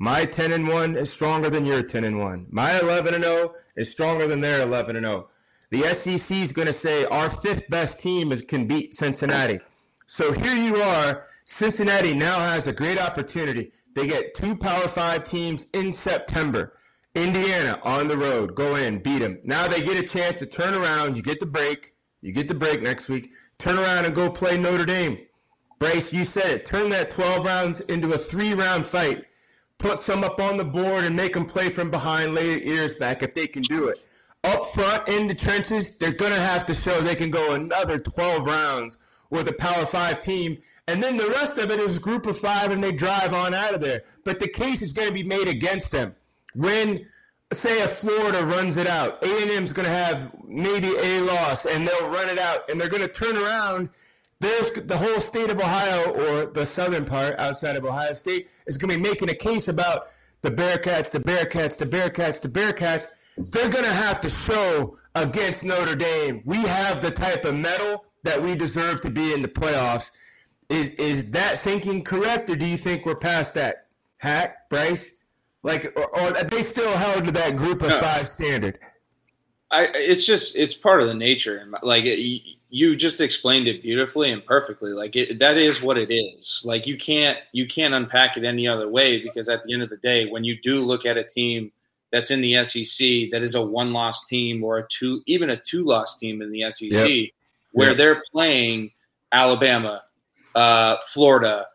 My 0.03 0.25
ten 0.25 0.51
and 0.51 0.67
one 0.67 0.97
is 0.97 1.13
stronger 1.13 1.49
than 1.49 1.65
your 1.65 1.85
ten 1.85 2.03
and 2.03 2.19
one. 2.19 2.49
My 2.51 2.77
eleven 2.81 3.15
and 3.15 3.23
zero 3.23 3.55
is 3.77 3.89
stronger 3.89 4.27
than 4.27 4.41
their 4.41 4.61
eleven 4.61 4.97
and 4.97 5.07
zero. 5.07 5.29
The 5.71 5.95
SEC 5.95 6.39
is 6.39 6.51
going 6.51 6.67
to 6.67 6.73
say 6.73 7.05
our 7.05 7.31
fifth 7.31 7.71
best 7.71 8.01
team 8.01 8.33
is 8.33 8.43
can 8.43 8.67
beat 8.67 8.97
Cincinnati. 8.97 9.61
So 10.09 10.33
here 10.33 10.57
you 10.57 10.83
are. 10.83 11.23
Cincinnati 11.45 12.15
now 12.15 12.41
has 12.41 12.67
a 12.67 12.73
great 12.73 13.01
opportunity. 13.01 13.71
They 13.95 14.09
get 14.09 14.35
two 14.35 14.57
Power 14.57 14.89
Five 14.89 15.23
teams 15.23 15.69
in 15.73 15.93
September. 15.93 16.77
Indiana 17.15 17.79
on 17.85 18.09
the 18.09 18.19
road, 18.19 18.57
go 18.57 18.75
in, 18.75 18.99
beat 18.99 19.21
them. 19.21 19.39
Now 19.45 19.69
they 19.69 19.83
get 19.83 20.03
a 20.03 20.03
chance 20.03 20.41
to 20.41 20.47
turn 20.47 20.75
around. 20.75 21.17
You 21.17 21.23
get 21.23 21.39
the 21.39 21.47
break. 21.47 21.95
You 22.23 22.33
get 22.33 22.49
the 22.49 22.57
break 22.57 22.83
next 22.83 23.09
week. 23.09 23.31
Turn 23.57 23.79
around 23.79 24.07
and 24.07 24.17
go 24.17 24.29
play 24.29 24.59
Notre 24.59 24.85
Dame. 24.85 25.19
Bryce, 25.79 26.13
you 26.13 26.25
said 26.25 26.51
it. 26.51 26.65
Turn 26.65 26.89
that 26.89 27.11
12 27.11 27.45
rounds 27.47 27.79
into 27.83 28.13
a 28.13 28.19
three 28.19 28.53
round 28.53 28.85
fight. 28.85 29.27
Put 29.83 30.01
some 30.01 30.23
up 30.23 30.39
on 30.39 30.59
the 30.59 30.65
board 30.65 31.03
and 31.03 31.17
make 31.17 31.33
them 31.33 31.45
play 31.45 31.69
from 31.69 31.91
behind, 31.91 32.35
lay 32.35 32.55
their 32.55 32.63
ears 32.63 32.95
back 32.95 33.21
if 33.25 33.35
they 33.35 33.49
can 33.49 33.63
do 33.63 33.89
it. 33.89 33.99
Up 34.45 34.65
front 34.67 35.09
in 35.09 35.27
the 35.27 35.35
trenches, 35.35 35.99
they're 35.99 36.13
going 36.13 36.31
to 36.31 36.39
have 36.39 36.65
to 36.67 36.75
show 36.75 37.01
they 37.01 37.17
can 37.17 37.33
go 37.33 37.55
another 37.55 37.99
12 37.99 38.47
rounds 38.47 38.97
with 39.31 39.49
a 39.49 39.53
Power 39.53 39.85
Five 39.85 40.21
team. 40.21 40.59
And 40.87 41.03
then 41.03 41.17
the 41.17 41.27
rest 41.31 41.59
of 41.59 41.73
it 41.73 41.81
is 41.81 41.99
group 41.99 42.27
of 42.27 42.39
five 42.39 42.71
and 42.71 42.83
they 42.83 42.93
drive 42.93 43.35
on 43.35 43.55
out 43.55 43.75
of 43.75 43.81
there. 43.81 44.05
But 44.25 44.39
the 44.39 44.47
case 44.47 44.83
is 44.83 44.93
going 44.93 45.09
to 45.09 45.15
be 45.15 45.25
made 45.25 45.49
against 45.49 45.91
them. 45.91 46.15
When, 46.55 47.05
say, 47.53 47.81
a 47.83 47.89
Florida 47.89 48.47
runs 48.47 48.77
it 48.77 48.87
out, 48.87 49.21
A&M's 49.25 49.73
going 49.73 49.87
to 49.87 49.93
have 49.93 50.31
maybe 50.47 50.95
a 50.97 51.23
loss 51.23 51.67
and 51.67 51.89
they'll 51.89 52.09
run 52.09 52.29
it 52.29 52.39
out 52.39 52.71
and 52.71 52.81
they're 52.81 52.89
going 52.89 53.03
to 53.03 53.09
turn 53.09 53.37
around 53.37 53.89
there's 54.43 54.73
the 54.73 54.97
whole 54.97 55.21
state 55.21 55.51
of 55.51 55.59
Ohio 55.61 56.11
or 56.11 56.47
the 56.47 56.67
southern 56.67 57.05
part 57.05 57.39
outside 57.39 57.77
of 57.77 57.85
Ohio 57.85 58.13
State 58.13 58.49
is 58.67 58.77
going 58.77 58.91
to 58.91 58.97
be 58.97 59.03
making 59.03 59.31
a 59.31 59.35
case 59.35 59.69
about 59.69 60.09
the 60.43 60.51
Bearcats, 60.51 61.13
the 61.13 61.21
Bearcats, 61.21 61.79
the 61.79 61.87
Bearcats, 61.87 62.41
the 62.41 62.49
Bearcats. 62.49 63.07
They're 63.39 63.69
going 63.69 63.85
to 63.85 63.93
have 63.93 64.21
to 64.23 64.29
show 64.29 64.99
against 65.15 65.65
Notre 65.65 65.95
Dame 65.95 66.43
we 66.45 66.57
have 66.57 67.01
the 67.01 67.11
type 67.13 67.45
of 67.45 67.55
mettle 67.55 68.05
that 68.25 68.43
we 68.43 68.55
deserve 68.57 69.01
to 69.03 69.11
be 69.11 69.33
in 69.33 69.43
the 69.43 69.49
playoffs. 69.49 70.11
Is 70.69 70.91
is 70.91 71.31
that 71.31 71.61
thinking 71.61 72.03
correct, 72.03 72.51
or 72.51 72.57
do 72.57 72.67
you 72.67 72.77
think 72.77 73.07
we're 73.07 73.15
past 73.15 73.55
that? 73.55 73.87
Hack, 74.19 74.69
Bryce, 74.71 75.19
like, 75.63 75.93
or, 75.97 76.07
or 76.07 76.37
are 76.37 76.45
they 76.45 76.63
still 76.63 76.93
held 76.97 77.25
to 77.27 77.33
that 77.33 77.57
group 77.57 77.83
of 77.83 77.89
No. 77.91 78.01
five 78.01 78.29
standard? 78.29 78.79
I, 79.73 79.89
it's 79.95 80.25
just, 80.27 80.57
it's 80.57 80.75
part 80.75 81.01
of 81.01 81.09
the 81.09 81.15
nature. 81.15 81.57
And 81.59 81.75
like, 81.83 82.05
it, 82.05 82.19
you- 82.19 82.57
you 82.75 82.97
just 82.97 83.21
explained 83.21 83.69
it 83.69 83.83
beautifully 83.83 84.33
and 84.33 84.43
perfectly. 84.47 84.93
Like, 84.93 85.15
it, 85.15 85.39
that 85.41 85.59
is 85.59 85.83
what 85.83 85.99
it 85.99 86.11
is. 86.11 86.63
Like, 86.65 86.87
you 86.87 86.97
can't, 86.97 87.37
you 87.53 87.67
can't 87.69 87.93
unpack 87.93 88.39
it 88.39 88.45
any 88.45 88.67
other 88.67 88.89
way 88.89 89.23
because 89.23 89.51
at 89.51 89.63
the 89.63 89.75
end 89.75 89.83
of 89.83 89.91
the 89.91 89.99
day, 89.99 90.31
when 90.31 90.43
you 90.43 90.57
do 90.63 90.77
look 90.83 91.05
at 91.05 91.19
a 91.19 91.23
team 91.23 91.71
that's 92.13 92.31
in 92.31 92.41
the 92.41 92.65
SEC 92.65 93.31
that 93.31 93.43
is 93.43 93.57
a 93.57 93.61
one 93.61 93.93
loss 93.93 94.25
team 94.25 94.65
or 94.65 94.79
a 94.79 94.89
two, 94.89 95.23
even 95.27 95.51
a 95.51 95.57
two 95.59 95.81
loss 95.81 96.19
team 96.19 96.41
in 96.41 96.51
the 96.51 96.63
SEC, 96.71 96.91
Yep. 97.11 97.29
where 97.73 97.89
Yep. 97.89 97.97
they're 97.99 98.23
playing 98.33 98.91
Alabama, 99.33 100.03
uh, 100.55 100.97
Florida, 101.09 101.67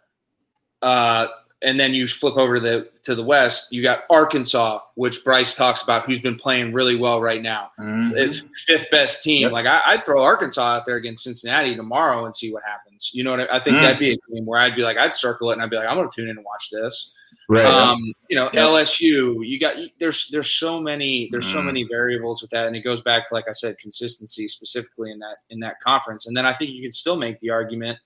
uh, 0.82 1.28
and 1.64 1.80
then 1.80 1.94
you 1.94 2.08
flip 2.08 2.38
over 2.38 2.56
to 2.56 2.60
the 2.60 2.90
to 3.04 3.16
the 3.16 3.24
West, 3.24 3.68
you 3.72 3.82
got 3.82 4.04
Arkansas, 4.10 4.80
which 4.96 5.24
Bryce 5.24 5.56
talks 5.56 5.82
about, 5.82 6.06
who's 6.06 6.20
been 6.22 6.36
playing 6.38 6.72
really 6.74 6.96
well 6.96 7.20
right 7.22 7.42
now. 7.42 7.72
Mhm. 7.80 8.16
It's 8.16 8.44
fifth 8.66 8.92
best 8.92 9.24
team. 9.24 9.44
Yep. 9.44 9.52
Like 9.54 9.66
I, 9.66 9.82
I'd 9.86 10.06
throw 10.06 10.22
Arkansas 10.22 10.62
out 10.78 10.86
there 10.86 10.98
against 10.98 11.24
Cincinnati 11.24 11.76
tomorrow 11.76 12.26
and 12.26 12.36
see 12.36 12.52
what 12.54 12.64
happens. 12.64 13.10
You 13.14 13.24
know 13.24 13.32
what 13.32 13.50
I, 13.52 13.58
I 13.58 13.60
think 13.60 13.78
Mm. 13.78 13.82
that'd 13.82 14.00
be 14.00 14.12
a 14.12 14.18
game 14.34 14.46
where 14.46 14.60
I'd 14.60 14.76
be 14.76 14.84
like, 14.84 14.98
I'd 14.98 15.16
circle 15.16 15.50
it 15.50 15.54
and 15.54 15.62
I'd 15.64 15.70
be 15.70 15.78
like, 15.78 15.88
I'm 15.88 15.96
going 15.98 16.10
to 16.10 16.16
tune 16.16 16.30
in 16.30 16.38
and 16.38 16.46
watch 16.46 16.70
this. 16.72 17.12
Right. 17.50 17.66
Um, 17.66 17.98
you 18.30 18.36
know, 18.36 18.46
Yep. 18.54 18.54
LSU. 18.54 19.40
You 19.44 19.58
got 19.60 19.74
there's 20.00 20.28
there's 20.30 20.50
so 20.52 20.80
many 20.82 21.30
there's 21.32 21.50
so 21.52 21.60
Mm. 21.60 21.66
many 21.66 21.84
variables 21.86 22.42
with 22.42 22.52
that, 22.52 22.68
and 22.68 22.76
it 22.76 22.82
goes 22.82 23.02
back 23.02 23.28
to 23.30 23.34
like 23.34 23.46
I 23.48 23.54
said, 23.54 23.80
consistency 23.80 24.48
specifically 24.50 25.12
in 25.12 25.20
that 25.20 25.38
in 25.50 25.60
that 25.62 25.80
conference. 25.80 26.28
And 26.28 26.36
then 26.38 26.46
I 26.46 26.54
think 26.54 26.72
you 26.72 26.82
can 26.84 26.92
still 26.92 27.16
make 27.16 27.40
the 27.40 27.50
argument 27.50 27.98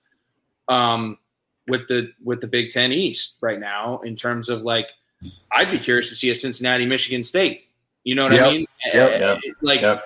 um, 0.68 1.18
with 1.68 1.86
the 1.88 2.10
with 2.24 2.40
the 2.40 2.46
Big 2.46 2.70
Ten 2.70 2.92
East 2.92 3.38
right 3.40 3.58
now 3.60 3.98
in 4.00 4.14
terms 4.16 4.48
of 4.48 4.62
like 4.62 4.88
I'd 5.52 5.70
be 5.70 5.78
curious 5.78 6.08
to 6.08 6.14
see 6.16 6.30
a 6.30 6.34
Cincinnati 6.34 6.86
Michigan 6.86 7.22
State. 7.22 7.68
You 8.04 8.14
know 8.14 8.24
what 8.24 8.32
Yep. 8.32 8.46
I 8.46 8.50
mean? 8.50 8.66
Yep. 8.92 9.20
Yep. 9.20 9.36
Eh, 9.36 9.50
like 9.62 9.80
Yep. 9.82 10.02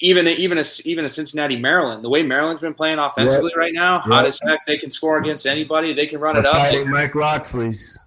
even 0.00 0.28
even 0.28 0.58
a 0.58 0.64
even 0.84 1.04
a 1.04 1.08
Cincinnati 1.08 1.56
Maryland. 1.58 2.04
The 2.04 2.10
way 2.10 2.22
Maryland's 2.22 2.60
been 2.60 2.74
playing 2.74 2.98
offensively 2.98 3.52
right 3.56 3.72
now, 3.72 4.00
hot 4.00 4.26
as 4.26 4.40
heck. 4.42 4.64
They 4.66 4.76
can 4.76 4.90
score 4.90 5.18
against 5.18 5.46
anybody. 5.46 5.92
They 5.94 6.06
can 6.06 6.20
run 6.20 6.34
We're 6.36 6.42
it 6.42 6.46
up. 6.46 6.86
Mike 6.88 7.14
Locksley's. 7.14 7.98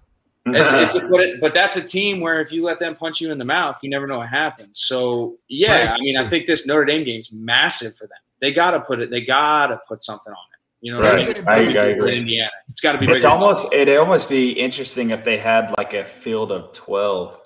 It's, 0.46 0.72
it's 0.74 0.94
a, 0.94 1.08
but, 1.08 1.20
it, 1.20 1.40
but 1.40 1.54
that's 1.54 1.76
a 1.76 1.82
team 1.82 2.20
where 2.20 2.40
if 2.40 2.52
you 2.52 2.62
let 2.62 2.78
them 2.78 2.94
punch 2.94 3.20
you 3.20 3.32
in 3.32 3.38
the 3.38 3.44
mouth, 3.44 3.76
you 3.82 3.88
never 3.90 4.06
know 4.06 4.18
what 4.18 4.28
happens. 4.28 4.78
So 4.80 5.36
yeah, 5.48 5.92
I 5.94 5.98
mean, 6.00 6.16
I 6.16 6.26
think 6.28 6.46
this 6.46 6.66
Notre 6.66 6.84
Dame 6.84 7.02
game's 7.04 7.32
massive 7.32 7.96
for 7.96 8.06
them. 8.06 8.18
They 8.40 8.52
got 8.52 8.72
to 8.72 8.80
put 8.80 9.00
it. 9.00 9.10
They 9.10 9.22
got 9.22 9.68
to 9.68 9.80
put 9.88 10.02
something 10.02 10.32
on 10.32 10.38
it. 10.52 10.53
You 10.84 10.92
know, 10.92 10.98
what 10.98 11.06
I 11.06 11.14
Right. 11.24 11.36
mean? 11.38 11.48
I, 11.48 11.54
I 11.54 11.86
In 11.86 11.96
agree. 11.96 12.16
Indiana, 12.18 12.50
it's 12.68 12.82
got 12.82 12.92
to 12.92 12.98
be. 12.98 13.06
It's 13.06 13.22
bigger. 13.22 13.32
almost 13.32 13.72
it'd 13.72 13.96
almost 13.96 14.28
be 14.28 14.50
interesting 14.50 15.12
if 15.12 15.24
they 15.24 15.38
had 15.38 15.72
like 15.78 15.94
a 15.94 16.04
field 16.04 16.52
of 16.52 16.74
twelve. 16.74 17.40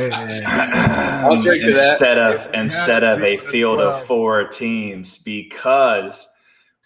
I'll 0.00 1.40
drink 1.40 1.62
to 1.64 1.72
that. 1.72 1.90
instead 1.92 2.18
of 2.18 2.52
instead 2.52 3.04
of 3.04 3.22
a 3.22 3.36
field 3.36 3.78
of 3.80 4.04
four 4.06 4.48
teams 4.48 5.18
because 5.18 6.28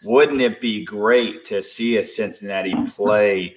wouldn't 0.04 0.42
it 0.42 0.60
be 0.60 0.84
great 0.84 1.46
to 1.46 1.62
see 1.62 1.96
a 1.96 2.04
Cincinnati 2.04 2.74
play 2.86 3.56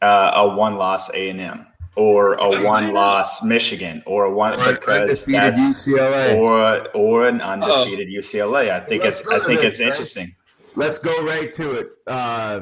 uh, 0.00 0.32
a 0.36 0.48
one 0.48 0.76
loss 0.76 1.10
A 1.12 1.28
and 1.28 1.40
M 1.42 1.66
or 1.98 2.34
a 2.34 2.62
one 2.62 2.92
loss 2.92 3.42
Michigan 3.42 4.02
or 4.06 4.26
a 4.26 4.32
one 4.32 4.54
Or 4.60 4.72
because 4.74 5.24
that's 5.26 5.88
UCLA. 5.88 6.36
or 6.38 6.88
or 6.94 7.26
an 7.26 7.40
undefeated 7.40 8.08
UCLA. 8.08 8.70
I 8.70 8.80
think 8.80 9.02
Let's 9.02 9.20
it's 9.20 9.30
I 9.30 9.40
think 9.44 9.60
it's 9.62 9.80
right? 9.80 9.88
interesting. 9.88 10.34
Let's 10.76 10.98
go 10.98 11.24
right 11.24 11.52
to 11.54 11.72
it. 11.72 11.88
Uh, 12.06 12.60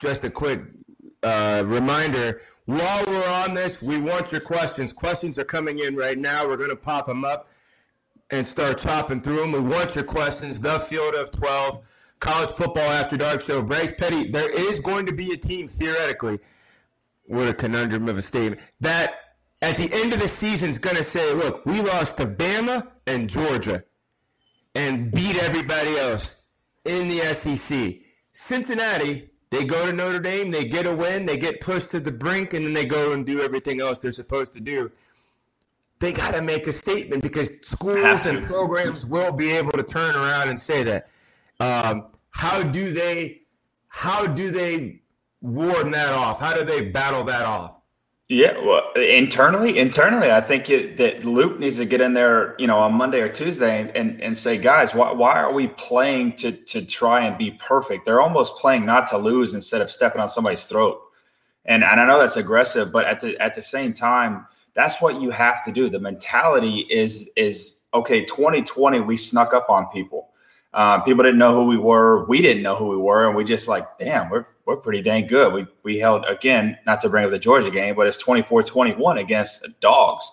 just 0.00 0.22
a 0.24 0.30
quick 0.30 0.60
uh, 1.24 1.64
reminder. 1.66 2.42
While 2.66 3.04
we're 3.08 3.28
on 3.28 3.54
this, 3.54 3.82
we 3.82 4.00
want 4.00 4.30
your 4.30 4.40
questions. 4.40 4.92
Questions 4.92 5.36
are 5.40 5.44
coming 5.44 5.80
in 5.80 5.96
right 5.96 6.16
now. 6.16 6.46
We're 6.46 6.56
going 6.56 6.70
to 6.70 6.76
pop 6.76 7.08
them 7.08 7.24
up 7.24 7.48
and 8.30 8.46
start 8.46 8.78
chopping 8.78 9.20
through 9.20 9.40
them. 9.40 9.50
We 9.50 9.58
want 9.58 9.96
your 9.96 10.04
questions. 10.04 10.60
The 10.60 10.78
Field 10.78 11.14
of 11.16 11.32
12, 11.32 11.80
College 12.20 12.50
Football 12.50 12.84
After 12.88 13.16
Dark 13.16 13.40
Show. 13.40 13.60
Bryce 13.62 13.92
Petty, 13.92 14.30
there 14.30 14.48
is 14.50 14.78
going 14.78 15.06
to 15.06 15.12
be 15.12 15.32
a 15.32 15.36
team, 15.36 15.66
theoretically, 15.66 16.38
what 17.30 17.48
a 17.48 17.54
conundrum 17.54 18.08
of 18.08 18.18
a 18.18 18.22
statement, 18.22 18.60
that 18.80 19.14
at 19.62 19.76
the 19.76 19.88
end 19.92 20.12
of 20.12 20.18
the 20.18 20.26
season 20.26 20.68
is 20.68 20.78
going 20.78 20.96
to 20.96 21.04
say, 21.04 21.32
look, 21.32 21.64
we 21.64 21.80
lost 21.80 22.16
to 22.16 22.26
Bama 22.26 22.88
and 23.06 23.30
Georgia 23.30 23.84
and 24.74 25.12
beat 25.12 25.40
everybody 25.40 25.96
else 25.96 26.42
in 26.84 27.06
the 27.08 27.20
SEC. 27.32 28.00
Cincinnati, 28.32 29.30
they 29.50 29.64
go 29.64 29.86
to 29.86 29.92
Notre 29.92 30.18
Dame, 30.18 30.50
they 30.50 30.64
get 30.64 30.86
a 30.86 30.94
win, 30.94 31.24
they 31.24 31.36
get 31.36 31.60
pushed 31.60 31.92
to 31.92 32.00
the 32.00 32.10
brink, 32.10 32.52
and 32.52 32.66
then 32.66 32.72
they 32.72 32.84
go 32.84 33.12
and 33.12 33.24
do 33.24 33.40
everything 33.42 33.80
else 33.80 34.00
they're 34.00 34.10
supposed 34.10 34.52
to 34.54 34.60
do. 34.60 34.90
They 36.00 36.12
got 36.12 36.34
to 36.34 36.42
make 36.42 36.66
a 36.66 36.72
statement 36.72 37.22
because 37.22 37.52
schools 37.60 38.26
and 38.26 38.44
programs 38.46 39.06
will 39.06 39.32
be 39.32 39.52
able 39.52 39.72
to 39.72 39.84
turn 39.84 40.16
around 40.16 40.48
and 40.48 40.58
say 40.58 40.82
that. 40.82 41.08
Um, 41.60 42.06
how 42.30 42.62
do 42.62 42.90
they? 42.92 43.42
How 43.88 44.26
do 44.26 44.50
they 44.50 45.02
ward 45.40 45.92
that 45.92 46.12
off? 46.12 46.40
How 46.40 46.54
do 46.54 46.64
they 46.64 46.82
battle 46.82 47.24
that 47.24 47.44
off? 47.44 47.76
Yeah, 48.32 48.56
well, 48.64 48.92
internally, 48.92 49.76
internally, 49.76 50.30
I 50.30 50.40
think 50.40 50.70
it, 50.70 50.96
that 50.98 51.24
Luke 51.24 51.58
needs 51.58 51.78
to 51.78 51.84
get 51.84 52.00
in 52.00 52.12
there, 52.12 52.54
you 52.60 52.68
know, 52.68 52.78
on 52.78 52.94
Monday 52.94 53.18
or 53.18 53.28
Tuesday 53.28 53.80
and, 53.80 53.90
and, 53.96 54.20
and 54.22 54.36
say, 54.36 54.56
guys, 54.56 54.94
why, 54.94 55.10
why 55.10 55.32
are 55.32 55.52
we 55.52 55.66
playing 55.66 56.36
to 56.36 56.52
to 56.52 56.86
try 56.86 57.22
and 57.22 57.36
be 57.36 57.50
perfect? 57.50 58.04
They're 58.04 58.20
almost 58.20 58.54
playing 58.54 58.86
not 58.86 59.08
to 59.08 59.18
lose 59.18 59.52
instead 59.52 59.80
of 59.80 59.90
stepping 59.90 60.20
on 60.20 60.28
somebody's 60.28 60.64
throat. 60.64 61.00
And 61.64 61.82
and 61.82 62.00
I 62.00 62.06
know 62.06 62.20
that's 62.20 62.36
aggressive, 62.36 62.92
but 62.92 63.04
at 63.04 63.20
the 63.20 63.36
at 63.42 63.56
the 63.56 63.62
same 63.62 63.92
time, 63.92 64.46
that's 64.74 65.02
what 65.02 65.20
you 65.20 65.30
have 65.30 65.64
to 65.64 65.72
do. 65.72 65.90
The 65.90 65.98
mentality 65.98 66.86
is 66.88 67.28
is 67.34 67.80
okay. 67.92 68.24
2020, 68.24 69.00
we 69.00 69.16
snuck 69.16 69.52
up 69.54 69.68
on 69.68 69.86
people. 69.86 70.28
Uh, 70.72 71.00
people 71.00 71.24
didn't 71.24 71.38
know 71.38 71.52
who 71.52 71.64
we 71.64 71.76
were. 71.76 72.26
We 72.26 72.42
didn't 72.42 72.62
know 72.62 72.76
who 72.76 72.90
we 72.90 72.96
were, 72.96 73.26
and 73.26 73.34
we 73.34 73.42
just 73.42 73.66
like, 73.66 73.84
damn, 73.98 74.30
we're 74.30 74.46
we're 74.70 74.76
pretty 74.76 75.02
dang 75.02 75.26
good. 75.26 75.52
We 75.52 75.66
we 75.82 75.98
held 75.98 76.24
again, 76.26 76.78
not 76.86 77.00
to 77.00 77.08
bring 77.08 77.24
up 77.24 77.32
the 77.32 77.38
Georgia 77.38 77.70
game, 77.70 77.96
but 77.96 78.06
it's 78.06 78.22
24-21 78.22 79.18
against 79.18 79.66
dogs, 79.80 80.30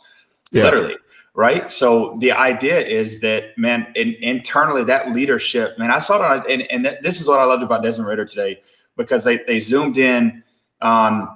yeah. 0.52 0.64
literally, 0.64 0.96
right? 1.34 1.72
So 1.72 2.18
the 2.20 2.32
idea 2.32 2.80
is 2.80 3.20
that 3.22 3.58
man, 3.58 3.88
in, 3.96 4.16
internally, 4.22 4.84
that 4.84 5.12
leadership, 5.12 5.80
man, 5.80 5.90
I 5.90 5.98
saw 5.98 6.18
it 6.18 6.46
on, 6.46 6.52
and, 6.52 6.62
and 6.70 6.98
this 7.02 7.20
is 7.20 7.28
what 7.28 7.40
I 7.40 7.46
loved 7.46 7.64
about 7.64 7.82
Desmond 7.82 8.08
Ridder 8.08 8.26
today 8.26 8.62
because 8.96 9.24
they 9.24 9.38
they 9.38 9.58
zoomed 9.58 9.98
in 9.98 10.44
on 10.82 11.36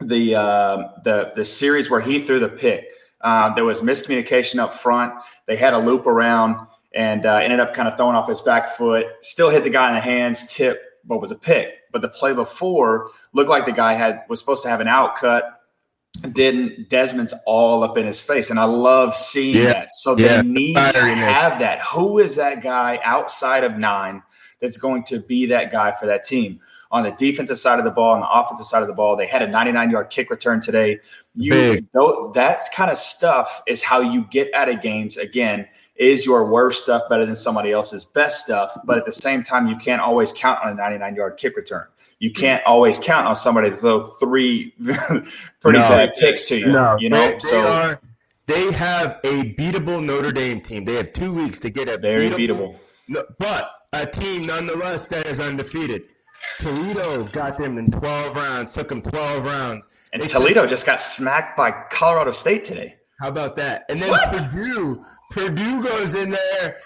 the 0.00 0.34
uh, 0.34 0.88
the 1.04 1.32
the 1.36 1.44
series 1.44 1.90
where 1.90 2.00
he 2.00 2.20
threw 2.20 2.38
the 2.38 2.48
pick. 2.48 2.90
Uh, 3.20 3.52
there 3.54 3.66
was 3.66 3.82
miscommunication 3.82 4.58
up 4.58 4.72
front. 4.72 5.12
They 5.46 5.56
had 5.56 5.74
a 5.74 5.78
loop 5.78 6.06
around 6.06 6.56
and 6.94 7.26
uh, 7.26 7.36
ended 7.36 7.60
up 7.60 7.74
kind 7.74 7.86
of 7.86 7.98
throwing 7.98 8.16
off 8.16 8.26
his 8.26 8.40
back 8.40 8.70
foot. 8.70 9.06
Still 9.20 9.50
hit 9.50 9.62
the 9.62 9.68
guy 9.68 9.90
in 9.90 9.94
the 9.94 10.00
hands, 10.00 10.50
tip, 10.50 10.80
but 11.04 11.20
was 11.20 11.30
a 11.32 11.36
pick. 11.36 11.79
But 11.92 12.02
the 12.02 12.08
play 12.08 12.34
before 12.34 13.10
looked 13.32 13.50
like 13.50 13.66
the 13.66 13.72
guy 13.72 13.94
had 13.94 14.24
was 14.28 14.38
supposed 14.38 14.62
to 14.64 14.68
have 14.68 14.80
an 14.80 14.88
out 14.88 15.16
cut. 15.16 15.62
Didn't 16.32 16.88
Desmond's 16.88 17.34
all 17.46 17.82
up 17.82 17.96
in 17.96 18.06
his 18.06 18.20
face, 18.20 18.50
and 18.50 18.58
I 18.58 18.64
love 18.64 19.14
seeing 19.14 19.56
yeah. 19.56 19.72
that. 19.72 19.92
So 19.92 20.16
yeah. 20.16 20.42
they 20.42 20.48
need 20.48 20.74
to 20.74 21.00
have 21.00 21.60
that. 21.60 21.80
Who 21.80 22.18
is 22.18 22.36
that 22.36 22.62
guy 22.62 22.98
outside 23.04 23.64
of 23.64 23.78
nine 23.78 24.22
that's 24.60 24.76
going 24.76 25.04
to 25.04 25.20
be 25.20 25.46
that 25.46 25.70
guy 25.70 25.92
for 25.92 26.06
that 26.06 26.24
team? 26.24 26.60
on 26.92 27.04
the 27.04 27.12
defensive 27.12 27.58
side 27.58 27.78
of 27.78 27.84
the 27.84 27.90
ball 27.90 28.14
and 28.14 28.22
the 28.22 28.30
offensive 28.30 28.66
side 28.66 28.82
of 28.82 28.88
the 28.88 28.94
ball. 28.94 29.16
They 29.16 29.26
had 29.26 29.42
a 29.42 29.46
99 29.46 29.90
yard 29.90 30.10
kick 30.10 30.30
return 30.30 30.60
today. 30.60 30.98
You 31.34 31.52
Big. 31.52 31.86
know 31.94 32.32
that 32.32 32.62
kind 32.74 32.90
of 32.90 32.98
stuff 32.98 33.62
is 33.66 33.82
how 33.82 34.00
you 34.00 34.22
get 34.30 34.52
out 34.54 34.68
of 34.68 34.80
games 34.80 35.16
again 35.16 35.68
is 36.00 36.24
your 36.24 36.46
worst 36.46 36.82
stuff 36.82 37.02
better 37.10 37.26
than 37.26 37.36
somebody 37.36 37.72
else's 37.72 38.06
best 38.06 38.42
stuff? 38.42 38.76
But 38.84 38.96
at 38.96 39.04
the 39.04 39.12
same 39.12 39.42
time, 39.42 39.66
you 39.66 39.76
can't 39.76 40.00
always 40.00 40.32
count 40.32 40.58
on 40.64 40.72
a 40.72 40.74
99 40.74 41.14
yard 41.14 41.36
kick 41.36 41.56
return. 41.56 41.86
You 42.18 42.32
can't 42.32 42.64
always 42.64 42.98
count 42.98 43.26
on 43.26 43.36
somebody 43.36 43.70
to 43.70 43.76
throw 43.76 44.02
three 44.02 44.72
pretty 45.60 45.78
no, 45.78 45.88
bad 45.88 46.14
picks 46.18 46.44
to 46.44 46.58
you. 46.58 46.72
No, 46.72 46.96
you 46.98 47.10
know, 47.10 47.32
they, 47.32 47.38
so 47.38 47.50
they, 47.50 47.68
are, 47.68 48.00
they 48.46 48.72
have 48.72 49.20
a 49.24 49.54
beatable 49.54 50.02
Notre 50.02 50.32
Dame 50.32 50.60
team. 50.60 50.84
They 50.84 50.94
have 50.94 51.12
two 51.12 51.34
weeks 51.34 51.60
to 51.60 51.70
get 51.70 51.88
a 51.88 51.98
very 51.98 52.30
beatable, 52.30 52.76
beatable 53.08 53.26
but 53.38 53.70
a 53.92 54.06
team 54.06 54.46
nonetheless 54.46 55.06
that 55.06 55.26
is 55.26 55.38
undefeated. 55.38 56.04
Toledo 56.58 57.24
got 57.24 57.58
them 57.58 57.76
in 57.76 57.90
12 57.90 58.36
rounds, 58.36 58.72
took 58.72 58.88
them 58.88 59.02
12 59.02 59.44
rounds. 59.44 59.88
And 60.12 60.22
they 60.22 60.28
Toledo 60.28 60.62
took, 60.62 60.70
just 60.70 60.86
got 60.86 61.00
smacked 61.00 61.56
by 61.56 61.70
Colorado 61.90 62.32
State 62.32 62.64
today. 62.64 62.96
How 63.18 63.28
about 63.28 63.56
that? 63.56 63.84
And 63.90 64.00
then 64.00 64.10
what? 64.10 64.32
Purdue 64.32 65.04
Purdue 65.30 65.82
goes 65.82 66.14
in 66.14 66.30
there. 66.30 66.76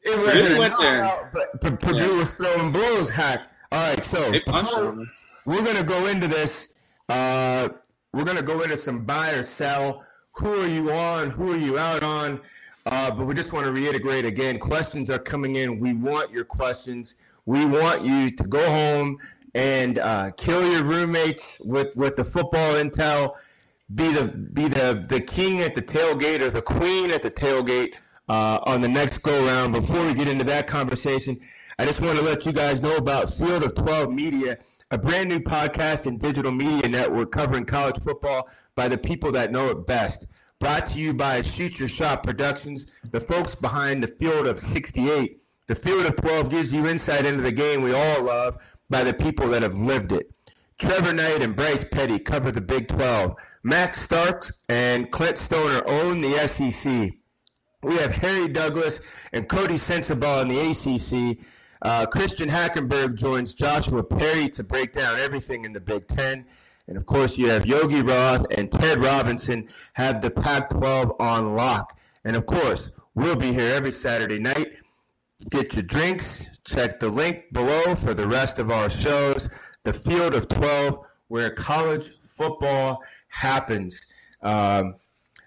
It 0.00 0.18
wasn't 0.18 0.58
went 0.58 0.74
there. 0.80 1.30
but, 1.32 1.60
but 1.60 1.80
Purdue 1.80 2.12
yeah. 2.12 2.18
was 2.18 2.34
throwing 2.34 2.72
blows. 2.72 3.10
Hack. 3.10 3.52
All 3.70 3.94
right, 3.94 4.02
so 4.02 4.32
we're 5.44 5.62
gonna 5.62 5.84
go 5.84 6.06
into 6.06 6.26
this. 6.26 6.72
Uh, 7.08 7.68
we're 8.14 8.24
gonna 8.24 8.42
go 8.42 8.62
into 8.62 8.78
some 8.78 9.04
buy 9.04 9.32
or 9.32 9.42
sell. 9.42 10.04
Who 10.32 10.62
are 10.62 10.66
you 10.66 10.90
on? 10.90 11.30
Who 11.30 11.52
are 11.52 11.56
you 11.56 11.78
out 11.78 12.02
on? 12.02 12.40
Uh, 12.86 13.10
but 13.10 13.26
we 13.26 13.34
just 13.34 13.52
want 13.52 13.66
to 13.66 13.72
reiterate 13.72 14.24
again: 14.24 14.58
questions 14.58 15.10
are 15.10 15.18
coming 15.18 15.56
in. 15.56 15.78
We 15.78 15.92
want 15.92 16.30
your 16.32 16.44
questions. 16.44 17.16
We 17.44 17.66
want 17.66 18.02
you 18.02 18.30
to 18.30 18.44
go 18.44 18.64
home 18.64 19.18
and 19.54 19.98
uh, 19.98 20.30
kill 20.38 20.72
your 20.72 20.84
roommates 20.84 21.60
with 21.60 21.94
with 21.94 22.16
the 22.16 22.24
football 22.24 22.74
intel 22.74 23.34
be 23.94 24.12
the 24.12 24.24
be 24.26 24.68
the 24.68 25.06
the 25.08 25.20
king 25.20 25.60
at 25.62 25.74
the 25.74 25.82
tailgate 25.82 26.40
or 26.40 26.50
the 26.50 26.62
queen 26.62 27.10
at 27.10 27.22
the 27.22 27.30
tailgate 27.30 27.94
uh, 28.28 28.60
on 28.64 28.80
the 28.80 28.88
next 28.88 29.18
go 29.18 29.46
round. 29.46 29.72
Before 29.72 30.04
we 30.04 30.14
get 30.14 30.28
into 30.28 30.44
that 30.44 30.66
conversation, 30.66 31.40
I 31.78 31.86
just 31.86 32.02
want 32.02 32.18
to 32.18 32.24
let 32.24 32.44
you 32.44 32.52
guys 32.52 32.82
know 32.82 32.96
about 32.96 33.32
Field 33.32 33.62
of 33.62 33.74
Twelve 33.74 34.12
Media, 34.12 34.58
a 34.90 34.98
brand 34.98 35.30
new 35.30 35.40
podcast 35.40 36.06
and 36.06 36.20
digital 36.20 36.52
media 36.52 36.88
network 36.88 37.32
covering 37.32 37.64
college 37.64 37.98
football 38.02 38.48
by 38.74 38.88
the 38.88 38.98
people 38.98 39.32
that 39.32 39.52
know 39.52 39.68
it 39.68 39.86
best. 39.86 40.26
Brought 40.60 40.86
to 40.88 40.98
you 40.98 41.14
by 41.14 41.40
Shoot 41.42 41.78
Your 41.78 41.88
Shot 41.88 42.24
Productions, 42.24 42.86
the 43.12 43.20
folks 43.20 43.54
behind 43.54 44.02
the 44.02 44.08
Field 44.08 44.46
of 44.46 44.58
68. 44.58 45.40
The 45.68 45.74
Field 45.74 46.04
of 46.04 46.16
12 46.16 46.50
gives 46.50 46.72
you 46.72 46.86
insight 46.88 47.24
into 47.24 47.42
the 47.42 47.52
game 47.52 47.80
we 47.80 47.92
all 47.92 48.24
love 48.24 48.58
by 48.90 49.04
the 49.04 49.14
people 49.14 49.46
that 49.48 49.62
have 49.62 49.76
lived 49.76 50.12
it. 50.12 50.30
Trevor 50.78 51.12
Knight 51.12 51.42
and 51.42 51.56
Bryce 51.56 51.82
Petty 51.82 52.20
cover 52.20 52.52
the 52.52 52.60
Big 52.60 52.86
12. 52.86 53.34
Max 53.64 54.00
Starks 54.00 54.60
and 54.68 55.10
Clint 55.10 55.36
Stoerner 55.36 55.82
own 55.86 56.20
the 56.20 56.46
SEC. 56.46 57.14
We 57.82 57.96
have 57.96 58.12
Harry 58.12 58.48
Douglas 58.48 59.00
and 59.32 59.48
Coty 59.48 59.74
Sensabaugh 59.74 60.42
in 60.42 60.48
the 60.48 60.60
ACC. 60.70 61.44
Uh, 61.82 62.06
Christian 62.06 62.48
Hackenberg 62.48 63.16
joins 63.16 63.54
Joshua 63.54 64.04
Perry 64.04 64.48
to 64.50 64.62
break 64.62 64.92
down 64.92 65.18
everything 65.18 65.64
in 65.64 65.72
the 65.72 65.80
Big 65.80 66.06
Ten. 66.06 66.46
And 66.86 66.96
of 66.96 67.06
course, 67.06 67.36
you 67.36 67.48
have 67.48 67.66
Yogi 67.66 68.02
Roth 68.02 68.46
and 68.56 68.70
Ted 68.70 69.02
Robinson 69.02 69.68
have 69.94 70.22
the 70.22 70.30
Pac 70.30 70.70
12 70.70 71.12
on 71.18 71.56
lock. 71.56 71.98
And 72.24 72.36
of 72.36 72.46
course, 72.46 72.90
we'll 73.16 73.36
be 73.36 73.52
here 73.52 73.74
every 73.74 73.92
Saturday 73.92 74.38
night. 74.38 74.74
Get 75.50 75.74
your 75.74 75.82
drinks. 75.82 76.46
Check 76.64 77.00
the 77.00 77.08
link 77.08 77.46
below 77.52 77.96
for 77.96 78.14
the 78.14 78.28
rest 78.28 78.58
of 78.60 78.70
our 78.70 78.90
shows. 78.90 79.48
The 79.84 79.92
Field 79.92 80.34
of 80.34 80.48
12, 80.48 80.98
where 81.28 81.50
college 81.50 82.10
football 82.22 83.02
happens. 83.28 84.06
Um, 84.42 84.96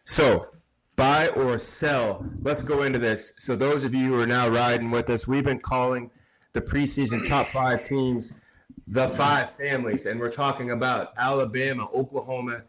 so, 0.06 0.52
buy 0.96 1.28
or 1.30 1.58
sell. 1.58 2.26
Let's 2.42 2.62
go 2.62 2.84
into 2.84 3.00
this. 3.00 3.34
So, 3.38 3.56
those 3.56 3.84
of 3.84 3.94
you 3.94 4.08
who 4.08 4.20
are 4.20 4.28
now 4.28 4.50
riding 4.50 4.92
with 4.92 5.10
us, 5.10 5.28
we've 5.28 5.44
been 5.44 5.60
calling 5.60 6.12
the 6.54 6.62
preseason 6.62 7.28
top 7.28 7.48
five 7.48 7.84
teams 7.84 8.34
the 8.92 9.08
five 9.08 9.52
families, 9.52 10.06
and 10.06 10.20
we're 10.20 10.30
talking 10.30 10.72
about 10.72 11.14
Alabama, 11.18 11.88
Oklahoma, 11.94 12.64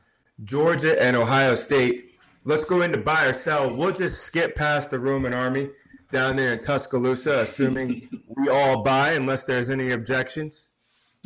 Georgia, 0.45 1.01
and 1.03 1.17
Ohio 1.17 1.57
State. 1.57 2.13
Let's 2.45 2.65
go 2.65 2.83
into 2.83 2.99
buy 2.99 3.27
or 3.27 3.33
sell. 3.33 3.75
We'll 3.75 3.93
just 3.93 4.23
skip 4.23 4.55
past 4.55 4.91
the 4.91 5.01
Roman 5.01 5.35
army 5.35 5.71
down 6.13 6.37
there 6.37 6.53
in 6.53 6.61
Tuscaloosa, 6.61 7.41
assuming 7.41 8.09
we 8.29 8.49
all 8.49 8.83
buy, 8.83 9.13
unless 9.13 9.45
there's 9.45 9.69
any 9.69 9.91
objections. 9.91 10.69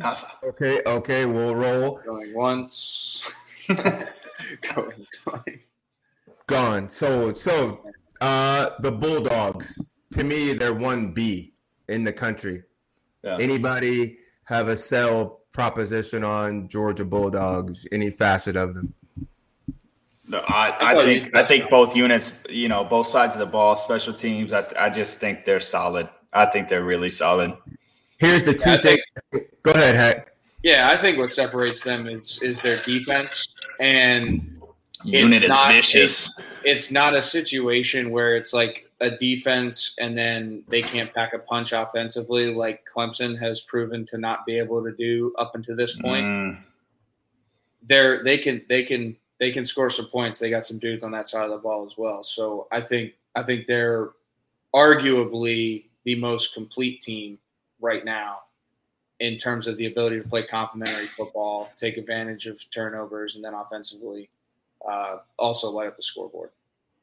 Awesome. 0.03 0.29
Okay, 0.43 0.81
okay, 0.85 1.25
we'll 1.25 1.55
roll. 1.55 1.99
Going 2.05 2.33
once. 2.33 3.31
Going 3.67 5.05
twice. 5.23 5.71
Gone. 6.45 6.87
So 6.87 7.33
so 7.33 7.81
uh 8.21 8.69
the 8.79 8.91
Bulldogs, 8.91 9.77
to 10.13 10.23
me, 10.23 10.53
they're 10.53 10.73
one 10.73 11.13
B 11.13 11.53
in 11.89 12.03
the 12.03 12.13
country. 12.13 12.63
Yeah. 13.23 13.37
Anybody 13.39 14.17
have 14.45 14.67
a 14.67 14.75
sell 14.75 15.41
proposition 15.51 16.23
on 16.23 16.69
Georgia 16.69 17.03
Bulldogs, 17.03 17.87
any 17.91 18.11
facet 18.11 18.55
of 18.55 18.75
them? 18.75 18.93
No, 20.29 20.39
I, 20.47 20.69
I, 20.69 20.91
I 20.91 20.95
think 21.03 21.35
I 21.35 21.45
think 21.45 21.69
both 21.69 21.95
units, 21.95 22.43
you 22.49 22.67
know, 22.67 22.83
both 22.83 23.07
sides 23.07 23.35
of 23.35 23.39
the 23.39 23.45
ball, 23.45 23.75
special 23.75 24.13
teams. 24.13 24.53
I, 24.53 24.65
I 24.77 24.89
just 24.89 25.19
think 25.19 25.45
they're 25.45 25.59
solid. 25.59 26.09
I 26.33 26.45
think 26.45 26.67
they're 26.67 26.83
really 26.83 27.09
solid. 27.09 27.57
Here's 28.17 28.43
the 28.43 28.53
two 28.53 28.71
yeah, 28.71 28.77
things. 28.77 29.01
Go 29.63 29.71
ahead, 29.71 29.95
Hack. 29.95 30.33
Yeah, 30.63 30.89
I 30.89 30.97
think 30.97 31.19
what 31.19 31.31
separates 31.31 31.83
them 31.83 32.07
is 32.07 32.39
is 32.41 32.59
their 32.61 32.77
defense, 32.77 33.53
and 33.79 34.59
unit 35.03 35.43
is 35.43 35.49
not, 35.49 35.71
vicious. 35.71 36.39
It's, 36.39 36.41
it's 36.63 36.91
not 36.91 37.15
a 37.15 37.21
situation 37.21 38.11
where 38.11 38.35
it's 38.35 38.53
like 38.53 38.87
a 38.99 39.11
defense 39.11 39.93
and 39.99 40.17
then 40.17 40.63
they 40.67 40.81
can't 40.81 41.13
pack 41.13 41.33
a 41.33 41.39
punch 41.39 41.71
offensively, 41.71 42.53
like 42.53 42.83
Clemson 42.93 43.37
has 43.39 43.61
proven 43.61 44.05
to 44.07 44.17
not 44.17 44.45
be 44.45 44.57
able 44.57 44.83
to 44.83 44.91
do 44.91 45.33
up 45.37 45.53
until 45.55 45.75
this 45.75 45.95
point. 45.95 46.25
Mm. 46.25 46.57
They're 47.83 48.23
they 48.23 48.37
can 48.37 48.63
they 48.67 48.83
can 48.83 49.15
they 49.39 49.51
can 49.51 49.63
score 49.63 49.89
some 49.89 50.07
points. 50.07 50.39
They 50.39 50.49
got 50.49 50.65
some 50.65 50.79
dudes 50.79 51.03
on 51.03 51.11
that 51.11 51.27
side 51.27 51.45
of 51.45 51.51
the 51.51 51.57
ball 51.57 51.85
as 51.85 51.97
well. 51.97 52.23
So 52.23 52.67
I 52.71 52.81
think 52.81 53.13
I 53.35 53.43
think 53.43 53.67
they're 53.67 54.09
arguably 54.73 55.85
the 56.03 56.15
most 56.15 56.53
complete 56.53 57.01
team 57.01 57.37
right 57.79 58.03
now 58.03 58.39
in 59.19 59.37
terms 59.37 59.67
of 59.67 59.77
the 59.77 59.85
ability 59.87 60.21
to 60.21 60.27
play 60.27 60.45
complementary 60.45 61.05
football, 61.05 61.69
take 61.75 61.97
advantage 61.97 62.45
of 62.45 62.59
turnovers, 62.71 63.35
and 63.35 63.43
then 63.43 63.53
offensively 63.53 64.29
uh, 64.87 65.17
also 65.39 65.69
light 65.71 65.87
up 65.87 65.95
the 65.95 66.03
scoreboard. 66.03 66.51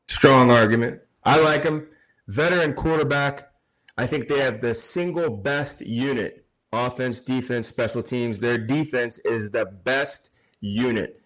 Strong 0.08 0.50
argument. 0.50 1.00
I 1.24 1.40
like 1.40 1.64
them. 1.64 1.88
Veteran 2.28 2.74
quarterback. 2.74 3.50
I 3.98 4.06
think 4.06 4.28
they 4.28 4.40
have 4.40 4.60
the 4.60 4.74
single 4.74 5.30
best 5.30 5.80
unit 5.80 6.44
offense, 6.72 7.20
defense, 7.20 7.66
special 7.68 8.02
teams. 8.02 8.40
Their 8.40 8.58
defense 8.58 9.18
is 9.20 9.50
the 9.50 9.66
best 9.66 10.30
unit. 10.60 11.20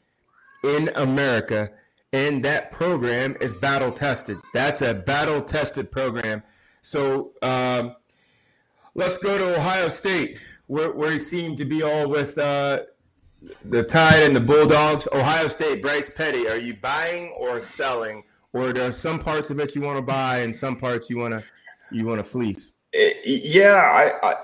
in 0.64 0.90
America, 0.96 1.70
and 2.12 2.44
that 2.44 2.72
program 2.72 3.36
is 3.40 3.54
battle 3.54 3.92
tested. 3.92 4.36
That's 4.52 4.82
a 4.82 4.92
battle 4.92 5.40
tested 5.40 5.92
program. 5.92 6.42
So 6.82 7.32
um, 7.42 7.94
let's 8.98 9.16
go 9.16 9.38
to 9.38 9.56
Ohio 9.56 9.88
State, 9.88 10.38
where, 10.66 10.90
where 10.90 11.12
he 11.12 11.18
seemed 11.18 11.56
to 11.58 11.64
be 11.64 11.82
all 11.82 12.08
with 12.08 12.36
uh, 12.36 12.80
the 13.64 13.84
Tide 13.84 14.24
and 14.24 14.34
the 14.34 14.40
Bulldogs. 14.40 15.06
Ohio 15.12 15.46
State, 15.46 15.80
Bryce 15.80 16.10
Petty, 16.10 16.48
are 16.48 16.58
you 16.58 16.74
buying 16.74 17.32
or 17.38 17.60
selling, 17.60 18.24
or 18.52 18.76
are 18.76 18.92
some 18.92 19.18
parts 19.18 19.50
of 19.50 19.60
it 19.60 19.74
you 19.74 19.82
want 19.82 19.96
to 19.96 20.02
buy 20.02 20.38
and 20.38 20.54
some 20.54 20.76
parts 20.76 21.08
you 21.08 21.16
want 21.16 21.32
to 21.32 21.44
you 21.92 22.04
want 22.04 22.18
to 22.18 22.24
fleece? 22.24 22.72
Yeah, 22.92 23.74
I, 23.74 24.30
I 24.30 24.34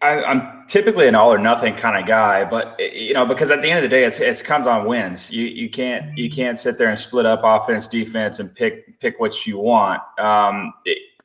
I, 0.00 0.30
am 0.32 0.64
typically 0.66 1.06
an 1.06 1.14
all 1.14 1.32
or 1.32 1.38
nothing 1.38 1.76
kind 1.76 1.96
of 2.00 2.06
guy, 2.06 2.44
but 2.44 2.80
you 2.80 3.14
know, 3.14 3.26
because 3.26 3.50
at 3.50 3.62
the 3.62 3.70
end 3.70 3.78
of 3.78 3.82
the 3.82 3.88
day, 3.88 4.04
it's 4.04 4.20
it 4.20 4.42
comes 4.42 4.66
on 4.66 4.86
wins. 4.86 5.30
You 5.30 5.44
you 5.44 5.68
can't 5.68 6.16
you 6.16 6.30
can't 6.30 6.58
sit 6.58 6.78
there 6.78 6.88
and 6.88 6.98
split 6.98 7.26
up 7.26 7.40
offense, 7.44 7.86
defense, 7.86 8.40
and 8.40 8.54
pick 8.54 8.98
pick 9.00 9.20
what 9.20 9.46
you 9.46 9.58
want. 9.58 10.02
Um, 10.18 10.72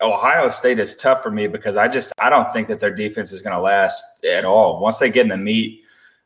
Ohio 0.02 0.50
State 0.50 0.80
is 0.80 0.95
tough 0.95 1.24
for 1.24 1.32
me 1.32 1.48
because 1.48 1.76
I 1.76 1.88
just 1.88 2.14
I 2.20 2.30
don't 2.30 2.52
think 2.54 2.68
that 2.68 2.80
their 2.80 2.93
defense 2.93 3.32
is 3.32 3.41
going 3.41 3.56
to 3.56 3.62
last 3.62 4.24
at 4.24 4.45
all. 4.45 4.80
Once 4.80 5.00
they 5.00 5.10
get 5.10 5.24
in 5.24 5.30
the 5.30 5.38
meat 5.38 5.84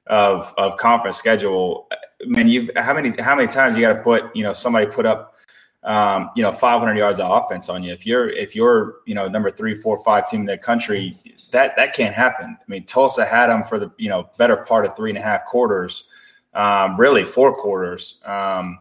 of 0.08 0.54
of 0.58 0.78
conference 0.78 1.18
schedule, 1.18 1.88
I 1.92 1.96
mean, 2.26 2.48
you 2.48 2.70
how 2.76 2.94
many 2.94 3.14
how 3.22 3.36
many 3.36 3.48
times 3.48 3.76
you 3.76 3.82
got 3.82 3.94
to 3.94 4.02
put 4.02 4.36
you 4.36 4.44
know 4.44 4.54
somebody 4.54 4.88
put 4.88 5.06
up 5.06 5.36
um, 5.84 6.30
you 6.36 6.44
know 6.44 6.52
500 6.52 6.98
yards 6.98 7.20
of 7.20 7.32
offense 7.32 7.70
on 7.70 7.84
you 7.84 7.92
if 7.94 8.06
you're 8.06 8.30
if 8.30 8.56
you're 8.56 8.98
you 9.06 9.16
know 9.16 9.28
number 9.28 9.50
three 9.50 9.76
four 9.76 10.04
five 10.04 10.28
team 10.28 10.42
in 10.42 10.46
the 10.46 10.58
country 10.58 11.18
that 11.52 11.76
that 11.76 11.94
can't 11.94 12.16
happen. 12.16 12.58
I 12.60 12.64
mean, 12.68 12.86
Tulsa 12.86 13.26
had 13.26 13.48
them 13.48 13.64
for 13.64 13.78
the 13.78 13.92
you 13.98 14.10
know 14.10 14.30
better 14.38 14.58
part 14.58 14.86
of 14.86 14.96
three 14.96 15.12
and 15.12 15.18
a 15.18 15.22
half 15.22 15.46
quarters, 15.46 16.10
um, 16.54 17.00
really 17.00 17.26
four 17.26 17.54
quarters, 17.56 18.22
um, 18.26 18.80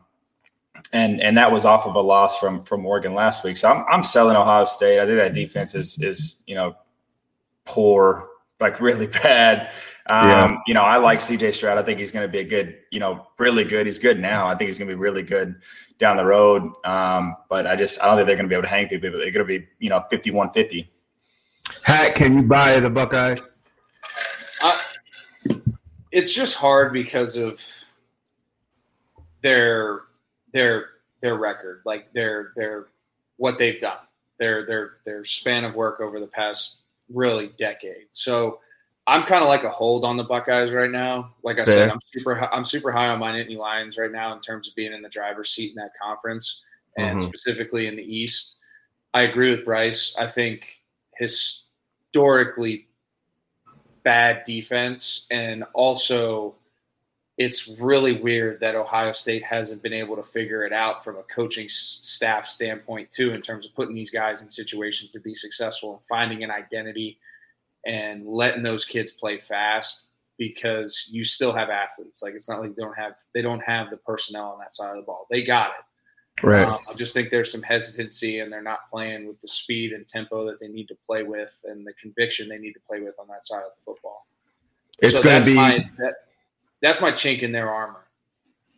and 0.92 1.20
and 1.20 1.36
that 1.36 1.50
was 1.50 1.64
off 1.64 1.86
of 1.86 1.94
a 1.94 2.00
loss 2.00 2.38
from 2.38 2.62
from 2.64 2.84
Oregon 2.86 3.14
last 3.14 3.44
week. 3.44 3.56
So 3.56 3.70
I'm 3.70 3.84
I'm 3.90 4.02
selling 4.02 4.36
Ohio 4.36 4.64
State. 4.64 5.00
I 5.00 5.06
think 5.06 5.18
that 5.18 5.32
defense 5.32 5.74
is 5.74 6.02
is 6.02 6.42
you 6.46 6.54
know 6.54 6.76
poor, 7.64 8.28
like 8.58 8.80
really 8.80 9.06
bad. 9.22 9.72
Um, 10.08 10.28
yeah. 10.28 10.56
You 10.66 10.74
know, 10.74 10.82
I 10.82 10.96
like 10.96 11.20
CJ 11.20 11.54
Stroud. 11.54 11.78
I 11.78 11.82
think 11.82 12.00
he's 12.00 12.10
going 12.10 12.26
to 12.26 12.32
be 12.32 12.40
a 12.40 12.44
good, 12.44 12.78
you 12.90 12.98
know, 12.98 13.28
really 13.38 13.64
good. 13.64 13.86
He's 13.86 13.98
good 13.98 14.18
now. 14.18 14.46
I 14.46 14.56
think 14.56 14.68
he's 14.68 14.78
going 14.78 14.88
to 14.88 14.94
be 14.94 15.00
really 15.00 15.22
good 15.22 15.54
down 15.98 16.16
the 16.16 16.24
road. 16.24 16.64
Um, 16.84 17.36
but 17.48 17.66
I 17.66 17.76
just, 17.76 18.02
I 18.02 18.06
don't 18.06 18.16
think 18.16 18.26
they're 18.26 18.36
going 18.36 18.46
to 18.46 18.48
be 18.48 18.56
able 18.56 18.62
to 18.62 18.68
hang 18.68 18.88
people. 18.88 19.10
But 19.10 19.18
they're 19.18 19.30
going 19.30 19.46
to 19.46 19.58
be, 19.60 19.68
you 19.78 19.88
know, 19.88 20.04
51 20.10 20.50
50. 20.50 20.90
Hat, 21.84 22.14
can 22.16 22.34
you 22.34 22.42
buy 22.42 22.80
the 22.80 22.90
Buckeyes? 22.90 23.40
Uh, 24.62 24.78
it's 26.10 26.34
just 26.34 26.56
hard 26.56 26.92
because 26.92 27.36
of 27.36 27.62
their 29.42 30.02
their 30.52 30.86
their 31.20 31.36
record, 31.36 31.82
like 31.84 32.12
their 32.12 32.52
their 32.56 32.86
what 33.36 33.58
they've 33.58 33.80
done, 33.80 33.98
their 34.38 34.66
their 34.66 34.92
their 35.04 35.24
span 35.24 35.64
of 35.64 35.74
work 35.74 36.00
over 36.00 36.20
the 36.20 36.26
past 36.26 36.76
really 37.12 37.50
decade. 37.58 38.06
So 38.12 38.60
I'm 39.06 39.24
kind 39.24 39.42
of 39.42 39.48
like 39.48 39.64
a 39.64 39.70
hold 39.70 40.04
on 40.04 40.16
the 40.16 40.24
Buckeyes 40.24 40.72
right 40.72 40.90
now. 40.90 41.34
Like 41.42 41.58
I 41.58 41.64
Fair. 41.64 41.74
said, 41.74 41.90
I'm 41.90 42.00
super 42.00 42.36
I'm 42.52 42.64
super 42.64 42.92
high 42.92 43.08
on 43.08 43.18
my 43.18 43.32
Nittany 43.32 43.56
Lions 43.56 43.98
right 43.98 44.12
now 44.12 44.32
in 44.32 44.40
terms 44.40 44.68
of 44.68 44.74
being 44.74 44.92
in 44.92 45.02
the 45.02 45.08
driver's 45.08 45.50
seat 45.50 45.70
in 45.70 45.76
that 45.76 45.92
conference 46.00 46.62
and 46.96 47.18
mm-hmm. 47.18 47.28
specifically 47.28 47.86
in 47.86 47.96
the 47.96 48.02
East. 48.02 48.56
I 49.12 49.22
agree 49.22 49.50
with 49.50 49.64
Bryce. 49.64 50.14
I 50.18 50.28
think 50.28 50.66
historically 51.16 52.86
bad 54.02 54.44
defense, 54.46 55.26
and 55.30 55.64
also 55.74 56.54
it's 57.40 57.68
really 57.80 58.20
weird 58.20 58.60
that 58.60 58.74
Ohio 58.74 59.12
State 59.12 59.42
hasn't 59.42 59.82
been 59.82 59.94
able 59.94 60.14
to 60.14 60.22
figure 60.22 60.62
it 60.62 60.74
out 60.74 61.02
from 61.02 61.16
a 61.16 61.22
coaching 61.34 61.70
staff 61.70 62.46
standpoint 62.46 63.10
too, 63.10 63.32
in 63.32 63.40
terms 63.40 63.64
of 63.64 63.74
putting 63.74 63.94
these 63.94 64.10
guys 64.10 64.42
in 64.42 64.48
situations 64.50 65.10
to 65.12 65.20
be 65.20 65.34
successful 65.34 65.94
and 65.94 66.02
finding 66.02 66.44
an 66.44 66.50
identity 66.50 67.18
and 67.86 68.26
letting 68.26 68.62
those 68.62 68.84
kids 68.84 69.10
play 69.10 69.38
fast 69.38 70.08
because 70.36 71.08
you 71.10 71.24
still 71.24 71.50
have 71.50 71.70
athletes. 71.70 72.22
Like 72.22 72.34
it's 72.34 72.46
not 72.46 72.60
like 72.60 72.76
they 72.76 72.82
don't 72.82 72.98
have 72.98 73.14
they 73.34 73.40
don't 73.40 73.62
have 73.62 73.88
the 73.88 73.96
personnel 73.96 74.50
on 74.50 74.58
that 74.58 74.74
side 74.74 74.90
of 74.90 74.96
the 74.96 75.02
ball. 75.02 75.26
They 75.30 75.42
got 75.42 75.70
it. 75.70 76.46
Right. 76.46 76.68
Um, 76.68 76.80
I 76.90 76.92
just 76.92 77.14
think 77.14 77.30
there's 77.30 77.50
some 77.50 77.62
hesitancy 77.62 78.40
and 78.40 78.52
they're 78.52 78.60
not 78.60 78.80
playing 78.90 79.26
with 79.26 79.40
the 79.40 79.48
speed 79.48 79.92
and 79.92 80.06
tempo 80.06 80.44
that 80.44 80.60
they 80.60 80.68
need 80.68 80.88
to 80.88 80.96
play 81.06 81.22
with 81.22 81.58
and 81.64 81.86
the 81.86 81.94
conviction 81.94 82.50
they 82.50 82.58
need 82.58 82.74
to 82.74 82.80
play 82.86 83.00
with 83.00 83.18
on 83.18 83.28
that 83.28 83.46
side 83.46 83.62
of 83.62 83.72
the 83.78 83.82
football. 83.82 84.26
It's 84.98 85.14
so 85.14 85.22
going 85.22 85.42
to 85.42 85.48
be 85.48 85.56
my, 85.56 85.88
that, 85.96 86.14
that's 86.82 87.00
my 87.00 87.12
chink 87.12 87.42
in 87.42 87.52
their 87.52 87.70
armor. 87.70 88.06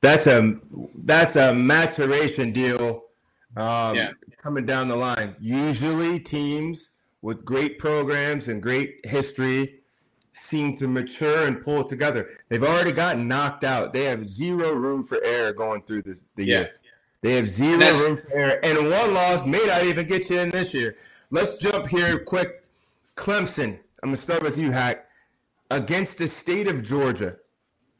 That's 0.00 0.26
a 0.26 0.58
that's 1.04 1.36
a 1.36 1.54
maturation 1.54 2.52
deal 2.52 3.04
um, 3.56 3.94
yeah. 3.96 4.10
coming 4.36 4.66
down 4.66 4.88
the 4.88 4.96
line. 4.96 5.36
Usually, 5.38 6.18
teams 6.18 6.92
with 7.22 7.44
great 7.44 7.78
programs 7.78 8.48
and 8.48 8.62
great 8.62 9.04
history 9.04 9.78
seem 10.32 10.74
to 10.76 10.88
mature 10.88 11.46
and 11.46 11.62
pull 11.62 11.84
together. 11.84 12.30
They've 12.48 12.62
already 12.62 12.92
gotten 12.92 13.28
knocked 13.28 13.64
out. 13.64 13.92
They 13.92 14.04
have 14.04 14.28
zero 14.28 14.72
room 14.72 15.04
for 15.04 15.22
error 15.22 15.52
going 15.52 15.82
through 15.82 16.02
the, 16.02 16.18
the 16.36 16.44
yeah. 16.44 16.58
year. 16.58 16.70
They 17.20 17.34
have 17.36 17.48
zero 17.48 17.94
room 17.96 18.16
for 18.16 18.32
error. 18.32 18.58
And 18.62 18.90
one 18.90 19.14
loss 19.14 19.46
may 19.46 19.64
not 19.66 19.84
even 19.84 20.06
get 20.06 20.28
you 20.30 20.40
in 20.40 20.50
this 20.50 20.74
year. 20.74 20.96
Let's 21.30 21.54
jump 21.58 21.86
here 21.86 22.18
quick. 22.18 22.64
Clemson, 23.14 23.78
I'm 24.02 24.08
going 24.08 24.16
to 24.16 24.20
start 24.20 24.42
with 24.42 24.58
you, 24.58 24.72
Hack. 24.72 25.06
Against 25.70 26.18
the 26.18 26.26
state 26.26 26.66
of 26.66 26.82
Georgia, 26.82 27.36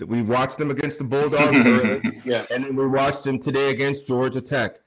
we 0.03 0.23
watched 0.23 0.59
them 0.59 0.71
against 0.71 0.99
the 0.99 1.05
Bulldogs 1.05 1.59
early, 1.65 2.21
yeah. 2.25 2.47
and 2.51 2.65
then 2.65 2.77
we 2.77 2.87
watched 2.87 3.25
them 3.25 3.39
today 3.39 3.71
against 3.71 4.07
Georgia 4.07 4.41
Tech. 4.41 4.79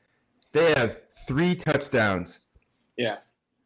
They 0.52 0.74
have 0.74 1.02
three 1.28 1.56
touchdowns. 1.56 2.40
Yeah. 2.98 3.18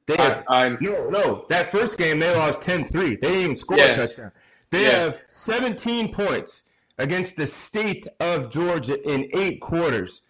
They 0.08 0.16
have, 0.18 0.43
I, 0.47 0.70
no, 0.82 1.10
no. 1.10 1.45
That 1.50 1.72
first 1.72 1.97
game, 1.97 2.20
they 2.20 2.36
lost 2.36 2.64
10 2.64 2.86
3. 2.86 3.10
They 3.10 3.16
didn't 3.16 3.39
even 3.39 3.56
score 3.56 3.78
yeah. 3.78 3.86
a 3.86 3.95
touchdown. 3.95 4.32
They 4.72 4.84
yeah. 4.84 5.04
have 5.04 5.22
17 5.28 6.14
points 6.14 6.64
against 6.97 7.38
the 7.38 7.45
state 7.45 8.08
of 8.20 8.50
Georgia 8.50 9.00
in 9.08 9.30
eight 9.34 9.62
quarters 9.62 10.22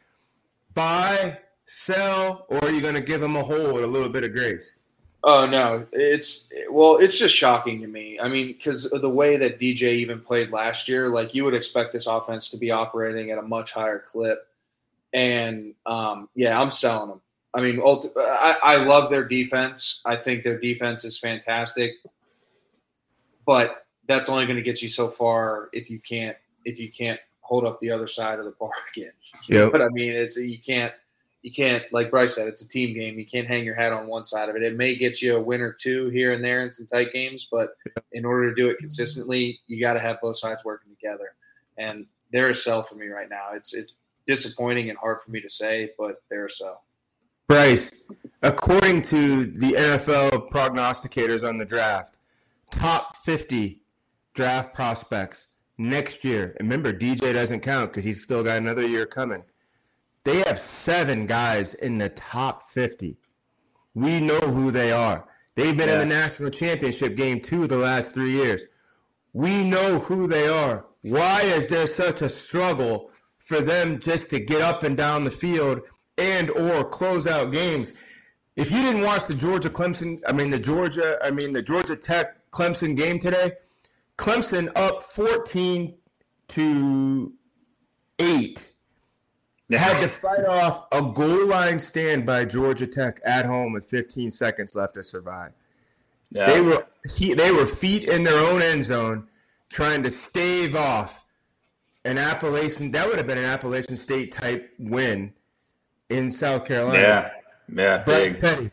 buy, 0.74 1.40
sell, 1.66 2.46
or 2.50 2.64
are 2.64 2.72
you 2.72 2.82
going 2.82 2.94
to 2.94 3.02
give 3.02 3.22
them 3.22 3.36
a 3.36 3.44
hold 3.44 3.74
with 3.74 3.84
a 3.84 3.88
little 3.88 4.10
bit 4.10 4.24
of 4.24 4.32
grace? 4.32 4.74
Oh 5.24 5.46
no, 5.46 5.86
it's 5.92 6.48
well, 6.70 6.98
it's 6.98 7.20
just 7.20 7.36
shocking 7.36 7.82
to 7.82 7.88
me. 7.88 8.18
I 8.20 8.30
mean, 8.30 8.48
because 8.48 8.90
the 8.90 9.10
way 9.10 9.36
that 9.36 9.60
DJ 9.60 9.94
even 9.96 10.22
played 10.22 10.52
last 10.52 10.88
year, 10.88 11.10
like 11.10 11.34
you 11.34 11.44
would 11.44 11.54
expect 11.54 11.92
this 11.92 12.08
offense 12.08 12.50
to 12.50 12.58
be 12.58 12.72
operating 12.72 13.30
at 13.32 13.38
a 13.38 13.42
much 13.42 13.74
higher 13.74 14.00
clip. 14.00 14.48
And 15.12 15.74
um, 15.86 16.30
yeah, 16.36 16.60
I'm 16.60 16.70
selling 16.70 17.10
them. 17.10 17.22
I 17.54 17.62
mean, 17.62 17.82
I, 17.84 18.58
I 18.64 18.76
love 18.78 19.10
their 19.10 19.28
defense. 19.28 20.02
I 20.06 20.16
think 20.16 20.44
their 20.44 20.60
defense 20.60 21.04
is 21.04 21.18
fantastic, 21.18 21.94
but 23.46 23.88
that's 24.08 24.30
only 24.30 24.46
going 24.46 24.58
to 24.58 24.62
get 24.62 24.82
you 24.82 24.90
so 24.90 25.10
far 25.10 25.70
if 25.74 25.90
you 25.90 26.00
can't 26.00 26.38
if 26.64 26.80
you 26.80 26.90
can't 26.90 27.20
hold 27.42 27.66
up 27.66 27.80
the 27.82 27.92
other 27.92 28.08
side 28.08 28.40
of 28.40 28.46
the 28.46 28.52
bargain. 28.52 29.12
Yeah. 29.50 29.70
But 29.70 29.82
I 29.82 29.90
mean, 29.90 30.16
it's 30.16 30.38
you 30.38 30.60
can't 30.60 30.94
you 31.42 31.52
can't 31.52 31.84
like 31.92 32.12
Bryce 32.12 32.36
said, 32.36 32.48
it's 32.48 32.64
a 32.64 32.68
team 32.68 32.94
game. 32.94 33.18
You 33.18 33.26
can't 33.26 33.48
hang 33.48 33.64
your 33.64 33.76
hat 33.76 33.94
on 33.94 34.08
one 34.08 34.24
side 34.24 34.50
of 34.50 34.56
it. 34.56 34.64
It 34.64 34.76
may 34.76 34.96
get 34.96 35.22
you 35.22 35.38
a 35.38 35.42
win 35.42 35.62
or 35.62 35.72
two 35.72 36.10
here 36.10 36.34
and 36.34 36.44
there 36.44 36.64
in 36.64 36.72
some 36.72 36.86
tight 36.86 37.14
games, 37.14 37.48
but 37.50 37.70
in 38.12 38.26
order 38.26 38.50
to 38.50 38.56
do 38.56 38.68
it 38.68 38.78
consistently, 38.78 39.60
you 39.68 39.80
got 39.80 39.94
to 39.94 40.00
have 40.00 40.20
both 40.22 40.38
sides 40.38 40.66
working 40.66 40.92
together. 40.94 41.36
And 41.78 42.06
they're 42.32 42.50
a 42.50 42.56
sell 42.56 42.84
for 42.84 42.96
me 42.96 43.08
right 43.08 43.30
now. 43.30 43.50
It's 43.54 43.74
it's 43.74 43.96
disappointing 44.26 44.90
and 44.90 44.98
hard 44.98 45.22
for 45.22 45.32
me 45.32 45.40
to 45.42 45.50
say, 45.50 45.92
but 45.98 46.22
they're 46.30 46.46
a 46.46 46.50
sell. 46.50 46.84
Bryce, 47.48 48.04
according 48.44 49.02
to 49.04 49.46
the 49.46 49.72
NFL 49.72 50.52
prognosticators 50.52 51.48
on 51.48 51.58
the 51.58 51.66
draft, 51.66 52.18
top 52.70 53.16
50 53.16 53.82
draft 54.36 54.76
prospects 54.76 55.48
next 55.80 56.24
year. 56.24 56.56
And 56.60 56.70
remember, 56.70 56.94
DJ 56.94 57.34
doesn't 57.34 57.62
count 57.62 57.92
because 57.92 58.04
he's 58.04 58.22
still 58.22 58.44
got 58.44 58.58
another 58.58 58.86
year 58.86 59.08
coming. 59.08 59.44
They 60.30 60.44
have 60.46 60.60
seven 60.60 61.26
guys 61.26 61.74
in 61.74 61.98
the 61.98 62.10
top 62.10 62.70
50. 62.70 63.18
We 63.96 64.20
know 64.20 64.40
who 64.40 64.70
they 64.70 64.92
are. 64.92 65.28
They've 65.56 65.76
been 65.76 65.88
yeah. 65.88 66.00
in 66.00 66.08
the 66.08 66.16
national 66.16 66.52
championship 66.52 67.18
game 67.18 67.42
two 67.42 67.64
of 67.64 67.70
the 67.70 67.78
last 67.78 68.14
three 68.14 68.34
years. 68.34 68.62
We 69.34 69.64
know 69.64 69.98
who 69.98 70.28
they 70.28 70.48
are. 70.48 70.86
Why 71.02 71.42
is 71.42 71.66
there 71.66 71.88
such 71.88 72.22
a 72.22 72.30
struggle 72.30 73.10
for 73.40 73.62
them 73.62 74.00
just 74.00 74.30
to 74.30 74.40
get 74.40 74.62
up 74.62 74.84
and 74.84 74.96
down 74.96 75.24
the 75.24 75.32
field 75.32 75.82
and 76.20 76.52
or 76.52 76.84
close 76.88 77.26
out 77.26 77.52
games? 77.52 77.94
If 78.56 78.70
you 78.70 78.84
didn't 78.84 79.02
watch 79.02 79.26
the 79.26 79.34
Georgia 79.34 79.72
Clemson, 79.72 80.22
I 80.28 80.32
mean 80.32 80.52
the 80.52 80.60
Georgia, 80.60 81.18
I 81.24 81.32
mean 81.32 81.54
the 81.54 81.64
Georgia 81.64 81.96
Tech 81.96 82.52
Clemson 82.52 82.96
game 82.96 83.18
today, 83.18 83.54
Clemson 84.16 84.72
up 84.76 85.02
14 85.02 85.96
to 86.50 87.34
8. 88.20 88.69
Had 89.78 90.02
to 90.02 90.08
fight 90.08 90.46
off 90.46 90.88
a 90.92 91.02
goal 91.02 91.46
line 91.46 91.80
stand 91.80 92.26
by 92.26 92.46
Georgia 92.46 92.88
Tech 92.88 93.22
at 93.24 93.46
home 93.46 93.74
with 93.74 93.86
15 93.86 94.32
seconds 94.32 94.76
left 94.76 94.96
to 94.96 95.04
survive. 95.04 95.52
Yeah. 96.32 96.48
They 96.48 96.62
were 96.62 96.86
he, 97.16 97.34
they 97.34 97.52
were 97.52 97.66
feet 97.66 98.04
in 98.04 98.24
their 98.24 98.38
own 98.38 98.62
end 98.62 98.86
zone 98.86 99.28
trying 99.70 100.04
to 100.04 100.12
stave 100.12 100.76
off 100.76 101.24
an 102.06 102.18
Appalachian. 102.18 102.92
That 102.92 103.08
would 103.08 103.18
have 103.18 103.28
been 103.28 103.38
an 103.38 103.46
Appalachian 103.46 103.98
State 103.98 104.32
type 104.32 104.72
win 104.80 105.34
in 106.10 106.32
South 106.32 106.66
Carolina. 106.66 107.00
Yeah, 107.00 107.32
yeah, 107.74 107.98
Bryce. 108.04 108.40
Petty. 108.40 108.72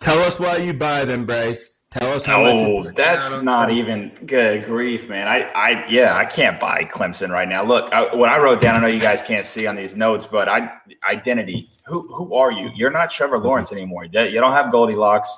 Tell 0.00 0.18
us 0.20 0.38
why 0.38 0.58
you 0.58 0.74
buy 0.74 1.04
them, 1.04 1.24
Bryce. 1.24 1.77
Tell 1.90 2.12
us 2.12 2.26
how 2.26 2.44
Oh, 2.44 2.82
much. 2.84 2.94
that's 2.94 3.40
not 3.42 3.70
even 3.70 4.12
good 4.26 4.66
grief, 4.66 5.08
man. 5.08 5.26
I, 5.26 5.44
I, 5.52 5.86
yeah, 5.88 6.16
I 6.16 6.26
can't 6.26 6.60
buy 6.60 6.82
Clemson 6.84 7.30
right 7.30 7.48
now. 7.48 7.64
Look, 7.64 7.90
I, 7.94 8.14
what 8.14 8.28
I 8.28 8.38
wrote 8.38 8.60
down, 8.60 8.76
I 8.76 8.80
know 8.80 8.88
you 8.88 9.00
guys 9.00 9.22
can't 9.22 9.46
see 9.46 9.66
on 9.66 9.74
these 9.74 9.96
notes, 9.96 10.26
but 10.26 10.50
I, 10.50 10.70
identity. 11.08 11.70
Who, 11.86 12.02
who 12.14 12.34
are 12.34 12.52
you? 12.52 12.70
You're 12.74 12.90
not 12.90 13.10
Trevor 13.10 13.38
Lawrence 13.38 13.72
anymore. 13.72 14.04
You 14.04 14.20
you 14.24 14.38
don't 14.38 14.52
have 14.52 14.70
Goldilocks. 14.70 15.34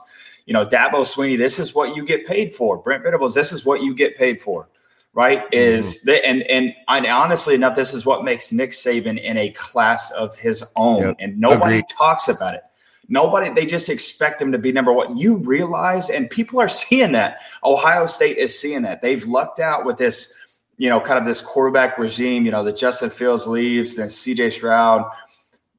You 0.47 0.55
know, 0.55 0.67
Dabo 0.67 1.03
Swinney. 1.05 1.39
This 1.39 1.61
is 1.61 1.73
what 1.77 1.95
you 1.95 2.05
get 2.05 2.27
paid 2.27 2.53
for. 2.53 2.77
Brent 2.77 3.05
Venables. 3.05 3.33
This 3.35 3.53
is 3.53 3.65
what 3.65 3.83
you 3.85 3.95
get 3.95 4.17
paid 4.19 4.41
for. 4.41 4.69
Right? 5.13 5.41
Mm-hmm. 5.45 5.55
Is 5.55 6.03
the, 6.03 6.25
and 6.27 6.43
and 6.45 6.75
and 6.89 7.07
honestly 7.07 7.55
enough, 7.55 7.77
this 7.77 7.95
is 7.95 8.05
what 8.05 8.25
makes 8.25 8.51
Nick 8.51 8.71
Saban 8.71 9.21
in 9.23 9.37
a 9.37 9.51
class 9.51 10.11
of 10.13 10.35
his 10.37 10.65
own, 10.75 10.99
Yep. 11.03 11.17
and 11.21 11.39
nobody 11.39 11.75
Agreed. 11.77 11.85
talks 11.97 12.27
about 12.29 12.55
it. 12.55 12.63
Nobody, 13.11 13.51
they 13.51 13.67
just 13.67 13.89
expect 13.89 14.39
them 14.39 14.53
to 14.53 14.59
be 14.59 14.71
number 14.71 14.93
one. 14.93 15.19
You 15.19 15.37
realize, 15.37 16.09
and 16.09 16.31
people 16.31 16.61
are 16.61 16.69
seeing 16.83 17.13
that. 17.13 17.41
Ohio 17.63 18.07
State 18.07 18.39
is 18.39 18.59
seeing 18.59 18.83
that. 18.83 19.03
They've 19.03 19.27
lucked 19.27 19.59
out 19.61 19.85
with 19.85 19.99
this, 19.99 20.59
you 20.79 20.89
know, 20.89 21.01
kind 21.01 21.19
of 21.19 21.27
this 21.27 21.41
quarterback 21.43 21.99
regime, 21.99 22.47
you 22.47 22.53
know, 22.53 22.65
that 22.65 22.77
Justin 22.77 23.11
Fields 23.11 23.47
leaves, 23.47 23.97
then 23.97 24.07
CJ 24.07 24.53
Stroud. 24.53 25.11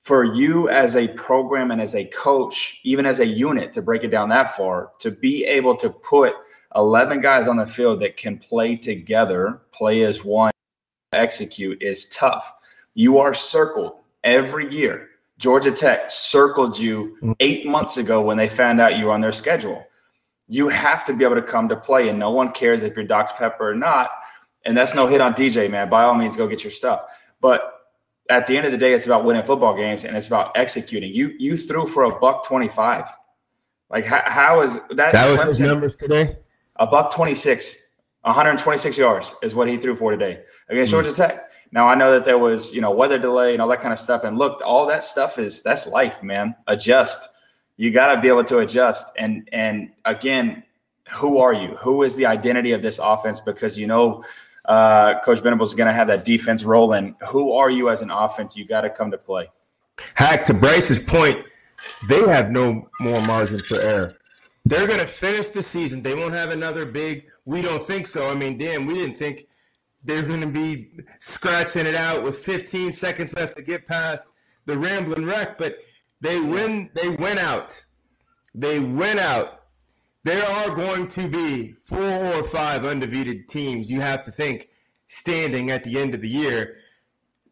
For 0.01 0.23
you 0.23 0.67
as 0.67 0.95
a 0.95 1.07
program 1.09 1.69
and 1.71 1.79
as 1.79 1.95
a 1.95 2.05
coach, 2.05 2.81
even 2.83 3.05
as 3.05 3.19
a 3.19 3.25
unit, 3.25 3.71
to 3.73 3.83
break 3.83 4.03
it 4.03 4.09
down 4.09 4.29
that 4.29 4.57
far, 4.57 4.91
to 4.99 5.11
be 5.11 5.45
able 5.45 5.75
to 5.77 5.89
put 5.89 6.33
11 6.75 7.21
guys 7.21 7.47
on 7.47 7.55
the 7.55 7.67
field 7.67 8.01
that 8.01 8.17
can 8.17 8.39
play 8.39 8.75
together, 8.75 9.61
play 9.71 10.01
as 10.01 10.25
one, 10.25 10.51
execute 11.13 11.81
is 11.83 12.09
tough. 12.09 12.51
You 12.95 13.19
are 13.19 13.33
circled 13.33 13.93
every 14.23 14.73
year. 14.73 15.10
Georgia 15.41 15.71
Tech 15.71 16.11
circled 16.11 16.77
you 16.77 17.17
eight 17.39 17.65
months 17.65 17.97
ago 17.97 18.21
when 18.21 18.37
they 18.37 18.47
found 18.47 18.79
out 18.79 18.95
you 18.99 19.07
were 19.07 19.11
on 19.11 19.21
their 19.21 19.31
schedule. 19.31 19.83
You 20.47 20.69
have 20.69 21.03
to 21.05 21.15
be 21.17 21.23
able 21.23 21.35
to 21.35 21.41
come 21.41 21.67
to 21.69 21.75
play, 21.75 22.09
and 22.09 22.19
no 22.19 22.29
one 22.29 22.51
cares 22.51 22.83
if 22.83 22.95
you're 22.95 23.05
Dr. 23.05 23.33
Pepper 23.37 23.71
or 23.71 23.73
not. 23.75 24.11
And 24.65 24.77
that's 24.77 24.93
no 24.93 25.07
hit 25.07 25.19
on 25.19 25.33
DJ, 25.33 25.67
man. 25.69 25.89
By 25.89 26.03
all 26.03 26.13
means, 26.13 26.37
go 26.37 26.47
get 26.47 26.63
your 26.63 26.69
stuff. 26.69 27.01
But 27.39 27.73
at 28.29 28.45
the 28.45 28.55
end 28.55 28.67
of 28.67 28.71
the 28.71 28.77
day, 28.77 28.93
it's 28.93 29.07
about 29.07 29.25
winning 29.25 29.41
football 29.43 29.75
games 29.75 30.05
and 30.05 30.15
it's 30.15 30.27
about 30.27 30.55
executing. 30.55 31.11
You 31.11 31.33
you 31.39 31.57
threw 31.57 31.87
for 31.87 32.03
a 32.03 32.19
buck 32.19 32.45
twenty 32.45 32.67
five. 32.67 33.09
Like 33.89 34.05
how, 34.05 34.21
how 34.25 34.61
is 34.61 34.75
that? 34.91 35.11
That 35.13 35.31
was 35.31 35.41
his 35.43 35.59
numbers 35.59 35.95
today. 35.95 36.37
a 36.75 36.85
buck 36.85 37.11
26, 37.13 37.89
126 38.21 38.97
yards 38.97 39.35
is 39.41 39.53
what 39.55 39.67
he 39.67 39.77
threw 39.77 39.95
for 39.95 40.11
today 40.11 40.43
against 40.69 40.91
Hmm. 40.93 41.01
Georgia 41.01 41.13
Tech. 41.13 41.50
Now 41.71 41.87
I 41.87 41.95
know 41.95 42.11
that 42.11 42.25
there 42.25 42.37
was, 42.37 42.73
you 42.73 42.81
know, 42.81 42.91
weather 42.91 43.17
delay 43.17 43.53
and 43.53 43.61
all 43.61 43.67
that 43.69 43.81
kind 43.81 43.93
of 43.93 43.99
stuff. 43.99 44.23
And 44.23 44.37
look, 44.37 44.61
all 44.65 44.85
that 44.87 45.03
stuff 45.03 45.39
is 45.39 45.61
that's 45.61 45.87
life, 45.87 46.21
man. 46.21 46.55
Adjust. 46.67 47.29
You 47.77 47.91
got 47.91 48.13
to 48.13 48.21
be 48.21 48.27
able 48.27 48.43
to 48.45 48.59
adjust. 48.59 49.13
And 49.17 49.47
and 49.53 49.91
again, 50.05 50.63
who 51.09 51.37
are 51.37 51.53
you? 51.53 51.69
Who 51.75 52.03
is 52.03 52.15
the 52.15 52.25
identity 52.25 52.73
of 52.73 52.81
this 52.81 52.99
offense? 52.99 53.39
Because 53.39 53.77
you 53.77 53.87
know, 53.87 54.23
uh, 54.65 55.19
Coach 55.21 55.39
Venables 55.39 55.69
is 55.69 55.75
going 55.75 55.87
to 55.87 55.93
have 55.93 56.07
that 56.07 56.25
defense 56.25 56.63
rolling. 56.63 57.15
Who 57.29 57.53
are 57.53 57.69
you 57.69 57.89
as 57.89 58.01
an 58.01 58.11
offense? 58.11 58.55
You 58.55 58.65
got 58.65 58.81
to 58.81 58.89
come 58.89 59.11
to 59.11 59.17
play. 59.17 59.49
Hack 60.15 60.43
to 60.45 60.53
Bryce's 60.53 60.99
point, 60.99 61.45
they 62.07 62.19
have 62.27 62.51
no 62.51 62.89
more 62.99 63.21
margin 63.21 63.59
for 63.59 63.79
error. 63.79 64.17
They're 64.65 64.87
going 64.87 64.99
to 64.99 65.07
finish 65.07 65.49
the 65.49 65.63
season. 65.63 66.01
They 66.01 66.13
won't 66.13 66.33
have 66.33 66.51
another 66.51 66.85
big. 66.85 67.27
We 67.45 67.61
don't 67.61 67.81
think 67.81 68.07
so. 68.07 68.29
I 68.29 68.35
mean, 68.35 68.57
damn, 68.57 68.85
we 68.85 68.93
didn't 68.93 69.17
think 69.17 69.47
they're 70.03 70.23
going 70.23 70.41
to 70.41 70.47
be 70.47 70.91
scratching 71.19 71.85
it 71.85 71.95
out 71.95 72.23
with 72.23 72.37
15 72.37 72.93
seconds 72.93 73.35
left 73.35 73.55
to 73.57 73.61
get 73.61 73.87
past 73.87 74.29
the 74.65 74.77
rambling 74.77 75.25
wreck. 75.25 75.57
But 75.57 75.77
they 76.21 76.39
win. 76.39 76.89
They 76.93 77.09
win 77.09 77.37
out. 77.37 77.83
They 78.53 78.79
went 78.79 79.19
out. 79.19 79.59
There 80.23 80.45
are 80.45 80.75
going 80.75 81.07
to 81.09 81.27
be 81.27 81.71
four 81.71 81.99
or 81.99 82.43
five 82.43 82.85
undefeated 82.85 83.47
teams. 83.47 83.89
You 83.89 84.01
have 84.01 84.23
to 84.23 84.31
think 84.31 84.69
standing 85.07 85.71
at 85.71 85.83
the 85.83 85.99
end 85.99 86.13
of 86.13 86.21
the 86.21 86.29
year 86.29 86.77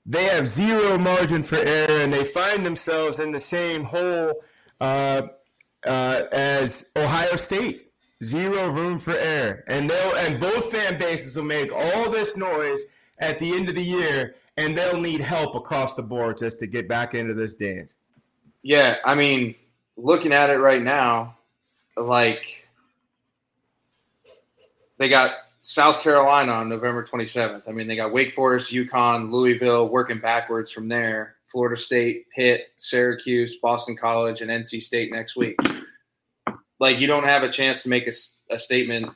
they 0.10 0.24
have 0.26 0.48
zero 0.48 0.98
margin 0.98 1.44
for 1.44 1.58
error 1.58 2.02
and 2.02 2.12
they 2.12 2.24
find 2.24 2.66
themselves 2.66 3.20
in 3.20 3.32
the 3.32 3.40
same 3.40 3.84
hole 3.84 4.42
uh, 4.82 5.22
uh, 5.86 6.24
as 6.32 6.92
Ohio 6.96 7.36
State. 7.36 7.89
Zero 8.22 8.70
room 8.70 9.00
for 9.00 9.16
error, 9.16 9.64
and 9.68 9.90
they'll 9.90 10.16
and 10.16 10.40
both 10.40 10.72
fan 10.72 11.00
bases 11.00 11.36
will 11.38 11.44
make 11.44 11.72
all 11.72 12.12
this 12.12 12.36
noise 12.36 12.84
at 13.20 13.40
the 13.40 13.54
end 13.54 13.70
of 13.70 13.76
the 13.76 13.84
year, 13.84 14.36
and 14.58 14.78
they'll 14.78 15.00
need 15.00 15.22
help 15.22 15.56
across 15.56 15.96
the 15.96 16.04
board 16.04 16.38
just 16.38 16.60
to 16.60 16.68
get 16.68 16.88
back 16.90 17.16
into 17.16 17.34
this 17.34 17.56
dance. 17.56 17.96
Yeah, 18.62 18.98
I 19.06 19.16
mean, 19.16 19.56
looking 19.96 20.34
at 20.34 20.50
it 20.50 20.58
right 20.58 20.82
now, 20.82 21.38
like 21.96 22.68
they 24.98 25.08
got 25.08 25.32
South 25.62 26.02
Carolina 26.02 26.52
on 26.52 26.68
November 26.68 27.06
27th. 27.06 27.64
I 27.68 27.72
mean, 27.72 27.88
they 27.88 27.96
got 27.96 28.12
Wake 28.12 28.34
Forest, 28.34 28.72
UConn, 28.72 29.32
Louisville, 29.32 29.88
working 29.88 30.20
backwards 30.20 30.72
from 30.72 30.88
there. 30.90 31.36
Florida 31.48 31.78
State, 31.78 32.28
Pitt, 32.36 32.68
Syracuse, 32.76 33.56
Boston 33.56 33.98
College, 33.98 34.42
and 34.42 34.52
NC 34.52 34.84
State 34.84 35.12
next 35.12 35.36
week. 35.36 35.58
Like, 36.80 37.00
you 37.00 37.08
don't 37.08 37.26
have 37.26 37.44
a 37.44 37.50
chance 37.50 37.84
to 37.84 37.90
make 37.90 38.08
a 38.08 38.60
statement 38.60 39.12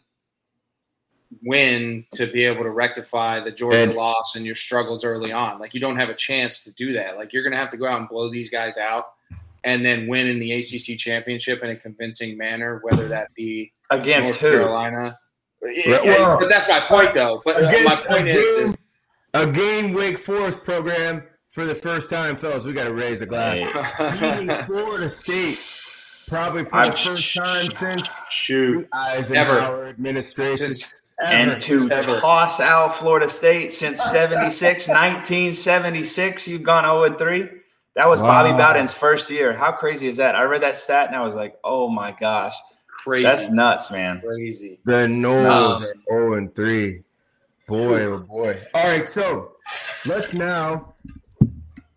win 1.44 2.06
to 2.14 2.28
be 2.28 2.44
able 2.46 2.64
to 2.64 2.70
rectify 2.70 3.40
the 3.40 3.52
Georgia 3.52 3.78
And- 3.84 3.94
loss 3.96 4.34
and 4.36 4.46
your 4.46 4.56
struggles 4.56 5.04
early 5.04 5.32
on. 5.32 5.60
Like, 5.60 5.74
you 5.74 5.80
don't 5.80 5.96
have 5.98 6.10
a 6.10 6.14
chance 6.14 6.64
to 6.66 6.72
do 6.74 6.94
that. 6.94 7.16
Like, 7.18 7.34
you're 7.34 7.44
going 7.44 7.54
to 7.54 7.58
have 7.58 7.70
to 7.70 7.78
go 7.78 7.88
out 7.88 8.00
and 8.00 8.08
blow 8.10 8.30
these 8.30 8.50
guys 8.50 8.78
out 8.78 9.14
and 9.64 9.86
then 9.86 10.08
win 10.08 10.28
in 10.28 10.40
the 10.40 10.52
ACC 10.54 10.98
championship 10.98 11.64
in 11.64 11.70
a 11.70 11.76
convincing 11.76 12.38
manner, 12.38 12.80
whether 12.84 13.08
that 13.08 13.34
be 13.34 13.72
Against 13.90 14.30
North 14.30 14.40
who? 14.42 14.60
Carolina. 14.60 15.18
Yeah, 15.64 16.02
well, 16.04 16.38
but 16.40 16.50
that's 16.50 16.68
my 16.68 16.82
point, 16.82 17.14
though. 17.14 17.42
But 17.46 17.56
uh, 17.58 17.62
my 17.62 17.70
Against 17.70 18.06
point 18.08 18.28
a 18.28 18.32
is, 18.32 18.58
game, 18.58 18.68
is 18.68 18.76
a 19.34 19.52
game 19.52 19.94
Wake 19.94 20.18
Forest 20.18 20.64
program 20.66 21.24
for 21.50 21.66
the 21.66 21.76
first 21.76 22.10
time, 22.10 22.36
fellas. 22.36 22.66
We 22.66 22.74
got 22.74 22.86
to 22.86 22.94
raise 22.94 23.22
a 23.22 23.26
glass. 23.26 23.60
Beating 24.20 24.50
Florida 24.66 25.08
State, 25.08 25.60
probably 26.28 26.66
for 26.66 26.76
I'm- 26.78 26.92
the 26.92 26.98
first 26.98 27.36
time 27.36 27.70
since 27.72 28.10
shoot 28.30 28.88
Eisenhower 28.94 29.86
administration. 29.88 30.74
since 30.74 30.94
and 31.24 31.62
to 31.62 31.76
Ever. 31.92 32.20
toss 32.20 32.60
out 32.60 32.96
Florida 32.96 33.30
State 33.30 33.72
since 33.72 34.04
76, 34.04 34.88
1976, 34.90 36.48
you've 36.48 36.64
gone 36.64 36.84
0 36.84 37.04
and 37.04 37.18
3. 37.18 37.50
That 37.96 38.10
was 38.10 38.20
Bobby 38.20 38.50
Bowden's 38.58 38.94
first 38.96 39.30
year. 39.30 39.54
How 39.54 39.72
crazy 39.72 40.08
is 40.08 40.18
that? 40.18 40.36
I 40.36 40.44
read 40.44 40.64
that 40.64 40.76
stat 40.76 41.08
and 41.08 41.16
I 41.16 41.22
was 41.22 41.36
like, 41.36 41.56
oh 41.64 41.88
my 41.88 42.12
gosh, 42.20 42.54
crazy, 42.88 43.24
that's 43.24 43.52
nuts, 43.52 43.92
man. 43.92 44.20
crazy. 44.22 44.80
The 44.86 45.06
Noles 45.08 45.44
No. 45.82 45.88
are 45.88 45.94
0 46.10 46.34
and 46.34 46.56
3. 46.56 47.04
Boy, 47.68 48.02
oh 48.06 48.18
boy. 48.18 48.60
All 48.74 48.88
right, 48.88 49.08
so 49.08 49.52
let's 50.06 50.34
now 50.34 50.94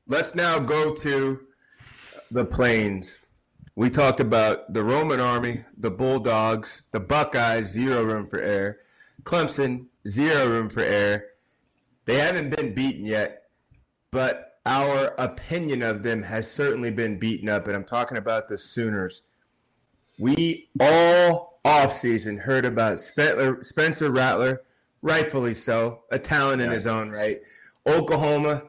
let's 0.06 0.34
now 0.34 0.58
go 0.60 0.94
to 0.94 1.40
the 2.30 2.44
plains. 2.44 3.20
We 3.78 3.90
talked 3.90 4.20
about 4.20 4.72
the 4.72 4.82
Roman 4.82 5.20
army, 5.20 5.64
the 5.76 5.90
Bulldogs, 5.90 6.84
the 6.92 7.00
Buckeyes, 7.00 7.66
zero 7.66 8.02
room 8.04 8.26
for 8.26 8.38
air. 8.38 8.78
Clemson, 9.22 9.86
zero 10.08 10.48
room 10.48 10.70
for 10.70 10.80
air. 10.80 11.26
They 12.06 12.16
haven't 12.16 12.56
been 12.56 12.74
beaten 12.74 13.04
yet, 13.04 13.42
but 14.10 14.60
our 14.64 15.14
opinion 15.18 15.82
of 15.82 16.02
them 16.02 16.22
has 16.22 16.50
certainly 16.50 16.90
been 16.90 17.18
beaten 17.18 17.50
up, 17.50 17.66
and 17.66 17.76
I'm 17.76 17.84
talking 17.84 18.16
about 18.16 18.48
the 18.48 18.56
Sooners. 18.56 19.22
We 20.18 20.70
all 20.80 21.60
offseason 21.64 22.40
heard 22.40 22.64
about 22.64 23.00
Spencer, 23.00 23.62
Spencer 23.62 24.10
Rattler, 24.10 24.62
rightfully 25.02 25.52
so, 25.52 26.04
a 26.10 26.18
talent 26.18 26.62
in 26.62 26.68
Yeah. 26.68 26.74
his 26.74 26.86
own 26.86 27.10
right. 27.10 27.40
Oklahoma, 27.86 28.62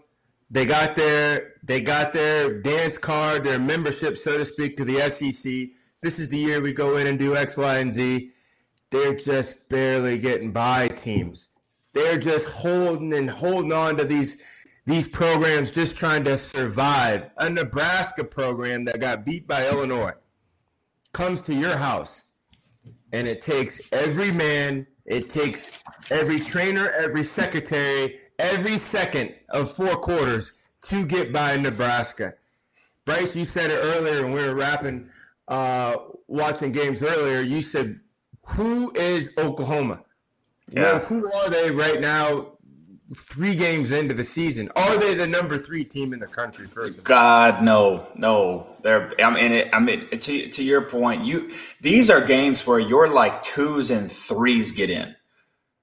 they 0.49 0.65
got 0.65 0.95
their 0.95 1.53
they 1.63 1.81
got 1.81 2.13
their 2.13 2.61
dance 2.61 2.97
card, 2.97 3.43
their 3.43 3.59
membership, 3.59 4.17
so 4.17 4.37
to 4.37 4.45
speak, 4.45 4.77
to 4.77 4.85
the 4.85 5.09
SEC. 5.09 5.69
This 6.01 6.19
is 6.19 6.29
the 6.29 6.37
year 6.37 6.61
we 6.61 6.73
go 6.73 6.97
in 6.97 7.07
and 7.07 7.19
do 7.19 7.35
X, 7.35 7.57
Y, 7.57 7.77
and 7.77 7.91
Z. 7.91 8.31
They're 8.89 9.15
just 9.15 9.67
barely 9.67 10.17
getting 10.17 10.51
by 10.51 10.87
teams. 10.87 11.49
They're 11.93 12.19
just 12.19 12.47
holding 12.47 13.13
and 13.13 13.29
holding 13.29 13.73
on 13.73 13.97
to 13.97 14.05
these 14.05 14.41
these 14.85 15.07
programs, 15.07 15.71
just 15.71 15.97
trying 15.97 16.23
to 16.23 16.37
survive. 16.37 17.29
A 17.37 17.49
Nebraska 17.49 18.23
program 18.23 18.85
that 18.85 19.01
got 19.01 19.25
beat 19.25 19.45
by 19.45 19.67
Illinois 19.67 20.13
comes 21.11 21.41
to 21.41 21.53
your 21.53 21.75
house 21.75 22.23
and 23.11 23.27
it 23.27 23.41
takes 23.41 23.81
every 23.91 24.31
man, 24.31 24.87
it 25.05 25.29
takes 25.29 25.71
every 26.09 26.39
trainer, 26.39 26.89
every 26.91 27.23
secretary, 27.23 28.19
every 28.39 28.77
second 28.77 29.33
of 29.49 29.71
four 29.71 29.95
quarters 29.97 30.53
to 30.81 31.05
get 31.05 31.33
by 31.33 31.57
Nebraska. 31.57 32.33
Bryce, 33.05 33.35
you 33.35 33.45
said 33.45 33.71
it 33.71 33.79
earlier 33.81 34.23
when 34.23 34.33
we 34.33 34.41
were 34.41 34.55
wrapping, 34.55 35.09
uh, 35.47 35.95
watching 36.27 36.71
games 36.71 37.01
earlier. 37.01 37.41
You 37.41 37.61
said, 37.61 37.99
"Who 38.47 38.91
is 38.93 39.31
Oklahoma? 39.37 40.03
Yeah. 40.69 40.81
Well, 40.81 40.99
who 40.99 41.31
are 41.31 41.49
they 41.49 41.71
right 41.71 42.01
now? 42.01 42.57
three 43.15 43.55
games 43.55 43.91
into 43.91 44.13
the 44.13 44.23
season. 44.23 44.69
Are 44.75 44.97
they 44.97 45.13
the 45.13 45.27
number 45.27 45.57
three 45.57 45.83
team 45.83 46.13
in 46.13 46.19
the 46.19 46.27
country? 46.27 46.67
First, 46.67 47.03
God, 47.03 47.63
no, 47.63 48.07
no. 48.15 48.67
They're. 48.83 49.13
I 49.21 49.29
mean, 49.29 49.51
it, 49.51 49.69
I 49.73 49.79
mean, 49.79 50.07
to 50.09 50.49
to 50.49 50.63
your 50.63 50.81
point, 50.81 51.23
you 51.23 51.51
these 51.81 52.09
are 52.09 52.21
games 52.21 52.65
where 52.65 52.79
you're 52.79 53.07
like 53.07 53.43
twos 53.43 53.91
and 53.91 54.11
threes 54.11 54.71
get 54.71 54.89
in, 54.89 55.15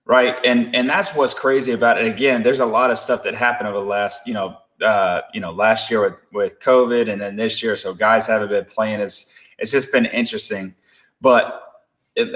right? 0.06 0.36
And 0.44 0.74
and 0.74 0.88
that's 0.88 1.14
what's 1.14 1.34
crazy 1.34 1.72
about 1.72 1.98
it. 1.98 2.06
Again, 2.06 2.42
there's 2.42 2.60
a 2.60 2.66
lot 2.66 2.90
of 2.90 2.98
stuff 2.98 3.22
that 3.24 3.34
happened 3.34 3.68
over 3.68 3.78
the 3.78 3.84
last, 3.84 4.26
you 4.26 4.34
know, 4.34 4.56
uh, 4.82 5.22
you 5.32 5.40
know, 5.40 5.52
last 5.52 5.90
year 5.90 6.00
with 6.00 6.14
with 6.32 6.60
COVID, 6.60 7.10
and 7.10 7.20
then 7.20 7.36
this 7.36 7.62
year, 7.62 7.76
so 7.76 7.94
guys 7.94 8.26
haven't 8.26 8.48
been 8.48 8.64
playing. 8.64 9.00
It's 9.00 9.32
it's 9.58 9.70
just 9.70 9.92
been 9.92 10.06
interesting, 10.06 10.74
but 11.20 11.60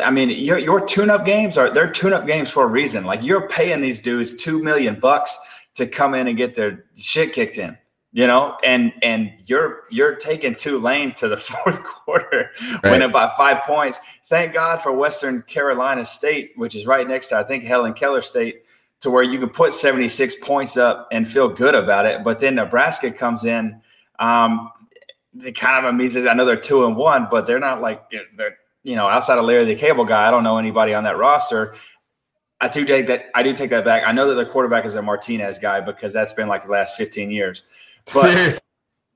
I 0.02 0.10
mean, 0.10 0.30
your 0.30 0.58
your 0.58 0.84
tune-up 0.84 1.24
games 1.24 1.56
are 1.58 1.70
they're 1.70 1.90
tune-up 1.90 2.26
games 2.26 2.50
for 2.50 2.64
a 2.64 2.66
reason. 2.68 3.04
Like 3.04 3.22
you're 3.22 3.48
paying 3.48 3.80
these 3.80 4.00
dudes 4.00 4.36
two 4.36 4.62
million 4.62 4.98
bucks 4.98 5.38
to 5.74 5.86
come 5.86 6.14
in 6.14 6.26
and 6.26 6.36
get 6.36 6.54
their 6.54 6.86
shit 6.96 7.32
kicked 7.32 7.58
in, 7.58 7.76
you 8.18 8.26
know, 8.26 8.58
and 8.64 8.92
and 9.00 9.32
you're 9.44 9.84
you're 9.90 10.16
taking 10.16 10.56
Tulane 10.56 11.14
to 11.14 11.28
the 11.28 11.36
fourth 11.36 11.84
quarter, 11.84 12.50
right. 12.82 12.90
winning 12.90 13.12
by 13.12 13.32
five 13.36 13.60
points. 13.62 14.00
Thank 14.24 14.54
God 14.54 14.82
for 14.82 14.90
Western 14.90 15.42
Carolina 15.42 16.04
State, 16.04 16.50
which 16.56 16.74
is 16.74 16.84
right 16.84 17.06
next 17.06 17.28
to 17.28 17.36
I 17.36 17.44
think 17.44 17.62
Helen 17.62 17.92
Keller 17.92 18.20
State, 18.20 18.64
to 19.02 19.10
where 19.12 19.22
you 19.22 19.38
can 19.38 19.50
put 19.50 19.72
76 19.72 20.34
points 20.42 20.76
up 20.76 21.06
and 21.12 21.28
feel 21.28 21.48
good 21.48 21.76
about 21.76 22.06
it. 22.06 22.24
But 22.24 22.40
then 22.40 22.56
Nebraska 22.56 23.12
comes 23.12 23.44
in. 23.44 23.80
Um, 24.18 24.72
they 25.32 25.52
kind 25.52 25.86
of 25.86 25.94
amazing. 25.94 26.26
I 26.26 26.34
know 26.34 26.44
they're 26.44 26.56
two 26.56 26.86
and 26.86 26.96
one, 26.96 27.28
but 27.30 27.46
they're 27.46 27.60
not 27.60 27.80
like 27.80 28.02
they're 28.36 28.58
you 28.82 28.96
know, 28.96 29.06
outside 29.06 29.38
of 29.38 29.44
Larry 29.44 29.64
the 29.64 29.76
Cable 29.76 30.04
Guy, 30.04 30.26
I 30.26 30.32
don't 30.32 30.42
know 30.42 30.58
anybody 30.58 30.92
on 30.92 31.04
that 31.04 31.18
roster. 31.18 31.76
I 32.60 32.66
do 32.66 32.84
take 32.84 33.06
that. 33.06 33.26
I 33.36 33.44
do 33.44 33.52
take 33.52 33.70
that 33.70 33.84
back. 33.84 34.02
I 34.04 34.10
know 34.10 34.26
that 34.26 34.34
the 34.34 34.50
quarterback 34.50 34.84
is 34.86 34.96
a 34.96 35.02
Martinez 35.02 35.60
guy 35.60 35.80
because 35.80 36.12
that's 36.12 36.32
been 36.32 36.48
like 36.48 36.64
the 36.64 36.72
last 36.72 36.96
15 36.96 37.30
years. 37.30 37.62
But, 38.14 38.22
Seriously. 38.22 38.60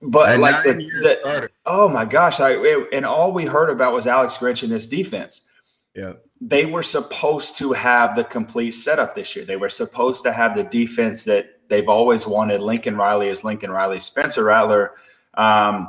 but 0.03 0.39
like 0.39 0.63
the, 0.65 0.75
the, 0.75 1.51
oh 1.67 1.89
my 1.89 2.05
gosh, 2.05 2.41
I 2.41 2.53
it, 2.53 2.89
and 2.93 3.07
all 3.07 3.33
we 3.33 3.45
heard 3.45 3.71
about 3.71 3.93
was 3.93 4.07
Alex 4.07 4.37
Grinch 4.37 4.63
and 4.63 4.73
this 4.73 4.87
defense. 4.87 5.43
Yeah, 5.95 6.15
they 6.41 6.67
were 6.67 6.83
supposed 6.83 7.57
to 7.59 7.73
have 7.73 8.17
the 8.17 8.25
complete 8.25 8.73
setup 8.73 9.15
this 9.15 9.37
year. 9.37 9.45
They 9.45 9.57
were 9.57 9.69
supposed 9.69 10.25
to 10.25 10.33
have 10.33 10.57
the 10.57 10.65
defense 10.65 11.25
that 11.25 11.61
they've 11.69 11.89
always 11.89 12.27
wanted. 12.27 12.61
Lincoln 12.61 12.97
Riley 12.97 13.29
is 13.29 13.45
Lincoln 13.45 13.71
Riley. 13.71 14.01
Spencer 14.01 14.45
Rattler. 14.45 14.93
Um, 15.35 15.89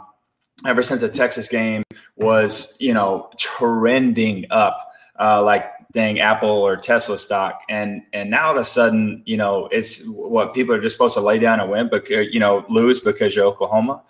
ever 0.66 0.82
since 0.82 1.02
the 1.02 1.10
Texas 1.10 1.48
game 1.48 1.84
was, 2.16 2.78
you 2.80 2.94
know, 2.94 3.30
trending 3.38 4.46
up 4.50 4.94
uh, 5.20 5.42
like 5.44 5.66
dang 5.94 6.20
Apple 6.20 6.50
or 6.50 6.76
Tesla 6.76 7.18
stock, 7.18 7.62
and 7.70 8.02
and 8.14 8.30
now 8.30 8.48
all 8.48 8.56
of 8.56 8.62
a 8.62 8.66
sudden, 8.66 9.22
you 9.26 9.38
know, 9.38 9.68
it's 9.68 10.06
what 10.08 10.54
people 10.54 10.74
are 10.74 10.82
just 10.82 10.96
supposed 10.96 11.16
to 11.16 11.22
lay 11.22 11.40
down 11.40 11.60
and 11.60 11.70
win, 11.70 11.88
but 11.90 12.10
you 12.10 12.40
know, 12.40 12.66
lose 12.70 13.00
because 13.00 13.36
you're 13.36 13.46
Oklahoma. 13.46 14.04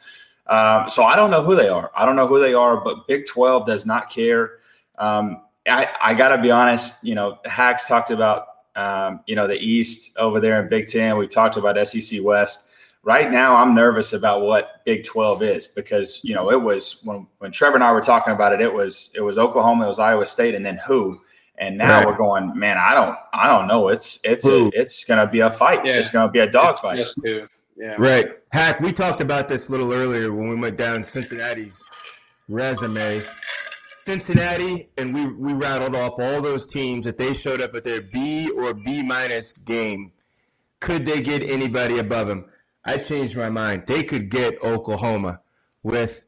Um, 0.48 0.90
so 0.90 1.04
I 1.04 1.16
don't 1.16 1.32
know 1.32 1.44
who 1.44 1.56
they 1.56 1.70
are. 1.70 1.92
I 1.96 2.06
don't 2.06 2.16
know 2.16 2.28
who 2.28 2.40
they 2.40 2.54
are, 2.54 2.82
but 2.84 3.08
Big 3.08 3.26
Twelve 3.26 3.66
does 3.66 3.86
not 3.86 4.10
care. 4.10 4.60
Um, 4.98 5.42
I, 5.68 5.88
I 6.02 6.14
got 6.14 6.36
to 6.36 6.42
be 6.42 6.52
honest. 6.52 7.04
You 7.04 7.16
know, 7.16 7.40
Hacks 7.46 7.88
talked 7.88 8.12
about 8.12 8.48
um, 8.76 9.22
you 9.28 9.36
know 9.36 9.48
the 9.48 9.58
East 9.58 10.18
over 10.18 10.40
there 10.40 10.62
in 10.62 10.70
Big 10.70 10.88
Ten. 10.88 11.18
We 11.18 11.28
talked 11.28 11.58
about 11.58 11.88
SEC 11.88 12.24
West 12.24 12.70
right 13.04 13.30
now 13.30 13.56
I'm 13.56 13.76
nervous 13.76 14.14
about 14.14 14.42
what 14.42 14.84
Big 14.86 15.04
12 15.04 15.44
is 15.44 15.68
because 15.68 16.22
you 16.24 16.34
know 16.34 16.50
it 16.50 16.62
was 16.62 17.02
when 17.04 17.28
when 17.40 17.52
Trevor 17.52 17.76
and 17.76 17.84
I 17.84 17.92
were 17.92 18.02
talking 18.02 18.34
about 18.34 18.54
it 18.54 18.62
it 18.62 18.74
was 18.74 19.12
it 19.14 19.22
was 19.22 19.38
Oklahoma 19.38 19.86
it 19.86 19.90
was 19.90 20.00
Iowa 20.00 20.26
State 20.26 20.56
and 20.56 20.66
then 20.66 20.78
who 20.78 21.20
and 21.58 21.78
now 21.78 22.00
right. 22.00 22.08
we're 22.08 22.18
going 22.18 22.58
man 22.58 22.78
I 22.78 22.94
don't 22.94 23.18
I 23.34 23.48
don't 23.48 23.68
know. 23.68 23.90
It's 23.90 24.20
it's 24.24 24.48
a, 24.48 24.70
it's 24.74 25.04
going 25.04 25.26
to 25.26 25.32
be 25.32 25.42
a 25.42 25.52
fight. 25.52 25.86
Yeah. 25.86 25.98
it's 25.98 26.10
going 26.10 26.28
to 26.28 26.32
be 26.32 26.40
a 26.40 26.50
dog 26.50 26.80
fight. 26.80 26.98
just 26.98 27.18
two. 27.24 27.48
yeah. 27.78 27.96
Right. 27.98 28.32
Hack 28.52 28.80
we 28.80 28.92
talked 28.92 29.22
about 29.22 29.50
this 29.50 29.70
a 29.70 29.72
little 29.72 29.94
earlier 29.94 30.34
when 30.34 30.50
we 30.50 30.56
went 30.56 30.78
down 30.78 31.04
Cincinnati's 31.04 31.88
resume. 32.48 33.22
Cincinnati 34.06 34.90
and 34.98 35.14
we 35.14 35.26
we 35.34 35.54
rattled 35.54 35.96
off 35.96 36.20
all 36.20 36.42
those 36.42 36.68
teams 36.68 37.06
that 37.06 37.18
they 37.18 37.34
showed 37.34 37.62
up 37.62 37.74
at 37.76 37.84
their 37.84 38.02
B 38.02 38.50
or 38.50 38.74
B 38.74 39.02
minus 39.02 39.54
game. 39.54 40.12
Could 40.80 41.06
they 41.06 41.22
get 41.22 41.42
anybody 41.44 42.00
above 42.00 42.28
them? 42.28 42.46
I 42.86 42.98
changed 42.98 43.38
my 43.38 43.50
mind. 43.50 43.84
They 43.88 44.04
could 44.04 44.30
get 44.30 44.62
Oklahoma 44.62 45.40
with 45.84 46.26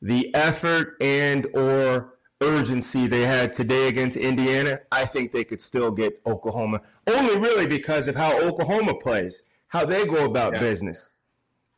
the 0.00 0.34
effort 0.34 0.96
and 1.00 1.46
or 1.54 2.14
urgency 2.40 3.06
they 3.06 3.22
had 3.22 3.52
today 3.52 3.88
against 3.88 4.16
Indiana. 4.16 4.80
I 4.92 5.04
think 5.04 5.32
they 5.32 5.44
could 5.44 5.60
still 5.60 5.90
get 5.90 6.20
Oklahoma. 6.26 6.82
Only 7.06 7.36
really 7.36 7.66
because 7.66 8.08
of 8.08 8.16
how 8.16 8.38
Oklahoma 8.40 8.94
plays, 8.94 9.42
how 9.68 9.84
they 9.84 10.06
go 10.06 10.24
about 10.24 10.54
yeah. 10.54 10.60
business. 10.60 11.12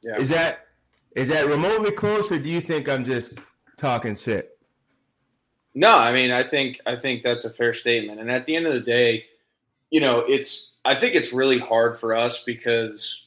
Yeah. 0.03 0.17
Is 0.17 0.29
that 0.31 0.67
is 1.17 1.29
that 1.29 1.47
remotely 1.47 1.91
close, 1.91 2.31
or 2.31 2.39
do 2.39 2.49
you 2.49 2.61
think 2.61 2.89
I'm 2.89 3.05
just 3.05 3.35
talking 3.77 4.15
shit? 4.15 4.57
No, 5.75 5.91
I 5.91 6.13
mean 6.13 6.31
I 6.31 6.43
think 6.43 6.81
I 6.87 6.97
think 6.97 7.23
that's 7.23 7.45
a 7.45 7.51
fair 7.51 7.75
statement. 7.75 8.21
And 8.21 8.31
at 8.31 8.47
the 8.47 8.57
end 8.57 8.67
of 8.67 8.73
the 8.73 8.81
day, 8.81 9.25
you 9.91 10.01
know, 10.01 10.21
it's 10.21 10.73
I 10.85 10.95
think 10.95 11.15
it's 11.15 11.33
really 11.33 11.59
hard 11.59 11.97
for 11.97 12.15
us 12.15 12.43
because 12.43 13.27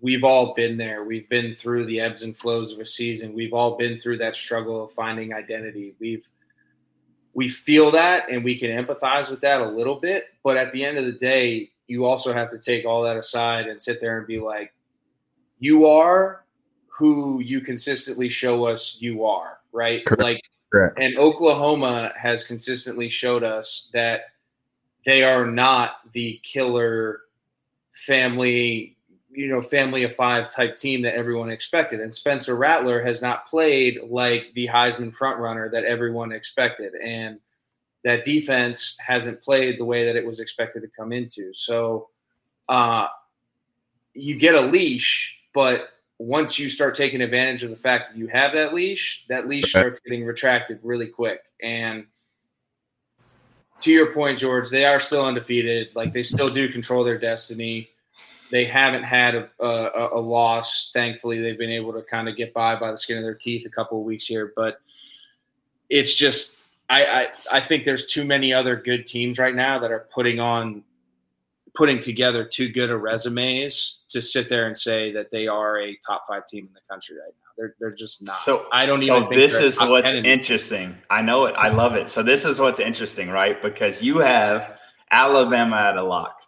we've 0.00 0.24
all 0.24 0.54
been 0.54 0.76
there. 0.76 1.04
We've 1.04 1.28
been 1.28 1.54
through 1.54 1.86
the 1.86 2.00
ebbs 2.00 2.22
and 2.22 2.36
flows 2.36 2.72
of 2.72 2.78
a 2.78 2.84
season. 2.84 3.34
We've 3.34 3.54
all 3.54 3.76
been 3.76 3.98
through 3.98 4.18
that 4.18 4.36
struggle 4.36 4.84
of 4.84 4.90
finding 4.90 5.32
identity. 5.32 5.94
We've 5.98 6.28
we 7.36 7.48
feel 7.48 7.90
that 7.90 8.30
and 8.30 8.42
we 8.42 8.58
can 8.58 8.70
empathize 8.70 9.30
with 9.30 9.42
that 9.42 9.60
a 9.60 9.68
little 9.68 9.96
bit, 9.96 10.28
but 10.42 10.56
at 10.56 10.72
the 10.72 10.82
end 10.82 10.96
of 10.96 11.04
the 11.04 11.12
day, 11.12 11.70
you 11.86 12.06
also 12.06 12.32
have 12.32 12.48
to 12.48 12.58
take 12.58 12.86
all 12.86 13.02
that 13.02 13.18
aside 13.18 13.66
and 13.66 13.80
sit 13.80 14.00
there 14.00 14.16
and 14.16 14.26
be 14.26 14.40
like 14.40 14.72
you 15.58 15.86
are 15.86 16.44
who 16.88 17.40
you 17.40 17.60
consistently 17.60 18.30
show 18.30 18.64
us 18.64 18.96
you 19.00 19.26
are, 19.26 19.58
right? 19.70 20.04
Correct. 20.06 20.22
Like 20.22 20.40
Correct. 20.72 20.98
and 20.98 21.18
Oklahoma 21.18 22.10
has 22.16 22.42
consistently 22.42 23.10
showed 23.10 23.44
us 23.44 23.90
that 23.92 24.32
they 25.04 25.22
are 25.22 25.46
not 25.46 25.96
the 26.12 26.40
killer 26.42 27.20
family 27.92 28.95
you 29.36 29.48
know 29.48 29.60
family 29.60 30.02
of 30.02 30.14
five 30.14 30.48
type 30.48 30.76
team 30.76 31.02
that 31.02 31.14
everyone 31.14 31.50
expected. 31.50 32.00
And 32.00 32.12
spencer 32.12 32.56
rattler 32.56 33.02
has 33.02 33.20
not 33.20 33.46
played 33.46 34.00
like 34.08 34.50
the 34.54 34.66
heisman 34.66 35.14
frontrunner 35.14 35.70
that 35.70 35.84
everyone 35.84 36.32
expected. 36.32 36.94
And 36.94 37.38
that 38.02 38.24
defense 38.24 38.96
hasn't 39.04 39.42
played 39.42 39.78
the 39.78 39.84
way 39.84 40.06
that 40.06 40.16
it 40.16 40.24
was 40.24 40.40
expected 40.40 40.80
to 40.80 40.88
come 40.88 41.12
into. 41.12 41.52
So 41.52 42.08
uh, 42.68 43.08
you 44.14 44.36
get 44.36 44.54
a 44.54 44.60
leash 44.60 45.34
but 45.54 45.88
once 46.18 46.58
you 46.58 46.68
start 46.68 46.94
taking 46.94 47.20
advantage 47.20 47.62
of 47.62 47.70
the 47.70 47.76
fact 47.76 48.10
that 48.10 48.18
you 48.18 48.26
have 48.26 48.52
that 48.54 48.72
leash 48.72 49.24
that 49.28 49.48
leash 49.48 49.70
starts 49.70 50.00
getting 50.00 50.24
retracted 50.24 50.78
really 50.82 51.08
quick. 51.08 51.40
And 51.62 52.06
to 53.80 53.92
your 53.92 54.14
point 54.14 54.38
george 54.38 54.70
they 54.70 54.86
are 54.86 54.98
still 54.98 55.26
undefeated. 55.26 55.88
Like 55.94 56.14
they 56.14 56.22
still 56.22 56.48
do 56.48 56.70
control 56.70 57.04
their 57.04 57.18
destiny 57.18 57.90
they 58.50 58.64
haven't 58.64 59.02
had 59.02 59.34
a, 59.34 59.48
a, 59.60 60.18
a, 60.18 60.20
loss. 60.20 60.90
Thankfully, 60.92 61.40
they've 61.40 61.58
been 61.58 61.70
able 61.70 61.92
to 61.92 62.02
kind 62.02 62.28
of 62.28 62.36
get 62.36 62.54
by 62.54 62.76
by 62.76 62.90
the 62.90 62.98
skin 62.98 63.18
of 63.18 63.24
their 63.24 63.34
teeth 63.34 63.66
a 63.66 63.70
couple 63.70 63.98
of 63.98 64.04
weeks 64.04 64.26
here. 64.26 64.52
But 64.54 64.80
it's 65.88 66.14
just, 66.14 66.56
I, 66.88 67.04
I, 67.04 67.28
I 67.52 67.60
think 67.60 67.84
there's 67.84 68.06
too 68.06 68.24
many 68.24 68.52
other 68.52 68.76
good 68.76 69.06
teams 69.06 69.38
right 69.38 69.54
now 69.54 69.78
that 69.78 69.90
are 69.90 70.06
putting 70.14 70.40
on, 70.40 70.84
putting 71.74 72.00
together 72.00 72.44
too 72.44 72.68
good 72.70 72.90
of 72.90 73.00
resumes 73.00 73.98
to 74.08 74.22
sit 74.22 74.48
there 74.48 74.66
and 74.66 74.76
say 74.76 75.12
that 75.12 75.30
they 75.30 75.46
are 75.46 75.80
a 75.80 75.96
top 76.06 76.26
five 76.26 76.46
team 76.46 76.66
in 76.66 76.72
the 76.72 76.80
country 76.88 77.16
right 77.16 77.26
now. 77.26 77.50
They're, 77.58 77.74
they're 77.80 77.90
just 77.90 78.22
not. 78.22 78.36
So 78.36 78.66
I 78.70 78.86
don't 78.86 78.98
so 78.98 79.16
even. 79.16 79.28
So 79.28 79.34
this 79.34 79.60
is 79.60 79.80
what's 79.80 80.12
interesting. 80.12 80.96
I 81.10 81.22
know 81.22 81.46
it. 81.46 81.54
I 81.56 81.68
love 81.68 81.94
it. 81.94 82.10
So 82.10 82.22
this 82.22 82.44
is 82.44 82.60
what's 82.60 82.80
interesting, 82.80 83.30
right? 83.30 83.60
Because 83.62 84.02
you 84.02 84.18
have 84.18 84.78
Alabama 85.10 85.76
at 85.76 85.96
a 85.96 86.02
lock 86.02 86.45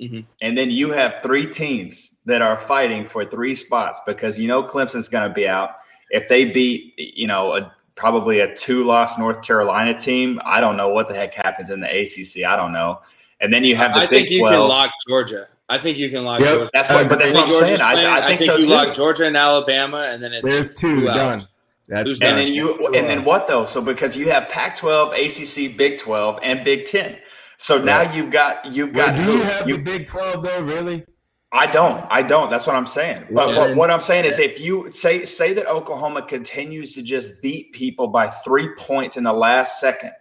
Mm-hmm. 0.00 0.20
And 0.40 0.56
then 0.56 0.70
you 0.70 0.90
have 0.90 1.16
three 1.22 1.46
teams 1.46 2.18
that 2.24 2.40
are 2.40 2.56
fighting 2.56 3.06
for 3.06 3.24
three 3.24 3.54
spots 3.54 4.00
because 4.06 4.38
you 4.38 4.46
know 4.46 4.62
Clemson's 4.62 5.08
going 5.08 5.28
to 5.28 5.34
be 5.34 5.48
out. 5.48 5.70
If 6.10 6.28
they 6.28 6.44
beat, 6.46 6.94
you 6.96 7.26
know, 7.26 7.54
a, 7.54 7.72
probably 7.94 8.40
a 8.40 8.54
two-loss 8.54 9.18
North 9.18 9.42
Carolina 9.42 9.98
team, 9.98 10.40
I 10.44 10.60
don't 10.60 10.76
know 10.76 10.88
what 10.88 11.08
the 11.08 11.14
heck 11.14 11.34
happens 11.34 11.70
in 11.70 11.80
the 11.80 11.88
ACC. 11.88 12.44
I 12.44 12.56
don't 12.56 12.72
know. 12.72 13.00
And 13.40 13.52
then 13.52 13.64
you 13.64 13.76
have 13.76 13.92
the 13.92 14.00
big 14.00 14.08
I 14.08 14.10
Big 14.10 14.18
think 14.20 14.30
you 14.30 14.40
12. 14.40 14.54
can 14.54 14.68
lock 14.68 14.90
Georgia. 15.06 15.48
I 15.68 15.78
think 15.78 15.98
you 15.98 16.08
can 16.08 16.24
lock 16.24 16.40
yep. 16.40 16.54
Georgia. 16.54 16.70
That's 16.72 16.90
what, 16.90 17.08
but 17.08 17.18
that's 17.18 17.34
what 17.34 17.48
I'm 17.48 17.66
saying. 17.66 17.80
I, 17.80 17.90
I, 17.90 17.94
think, 17.94 18.08
I 18.08 18.28
think 18.28 18.40
so 18.40 18.56
you 18.56 18.66
too. 18.66 18.72
lock 18.72 18.94
Georgia 18.94 19.26
and 19.26 19.36
Alabama, 19.36 20.08
and 20.10 20.22
then 20.22 20.32
it's 20.32 20.46
there's 20.46 20.74
two 20.74 21.04
done. 21.04 21.44
That's 21.88 22.12
and 22.20 22.36
then 22.36 22.52
you 22.52 22.86
and 22.88 23.08
then 23.08 23.24
what 23.24 23.46
though? 23.46 23.64
So 23.64 23.80
because 23.80 24.16
you 24.16 24.30
have 24.30 24.48
Pac-12, 24.50 25.70
ACC, 25.70 25.76
Big 25.76 25.98
12, 25.98 26.38
and 26.42 26.62
Big 26.62 26.84
10. 26.84 27.16
So 27.58 27.82
now 27.82 28.12
you've 28.12 28.30
got 28.30 28.64
you've 28.66 28.92
got. 28.92 29.14
Well, 29.14 29.26
do 29.26 29.32
you 29.32 29.42
have 29.42 29.68
you, 29.68 29.76
the 29.76 29.82
Big 29.82 30.06
Twelve 30.06 30.44
though? 30.44 30.62
Really? 30.62 31.04
I 31.50 31.66
don't. 31.66 32.04
I 32.10 32.22
don't. 32.22 32.50
That's 32.50 32.66
what 32.66 32.76
I'm 32.76 32.86
saying. 32.86 33.24
But 33.30 33.54
what, 33.54 33.74
what, 33.74 33.90
I'm 33.90 34.02
saying 34.02 34.26
is, 34.26 34.38
if 34.38 34.60
you 34.60 34.90
say 34.92 35.24
say 35.24 35.54
that 35.54 35.66
Oklahoma 35.66 36.22
continues 36.22 36.94
to 36.94 37.02
just 37.02 37.40
beat 37.42 37.72
people 37.72 38.08
by 38.08 38.28
three 38.28 38.74
points 38.76 39.16
in 39.16 39.24
the 39.24 39.32
last 39.32 39.80
second, 39.80 40.12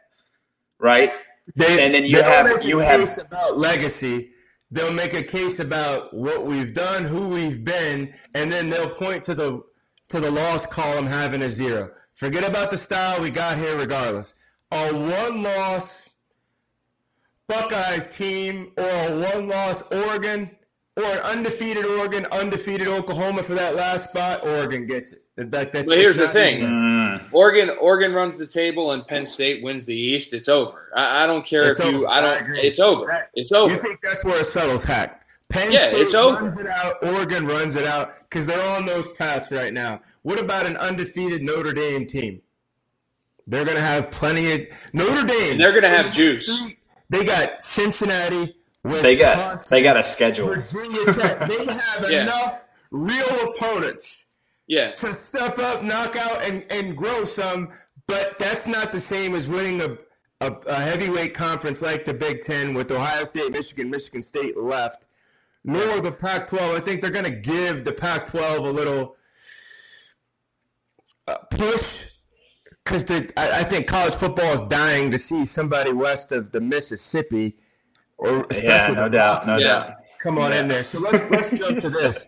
right? 0.80 1.12
They, 1.56 1.84
and 1.86 1.94
then 1.94 2.06
you 2.06 2.22
have 2.22 2.64
you 2.64 2.80
have 2.80 3.08
about 3.26 3.58
legacy. 3.58 4.32
they'll 4.72 4.92
make 4.92 5.14
a 5.14 5.24
case 5.24 5.60
about 5.60 6.14
what 6.14 6.46
we've 6.46 6.74
done, 6.74 7.04
who 7.04 7.30
we've 7.30 7.64
been, 7.64 8.14
and 8.34 8.52
then 8.52 8.70
they'll 8.70 8.90
point 8.90 9.24
to 9.24 9.36
the 9.36 9.62
to 10.10 10.20
the 10.20 10.32
loss 10.32 10.66
column 10.66 11.06
having 11.06 11.42
a 11.42 11.50
zero. 11.50 11.92
Forget 12.16 12.48
about 12.48 12.72
the 12.72 12.78
style 12.78 13.22
we 13.22 13.30
got 13.30 13.58
here, 13.58 13.78
regardless. 13.78 14.34
A 14.72 14.94
one 14.94 15.44
loss 15.44 16.07
Buckeyes 17.48 18.16
team 18.16 18.72
or 18.78 18.84
a 18.90 19.32
one 19.34 19.48
loss 19.48 19.90
Oregon 19.92 20.50
or 20.98 21.04
an 21.04 21.20
undefeated 21.20 21.86
Oregon, 21.86 22.26
undefeated 22.32 22.88
Oklahoma 22.88 23.44
for 23.44 23.54
that 23.56 23.76
last 23.76 24.10
spot, 24.10 24.44
Oregon 24.44 24.86
gets 24.88 25.14
it. 25.14 25.24
That, 25.38 25.72
that's, 25.72 25.90
but 25.92 25.98
here's 26.00 26.18
the 26.18 26.28
thing: 26.28 26.62
Mm. 26.62 27.28
Oregon, 27.32 27.70
Oregon 27.80 28.14
runs 28.14 28.38
the 28.40 28.48
table, 28.48 28.92
and 28.94 29.06
Penn 29.06 29.26
State 29.26 29.64
wins 29.64 29.86
the 29.86 29.96
East. 29.96 30.34
It's 30.34 30.50
over. 30.50 30.90
I, 30.96 31.24
I 31.24 31.28
don't 31.28 31.46
care 31.46 31.70
It's 31.72 31.80
if 31.80 31.86
you. 31.92 31.98
over. 32.00 32.08
I 32.08 32.18
I 32.18 32.22
don't. 32.22 32.42
agree. 32.42 32.60
it's 32.62 32.80
over. 32.80 33.28
It's 33.36 33.52
over. 33.52 33.74
You 33.74 33.80
think 33.80 34.00
that's 34.02 34.26
where 34.26 34.42
it 34.42 34.46
settles, 34.48 34.84
Hack? 34.84 35.26
Penn 35.50 35.72
Yeah, 35.72 35.86
State 35.90 36.02
it's 36.02 36.16
over. 36.16 36.44
runs 36.44 36.58
it 36.58 36.66
out. 36.68 36.96
Oregon 37.04 37.46
runs 37.46 37.76
it 37.76 37.86
out 37.86 38.12
because 38.30 38.48
they're 38.48 38.70
on 38.76 38.86
those 38.88 39.08
paths 39.14 39.52
right 39.52 39.72
now. 39.74 40.02
What 40.24 40.40
about 40.40 40.66
an 40.66 40.76
undefeated 40.78 41.42
Notre 41.44 41.72
Dame 41.72 42.06
team? 42.08 42.42
They're 43.46 43.64
going 43.64 43.78
to 43.78 43.82
have 43.84 44.10
plenty 44.12 44.52
of 44.52 44.68
Notre 44.92 45.26
Dame. 45.26 45.52
And 45.54 45.62
they're 45.62 45.72
gonna 45.74 45.88
have 45.88 46.12
juice. 46.12 46.62
They 47.10 47.24
got 47.24 47.62
Cincinnati, 47.62 48.56
Wisconsin, 48.84 49.04
They 49.04 49.16
got 49.16 49.66
they 49.68 49.84
got 49.84 49.98
a 49.98 50.04
schedule. 50.04 50.48
Virginia 50.48 51.06
Tech. 51.14 51.40
They 51.50 51.66
have 51.66 52.12
Yeah. 52.12 52.24
enough 52.24 52.66
real 52.92 53.50
opponents 53.52 54.34
yeah, 54.68 54.92
to 54.92 55.14
step 55.14 55.60
up, 55.60 55.82
knock 55.84 56.16
out, 56.18 56.42
and, 56.44 56.66
and 56.70 56.96
grow 56.98 57.24
some. 57.24 57.70
But 58.06 58.38
that's 58.40 58.68
not 58.68 58.92
the 58.92 59.00
same 59.00 59.34
as 59.36 59.48
winning 59.48 59.80
a, 59.82 59.98
a, 60.46 60.52
a 60.68 60.76
heavyweight 60.76 61.34
conference 61.34 61.82
like 61.82 62.04
the 62.06 62.14
Big 62.14 62.42
Ten 62.42 62.74
with 62.74 62.92
Ohio 62.92 63.24
State, 63.24 63.52
Michigan, 63.52 63.90
Michigan 63.90 64.22
State 64.24 64.58
left, 64.58 65.08
nor 65.64 66.02
the 66.02 66.12
Pac 66.12 66.48
12. 66.48 66.76
I 66.76 66.80
think 66.82 67.02
they're 67.02 67.12
going 67.12 67.26
to 67.26 67.32
give 67.32 67.86
the 67.86 67.94
Pac 67.94 68.26
12 68.28 68.66
a 68.66 68.72
little 68.72 69.16
uh, 71.28 71.38
push 71.50 72.06
because 72.88 73.32
I, 73.38 73.60
I 73.60 73.64
think 73.64 73.88
college 73.88 74.16
football 74.16 74.54
is 74.54 74.62
dying 74.62 75.12
to 75.12 75.20
see 75.20 75.46
somebody 75.46 75.92
west 75.92 76.32
of 76.32 76.52
the 76.52 76.62
Mississippi. 76.62 77.58
Or 78.18 78.30
Yeah, 78.38 78.46
especially 78.50 78.96
no 78.96 79.10
doubt, 79.10 79.46
no 79.46 79.58
Yeah. 79.58 79.68
doubt. 79.68 79.94
Come 80.22 80.40
on 80.40 80.54
in 80.54 80.68
there. 80.68 80.84
So 80.84 81.00
let's 81.00 81.24
let's 81.30 81.50
jump 81.52 81.80
to 81.80 81.90
this. 82.02 82.26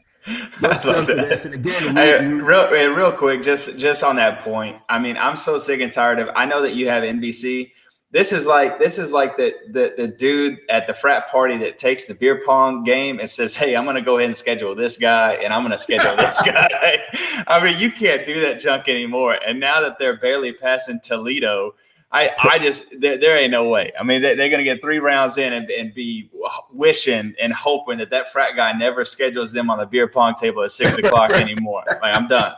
Let's 0.62 0.84
jump 0.84 1.08
to 1.08 1.16
this. 1.16 1.46
And 1.46 1.56
again, 1.56 1.96
we, 1.96 2.02
Hey, 2.02 2.24
real, 2.26 2.94
real 2.94 3.12
quick, 3.12 3.42
just 3.42 3.80
just 3.80 4.04
on 4.04 4.18
that 4.18 4.40
point. 4.40 4.78
I 4.90 5.00
mean, 5.00 5.18
I'm 5.18 5.36
so 5.36 5.58
sick 5.58 5.82
and 5.82 5.92
tired 5.92 6.20
of. 6.20 6.30
I 6.36 6.46
know 6.46 6.62
that 6.62 6.76
you 6.76 6.90
have 6.90 7.04
NBC. 7.04 7.72
This 8.12 8.32
is 8.34 8.48
like 8.48 8.80
this 8.80 8.98
is 8.98 9.12
like 9.12 9.38
the 9.38 9.54
the 9.70 9.94
the 9.96 10.08
dude 10.08 10.58
at 10.70 10.88
the 10.88 10.96
frat 10.96 11.30
party 11.30 11.58
that 11.58 11.78
takes 11.78 12.06
the 12.06 12.16
beer 12.16 12.42
pong 12.44 12.84
game 12.84 13.20
and 13.20 13.30
says, 13.30 13.56
"Hey, 13.56 13.76
I'm 13.76 13.84
going 13.84 13.98
to 13.98 14.02
go 14.02 14.18
ahead 14.18 14.30
and 14.30 14.36
schedule 14.36 14.74
this 14.74 14.98
guy, 14.98 15.34
and 15.34 15.54
I'm 15.54 15.62
going 15.62 15.74
to 15.74 15.78
schedule 15.78 16.16
this 16.16 16.42
guy." 16.46 16.68
I 17.48 17.64
mean, 17.64 17.78
you 17.78 17.92
can't 17.92 18.26
do 18.26 18.42
that 18.42 18.60
junk 18.60 18.90
anymore. 18.90 19.38
And 19.46 19.60
now 19.60 19.80
that 19.82 20.00
they're 20.00 20.18
barely 20.18 20.52
passing 20.52 21.00
Toledo, 21.02 21.76
I 22.12 22.32
I 22.52 22.58
just 22.58 23.00
there, 23.00 23.18
there 23.18 23.38
ain't 23.38 23.52
no 23.52 23.70
way. 23.70 23.92
I 24.00 24.04
mean, 24.04 24.24
they, 24.24 24.34
they're 24.34 24.50
going 24.50 24.58
to 24.58 24.64
get 24.64 24.82
three 24.82 24.98
rounds 24.98 25.38
in 25.38 25.54
and, 25.54 25.70
and 25.70 25.94
be 25.94 26.32
wishing 26.74 27.36
and 27.40 27.54
hoping 27.54 28.00
that 28.00 28.10
that 28.10 28.32
frat 28.32 28.56
guy 28.56 28.72
never 28.74 29.06
schedules 29.06 29.54
them 29.54 29.70
on 29.70 29.78
the 29.78 29.86
beer 29.86 30.08
pong 30.08 30.34
table 30.34 30.64
at 30.64 30.72
six 30.72 30.98
o'clock 30.98 31.30
anymore. 31.34 31.84
Like 32.02 32.16
I'm 32.16 32.28
done. 32.28 32.56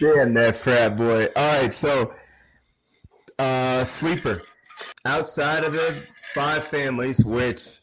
Damn 0.00 0.34
that 0.34 0.56
frat 0.56 0.96
boy. 0.96 1.28
All 1.36 1.60
right, 1.60 1.72
so 1.72 2.12
uh 3.40 3.84
sleeper. 3.84 4.42
Outside 5.04 5.64
of 5.64 5.72
the 5.72 6.02
five 6.34 6.62
families, 6.64 7.24
which 7.24 7.80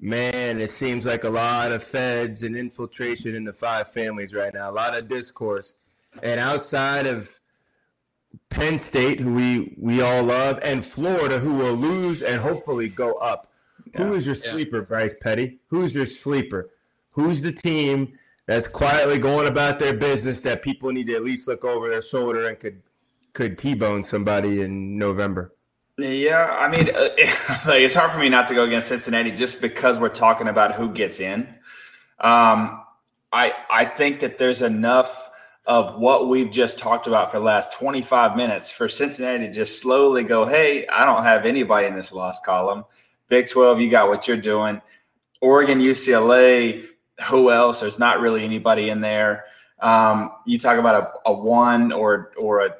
man, 0.00 0.60
it 0.60 0.70
seems 0.70 1.06
like 1.06 1.24
a 1.24 1.28
lot 1.28 1.72
of 1.72 1.82
feds 1.82 2.42
and 2.42 2.56
infiltration 2.56 3.34
in 3.34 3.44
the 3.44 3.52
five 3.52 3.92
families 3.92 4.32
right 4.34 4.52
now. 4.52 4.70
A 4.70 4.72
lot 4.72 4.96
of 4.96 5.08
discourse. 5.08 5.74
And 6.22 6.40
outside 6.40 7.06
of 7.06 7.38
Penn 8.50 8.78
State, 8.78 9.20
who 9.20 9.32
we 9.34 9.74
we 9.78 10.00
all 10.02 10.22
love, 10.24 10.58
and 10.62 10.84
Florida, 10.84 11.38
who 11.38 11.54
will 11.54 11.74
lose 11.74 12.22
and 12.22 12.40
hopefully 12.40 12.88
go 12.88 13.12
up. 13.14 13.52
Who 13.96 14.14
is 14.14 14.26
your 14.26 14.34
Yeah. 14.36 14.52
sleeper, 14.52 14.82
Bryce 14.82 15.14
Petty? 15.14 15.58
Who's 15.68 15.94
your 15.94 16.06
sleeper? 16.06 16.70
Who's 17.14 17.40
the 17.42 17.52
team 17.52 18.18
that's 18.46 18.68
quietly 18.68 19.18
going 19.18 19.46
about 19.46 19.78
their 19.78 19.94
business 19.94 20.40
that 20.40 20.62
people 20.62 20.90
need 20.92 21.06
to 21.06 21.14
at 21.14 21.22
least 21.24 21.48
look 21.48 21.64
over 21.64 21.88
their 21.88 22.02
shoulder 22.02 22.48
and 22.48 22.58
could 22.58 22.82
could 23.38 23.56
t-bone 23.56 24.02
somebody 24.02 24.62
in 24.62 24.98
November? 24.98 25.54
Yeah, 25.96 26.48
I 26.58 26.68
mean, 26.68 26.88
uh, 26.92 27.08
like 27.68 27.82
it's 27.82 27.94
hard 27.94 28.10
for 28.10 28.18
me 28.18 28.28
not 28.28 28.48
to 28.48 28.54
go 28.54 28.64
against 28.64 28.88
Cincinnati 28.88 29.30
just 29.30 29.60
because 29.60 30.00
we're 30.00 30.08
talking 30.08 30.48
about 30.48 30.72
who 30.74 30.90
gets 30.90 31.20
in. 31.20 31.42
Um, 32.18 32.82
I 33.32 33.52
I 33.70 33.84
think 33.84 34.18
that 34.20 34.38
there's 34.38 34.60
enough 34.60 35.30
of 35.66 36.00
what 36.00 36.28
we've 36.28 36.50
just 36.50 36.80
talked 36.80 37.06
about 37.06 37.30
for 37.30 37.38
the 37.38 37.44
last 37.44 37.70
25 37.74 38.34
minutes 38.36 38.72
for 38.72 38.88
Cincinnati 38.88 39.46
to 39.46 39.52
just 39.52 39.80
slowly 39.80 40.24
go, 40.24 40.44
hey, 40.44 40.88
I 40.88 41.04
don't 41.04 41.22
have 41.22 41.46
anybody 41.46 41.86
in 41.86 41.94
this 41.94 42.10
loss 42.10 42.40
column. 42.40 42.84
Big 43.28 43.48
12, 43.48 43.80
you 43.80 43.88
got 43.88 44.08
what 44.08 44.26
you're 44.26 44.36
doing. 44.36 44.80
Oregon, 45.40 45.78
UCLA, 45.78 46.86
who 47.28 47.52
else? 47.52 47.78
There's 47.78 48.00
not 48.00 48.18
really 48.20 48.42
anybody 48.42 48.90
in 48.90 49.00
there. 49.00 49.44
Um, 49.78 50.32
you 50.44 50.58
talk 50.58 50.78
about 50.78 51.12
a, 51.24 51.30
a 51.30 51.32
one 51.32 51.92
or 51.92 52.32
or 52.36 52.62
a 52.62 52.74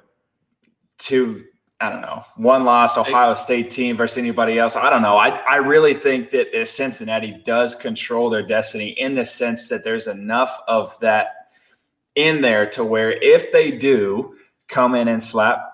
two 0.99 1.44
I 1.80 1.90
don't 1.90 2.01
know, 2.01 2.24
one 2.34 2.64
loss 2.64 2.99
Ohio 2.99 3.34
State 3.34 3.70
team 3.70 3.96
versus 3.96 4.18
anybody 4.18 4.59
else. 4.59 4.74
I 4.74 4.90
don't 4.90 5.03
know. 5.03 5.16
I, 5.16 5.28
I 5.28 5.57
really 5.57 5.94
think 5.94 6.30
that 6.30 6.51
this 6.51 6.72
Cincinnati 6.72 7.40
does 7.44 7.76
control 7.76 8.30
their 8.30 8.42
destiny 8.42 8.88
in 8.88 9.14
the 9.14 9.24
sense 9.24 9.68
that 9.68 9.84
there's 9.84 10.09
enough 10.09 10.59
of 10.66 10.99
that 10.99 11.51
in 12.16 12.40
there 12.40 12.68
to 12.70 12.84
where 12.84 13.12
if 13.12 13.53
they 13.53 13.70
do 13.70 14.34
come 14.66 14.96
in 14.96 15.07
and 15.07 15.22
slap, 15.22 15.72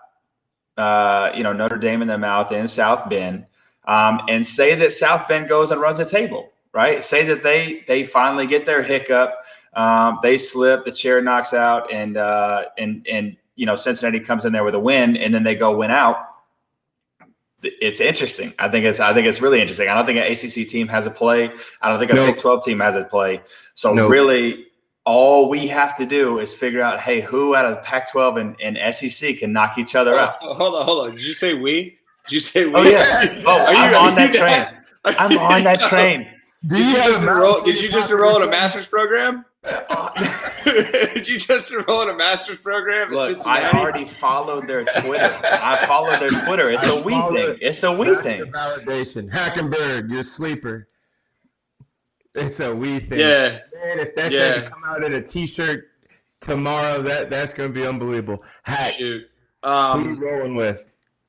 uh, 0.76 1.32
you 1.34 1.42
know, 1.42 1.54
Notre 1.54 1.78
Dame 1.78 2.02
in 2.02 2.08
the 2.08 2.18
mouth 2.18 2.52
in 2.52 2.68
South 2.68 3.08
Bend, 3.08 3.46
um, 3.86 4.20
and 4.28 4.46
say 4.46 4.74
that 4.74 4.92
South 4.92 5.26
Bend 5.26 5.48
goes 5.48 5.70
and 5.70 5.80
runs 5.80 5.96
the 5.96 6.04
table, 6.04 6.52
right? 6.74 7.02
Say 7.02 7.24
that 7.24 7.42
they 7.42 7.82
they 7.88 8.04
finally 8.04 8.46
get 8.46 8.66
their 8.66 8.82
hiccup, 8.82 9.32
um, 9.72 10.18
they 10.22 10.36
slip, 10.36 10.84
the 10.84 10.92
chair 10.92 11.22
knocks 11.22 11.54
out, 11.54 11.90
and 11.90 12.18
uh, 12.18 12.66
and 12.76 13.06
and 13.08 13.38
you 13.57 13.66
know 13.66 13.74
Cincinnati 13.74 14.20
comes 14.20 14.44
in 14.44 14.52
there 14.52 14.64
with 14.64 14.74
a 14.74 14.80
win, 14.80 15.16
and 15.16 15.34
then 15.34 15.42
they 15.44 15.55
go 15.55 15.76
win 15.76 15.90
out. 15.90 16.16
It's 17.62 17.98
interesting. 18.00 18.52
I 18.59 18.68
think 18.68 18.84
it's 18.84 19.00
I 19.00 19.14
think 19.14 19.26
it's 19.26 19.40
really 19.40 19.61
interesting. 19.61 19.88
I 19.88 19.94
don't 19.94 20.05
think 20.05 20.18
an 20.18 20.30
ACC 20.30 20.68
team 20.68 20.86
has 20.88 21.07
a 21.07 21.11
play. 21.11 21.50
I 21.80 21.88
don't 21.88 21.98
think 21.98 22.11
a 22.11 22.14
No. 22.14 22.26
Big 22.26 22.36
Twelve 22.36 22.62
team 22.62 22.78
has 22.80 22.94
a 22.94 23.05
play. 23.05 23.40
So 23.74 23.94
No. 23.94 24.07
really, 24.07 24.66
all 25.07 25.48
we 25.48 25.66
have 25.68 25.96
to 25.96 26.05
do 26.05 26.40
is 26.40 26.55
figure 26.55 26.82
out, 26.82 27.00
hey, 27.00 27.22
who 27.22 27.55
out 27.55 27.64
of 27.64 27.82
Pac-12 27.82 28.40
and, 28.40 28.57
and 28.76 28.94
SEC 28.94 29.38
can 29.38 29.52
knock 29.52 29.78
each 29.78 29.94
other 29.94 30.14
out? 30.18 30.36
Oh, 30.42 30.52
hold 30.55 30.74
on, 30.74 30.84
hold 30.84 31.07
on. 31.09 31.11
Did 31.14 31.24
you 31.26 31.32
say 31.34 31.55
we? 31.55 31.96
Did 32.26 32.32
you 32.32 32.40
say 32.40 32.66
we? 32.66 32.74
Oh 32.74 32.82
yeah. 32.82 33.24
Oh, 33.46 33.64
Are 33.64 33.72
you- 33.72 33.78
I'm 33.78 33.94
are 33.94 34.09
on 34.11 34.14
that 34.16 34.34
train. 34.34 34.84
that- 35.05 35.20
I'm 35.20 35.38
on 35.38 35.62
that 35.64 35.80
train. 35.80 36.28
Did 36.66 36.78
you, 36.80 36.84
have 36.96 37.05
just 37.07 37.22
a 37.22 37.28
enroll? 37.30 37.62
Did 37.62 37.80
you 37.80 37.90
just 37.90 38.11
enroll 38.11 38.36
in 38.36 38.42
a 38.42 38.46
master's 38.50 38.86
program? 38.86 39.44
did 41.14 41.28
you 41.28 41.38
just 41.38 41.72
enroll 41.72 42.02
in 42.02 42.10
a 42.10 42.14
master's 42.14 42.58
program 42.58 43.08
in 43.08 43.14
Look, 43.18 43.30
Cincinnati? 43.30 43.64
I 43.64 43.80
already 43.80 44.04
followed 44.04 44.66
their 44.66 44.84
Twitter. 44.84 45.40
I 45.44 45.84
followed 45.86 46.20
their 46.20 46.28
Twitter. 46.44 46.70
It's 46.70 46.84
I 46.84 46.96
a 46.96 47.02
we 47.02 47.12
thing. 47.14 47.58
It's 47.60 47.82
a 47.82 47.92
we 47.92 48.14
thing. 48.16 48.44
validation. 48.52 49.30
Hackenberg, 49.30 50.10
your 50.10 50.24
sleeper. 50.24 50.86
It's 52.34 52.60
a 52.60 52.74
we 52.74 52.98
thing. 52.98 53.20
yeah, 53.20 53.58
Man, 53.74 54.00
if 54.00 54.14
that 54.16 54.32
Yeah. 54.32 54.60
thing 54.60 54.68
come 54.70 54.82
out 54.84 55.04
in 55.04 55.12
a 55.14 55.20
t-shirt 55.22 55.88
tomorrow, 56.40 57.00
that 57.02 57.30
that's 57.30 57.54
gonna 57.54 57.68
be 57.68 57.86
unbelievable. 57.86 58.44
Hack, 58.64 58.92
shoot. 58.92 59.28
who 59.62 59.70
you 59.70 59.72
Um, 59.72 60.20
rolling 60.20 60.54
with? 60.56 60.86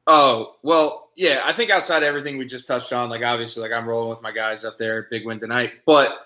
oh 0.08 0.56
well, 0.64 1.10
yeah. 1.16 1.42
I 1.46 1.54
think 1.54 1.70
outside 1.70 1.98
of 1.98 2.04
everything 2.04 2.38
we 2.38 2.46
just 2.46 2.68
touched 2.68 2.92
on, 2.92 3.10
like 3.10 3.24
obviously, 3.24 3.62
like 3.62 3.72
I'm 3.72 3.88
rolling 3.88 4.10
with 4.10 4.22
my 4.22 4.32
guys 4.32 4.66
up 4.66 4.78
there. 4.80 5.04
Big 5.12 5.26
win 5.26 5.40
tonight, 5.40 5.74
but 5.86 6.26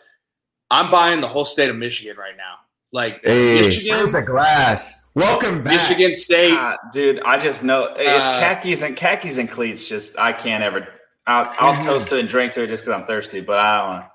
I'm 0.71 0.91
buying 0.91 1.21
the 1.21 1.27
whole 1.27 1.45
state 1.45 1.69
of 1.69 1.75
Michigan 1.75 2.17
right 2.17 2.37
now. 2.37 2.55
Like 2.91 3.21
Hey, 3.23 3.61
Michigan, 3.61 3.97
where's 3.97 4.11
the 4.13 4.21
glass? 4.21 5.05
Welcome 5.15 5.63
back. 5.63 5.73
Michigan 5.73 6.13
State. 6.13 6.53
Ah, 6.55 6.77
dude, 6.93 7.19
I 7.21 7.37
just 7.39 7.63
know 7.63 7.93
it's 7.97 8.25
Uh, 8.25 8.39
khakis 8.39 8.81
and 8.83 8.95
khakis 8.95 9.37
and 9.37 9.49
cleats. 9.49 9.87
Just 9.87 10.17
I 10.17 10.31
can't 10.33 10.63
ever. 10.63 10.87
I'll, 11.27 11.53
I'll 11.59 11.83
toast 11.85 12.09
to 12.09 12.17
it 12.17 12.21
and 12.21 12.29
drink 12.29 12.53
to 12.53 12.63
it 12.63 12.67
just 12.67 12.83
because 12.85 12.99
I'm 12.99 13.05
thirsty, 13.07 13.41
but 13.41 13.57
I 13.57 13.77
don't 13.79 13.89
want. 13.89 14.05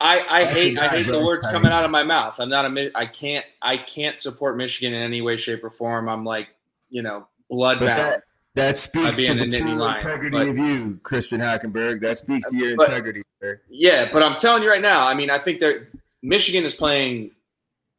I, 0.00 0.24
I 0.28 0.44
hate 0.44 0.76
a 0.76 0.82
I 0.82 0.86
guy, 0.88 0.96
hate 0.98 1.06
the 1.06 1.22
words 1.24 1.46
coming 1.46 1.70
out 1.70 1.84
of 1.84 1.90
my 1.90 2.02
mouth. 2.02 2.34
I'm 2.40 2.48
not 2.48 2.64
a 2.64 2.70
Mi- 2.70 2.90
I 2.94 3.06
can't 3.06 3.44
I 3.62 3.76
can't 3.76 4.18
support 4.18 4.56
Michigan 4.56 4.92
in 4.94 5.00
any 5.02 5.22
way, 5.22 5.36
shape, 5.36 5.62
or 5.64 5.70
form. 5.70 6.08
I'm 6.08 6.24
like 6.24 6.48
you 6.90 7.02
know 7.02 7.26
blood 7.48 7.78
But 7.78 7.86
bound. 7.86 7.98
that, 7.98 8.22
that 8.54 8.76
speaks 8.76 9.18
I'd 9.18 9.26
to 9.26 9.34
the 9.34 9.46
the 9.46 9.58
true 9.60 9.70
Lion, 9.74 9.96
integrity 9.98 10.30
but- 10.38 10.48
of 10.48 10.58
you, 10.58 11.00
Christian 11.02 11.40
Hackenberg. 11.40 12.00
That 12.02 12.18
speaks 12.18 12.50
to 12.50 12.56
your 12.56 12.76
But- 12.76 12.88
integrity, 12.90 13.22
sir. 13.40 13.60
Yeah, 13.68 14.10
but 14.12 14.22
I'm 14.22 14.36
telling 14.36 14.62
you 14.62 14.68
right 14.68 14.82
now. 14.82 15.06
I 15.06 15.14
mean, 15.14 15.30
I 15.30 15.38
think 15.38 15.60
that 15.60 15.86
Michigan 16.22 16.64
is 16.64 16.74
playing 16.74 17.30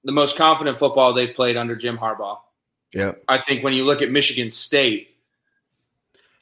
the 0.03 0.11
most 0.11 0.35
confident 0.37 0.77
football 0.77 1.13
they've 1.13 1.33
played 1.33 1.57
under 1.57 1.75
Jim 1.75 1.97
Harbaugh. 1.97 2.39
Yeah, 2.93 3.13
I 3.27 3.37
think 3.39 3.63
when 3.63 3.73
you 3.73 3.83
look 3.85 4.01
at 4.01 4.11
Michigan 4.11 4.51
State, 4.51 5.09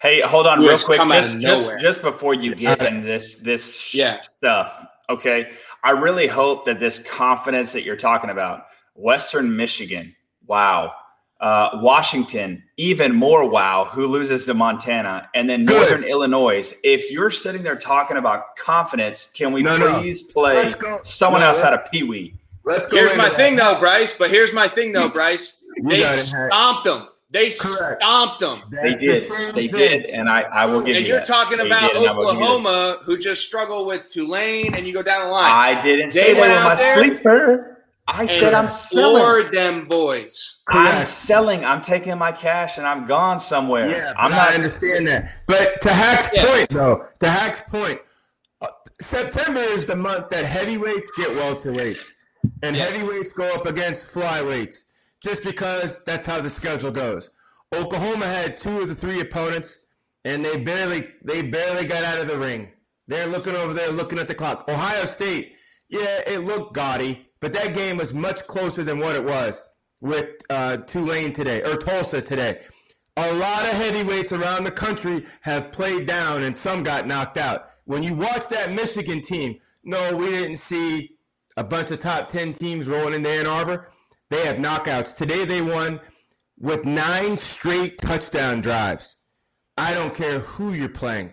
Hey, 0.02 0.20
hold 0.20 0.48
on 0.48 0.60
real 0.62 0.76
quick. 0.80 1.00
Just, 1.00 1.40
just, 1.42 1.80
just 1.80 2.02
before 2.02 2.34
you 2.34 2.56
get 2.56 2.82
into 2.82 3.02
this 3.02 3.36
this 3.36 3.94
Yeah. 3.94 4.20
stuff, 4.22 4.84
okay? 5.12 5.52
I 5.84 5.92
really 5.92 6.26
hope 6.26 6.66
that 6.66 6.80
this 6.80 6.98
confidence 6.98 7.72
that 7.74 7.84
you're 7.84 7.96
talking 7.96 8.32
about, 8.32 8.66
Western 8.96 9.56
Michigan, 9.56 10.16
wow. 10.48 10.96
Uh, 11.42 11.72
Washington, 11.82 12.64
even 12.78 13.16
more 13.16 13.50
wow, 13.50 13.86
who 13.86 14.06
loses 14.06 14.46
to 14.46 14.54
Montana, 14.54 15.28
and 15.34 15.50
then 15.50 15.66
Good. 15.66 15.76
Northern 15.90 16.04
Illinois. 16.08 16.72
If 16.84 17.10
you're 17.12 17.32
sitting 17.32 17.64
there 17.64 17.76
talking 17.76 18.18
about 18.18 18.56
confidence, 18.58 19.32
can 19.34 19.52
we 19.52 19.64
No, 19.64 19.76
no. 19.76 20.00
please 20.00 20.22
play 20.32 20.72
someone 21.02 21.42
No, 21.42 21.48
out 21.48 21.74
of 21.74 21.92
Pee 21.92 22.04
Wee? 22.04 22.36
Let's 22.64 22.86
go. 22.86 22.96
Here's 22.98 23.18
my 23.18 23.30
that. 23.30 23.36
thing 23.38 23.56
though, 23.56 23.80
Bryce. 23.80 24.14
But 24.16 24.30
here's 24.30 24.54
my 24.54 24.68
thing 24.68 24.92
though, 24.94 25.10
Bryce. 25.10 25.64
They 25.88 26.02
got 26.02 26.16
it, 26.16 26.32
Hank. 26.32 26.52
stomped 26.52 26.84
them. 26.84 27.08
They 27.32 27.50
Correct. 27.50 28.02
stomped 28.02 28.40
them. 28.42 28.62
They 28.70 28.90
That's 28.90 29.00
the 29.00 29.06
did. 29.08 29.22
same 29.24 29.56
They 29.56 29.68
thing. 29.68 29.80
did, 29.80 30.06
and 30.08 30.30
I, 30.30 30.42
I 30.42 30.66
will 30.66 30.82
give 30.84 30.96
And 30.96 31.06
you 31.06 31.12
you're 31.14 31.20
that. 31.22 31.26
talking 31.26 31.58
They 31.58 31.66
about 31.66 31.94
did, 31.94 32.02
and 32.02 32.08
I 32.08 32.12
will 32.12 32.26
give 32.26 32.34
you 32.36 32.40
that. 32.40 32.52
Oklahoma, 32.52 32.98
who 33.04 33.18
just 33.18 33.48
struggled 33.48 33.88
with 33.88 34.08
Tulane, 34.10 34.76
and 34.76 34.86
you 34.86 34.94
go 34.94 35.02
down 35.02 35.24
the 35.26 35.32
line. 35.32 35.50
I 35.52 35.82
didn't 35.82 36.10
They 36.14 36.20
say 36.20 36.34
they 36.36 36.40
went 36.42 36.54
were 36.54 36.60
out 36.60 36.70
my 36.70 36.76
there 36.76 36.96
sleeper. 37.04 37.71
I 38.14 38.22
and 38.22 38.30
said 38.30 38.54
I'm 38.54 38.68
selling. 38.68 39.16
floored 39.24 39.52
them 39.54 39.86
boys. 39.88 40.58
I'm 40.68 40.92
Correct. 40.92 41.08
selling. 41.08 41.64
I'm 41.64 41.82
taking 41.82 42.18
my 42.18 42.32
cash 42.34 42.78
and 42.78 42.86
I'm 42.86 43.06
gone 43.06 43.40
somewhere. 43.40 43.90
Yeah, 43.90 44.14
I'm 44.18 44.32
not. 44.32 44.50
I 44.52 44.56
understand 44.56 45.08
that. 45.08 45.32
But 45.48 45.80
to 45.82 45.90
Hack's 45.94 46.30
Yeah. 46.36 46.46
point, 46.46 46.70
though, 46.72 47.06
to 47.20 47.30
Hack's 47.30 47.62
point, 47.62 48.02
uh, 48.62 48.68
September 49.00 49.62
is 49.62 49.86
the 49.86 49.96
month 49.96 50.30
that 50.30 50.46
heavyweights 50.46 51.10
get 51.18 51.30
welterweights, 51.30 52.12
and 52.64 52.76
Yeah. 52.76 52.84
heavyweights 52.86 53.32
go 53.32 53.46
up 53.54 53.66
against 53.66 54.14
flyweights, 54.14 54.84
just 55.24 55.44
because 55.44 56.04
that's 56.04 56.26
how 56.26 56.42
the 56.42 56.50
schedule 56.50 56.92
goes. 56.92 57.30
Oklahoma 57.74 58.26
had 58.26 58.58
two 58.58 58.82
of 58.82 58.90
the 58.90 58.96
three 58.96 59.22
opponents, 59.22 59.78
and 60.26 60.44
they 60.44 60.58
barely 60.58 61.08
they 61.24 61.42
barely 61.42 61.86
got 61.86 62.04
out 62.04 62.20
of 62.20 62.28
the 62.28 62.38
ring. 62.38 62.74
They're 63.08 63.28
looking 63.28 63.56
over 63.56 63.74
there, 63.74 63.90
looking 63.90 64.20
at 64.20 64.28
the 64.28 64.36
clock. 64.36 64.70
Ohio 64.70 65.06
State, 65.06 65.56
yeah, 65.90 66.22
it 66.28 66.40
looked 66.40 66.74
gaudy, 66.74 67.31
but 67.42 67.54
that 67.54 67.74
game 67.74 67.98
was 67.98 68.14
much 68.14 68.46
closer 68.48 68.84
than 68.84 69.00
what 69.00 69.16
it 69.16 69.26
was 69.26 69.64
with 70.00 70.30
uh, 70.50 70.78
Tulane 70.78 71.34
today 71.34 71.62
or 71.64 71.76
Tulsa 71.76 72.22
today. 72.22 72.62
A 73.18 73.34
lot 73.34 73.64
of 73.64 73.74
heavyweights 73.74 74.32
around 74.32 74.64
the 74.64 74.72
country 74.72 75.26
have 75.42 75.72
played 75.72 76.06
down, 76.08 76.44
and 76.44 76.56
some 76.56 76.82
got 76.82 77.08
knocked 77.08 77.38
out. 77.38 77.68
When 77.84 78.04
you 78.04 78.16
watch 78.16 78.48
that 78.48 78.72
Michigan 78.72 79.22
team, 79.22 79.60
no, 79.84 80.16
we 80.16 80.28
didn't 80.28 80.58
see 80.58 81.18
a 81.58 81.64
bunch 81.64 81.92
of 81.92 82.00
top 82.00 82.30
10 82.30 82.54
teams 82.54 82.88
rolling 82.88 83.16
into 83.16 83.30
Ann 83.30 83.48
Arbor. 83.48 83.90
They 84.30 84.46
have 84.46 84.58
knockouts. 84.58 85.16
Today 85.18 85.44
they 85.44 85.62
won 85.62 86.00
with 86.58 86.86
nine 86.86 87.38
straight 87.38 87.98
touchdown 87.98 88.62
drives. 88.62 89.18
I 89.78 89.94
don't 89.94 90.16
care 90.16 90.40
who 90.40 90.74
you're 90.74 90.90
playing. 90.90 91.32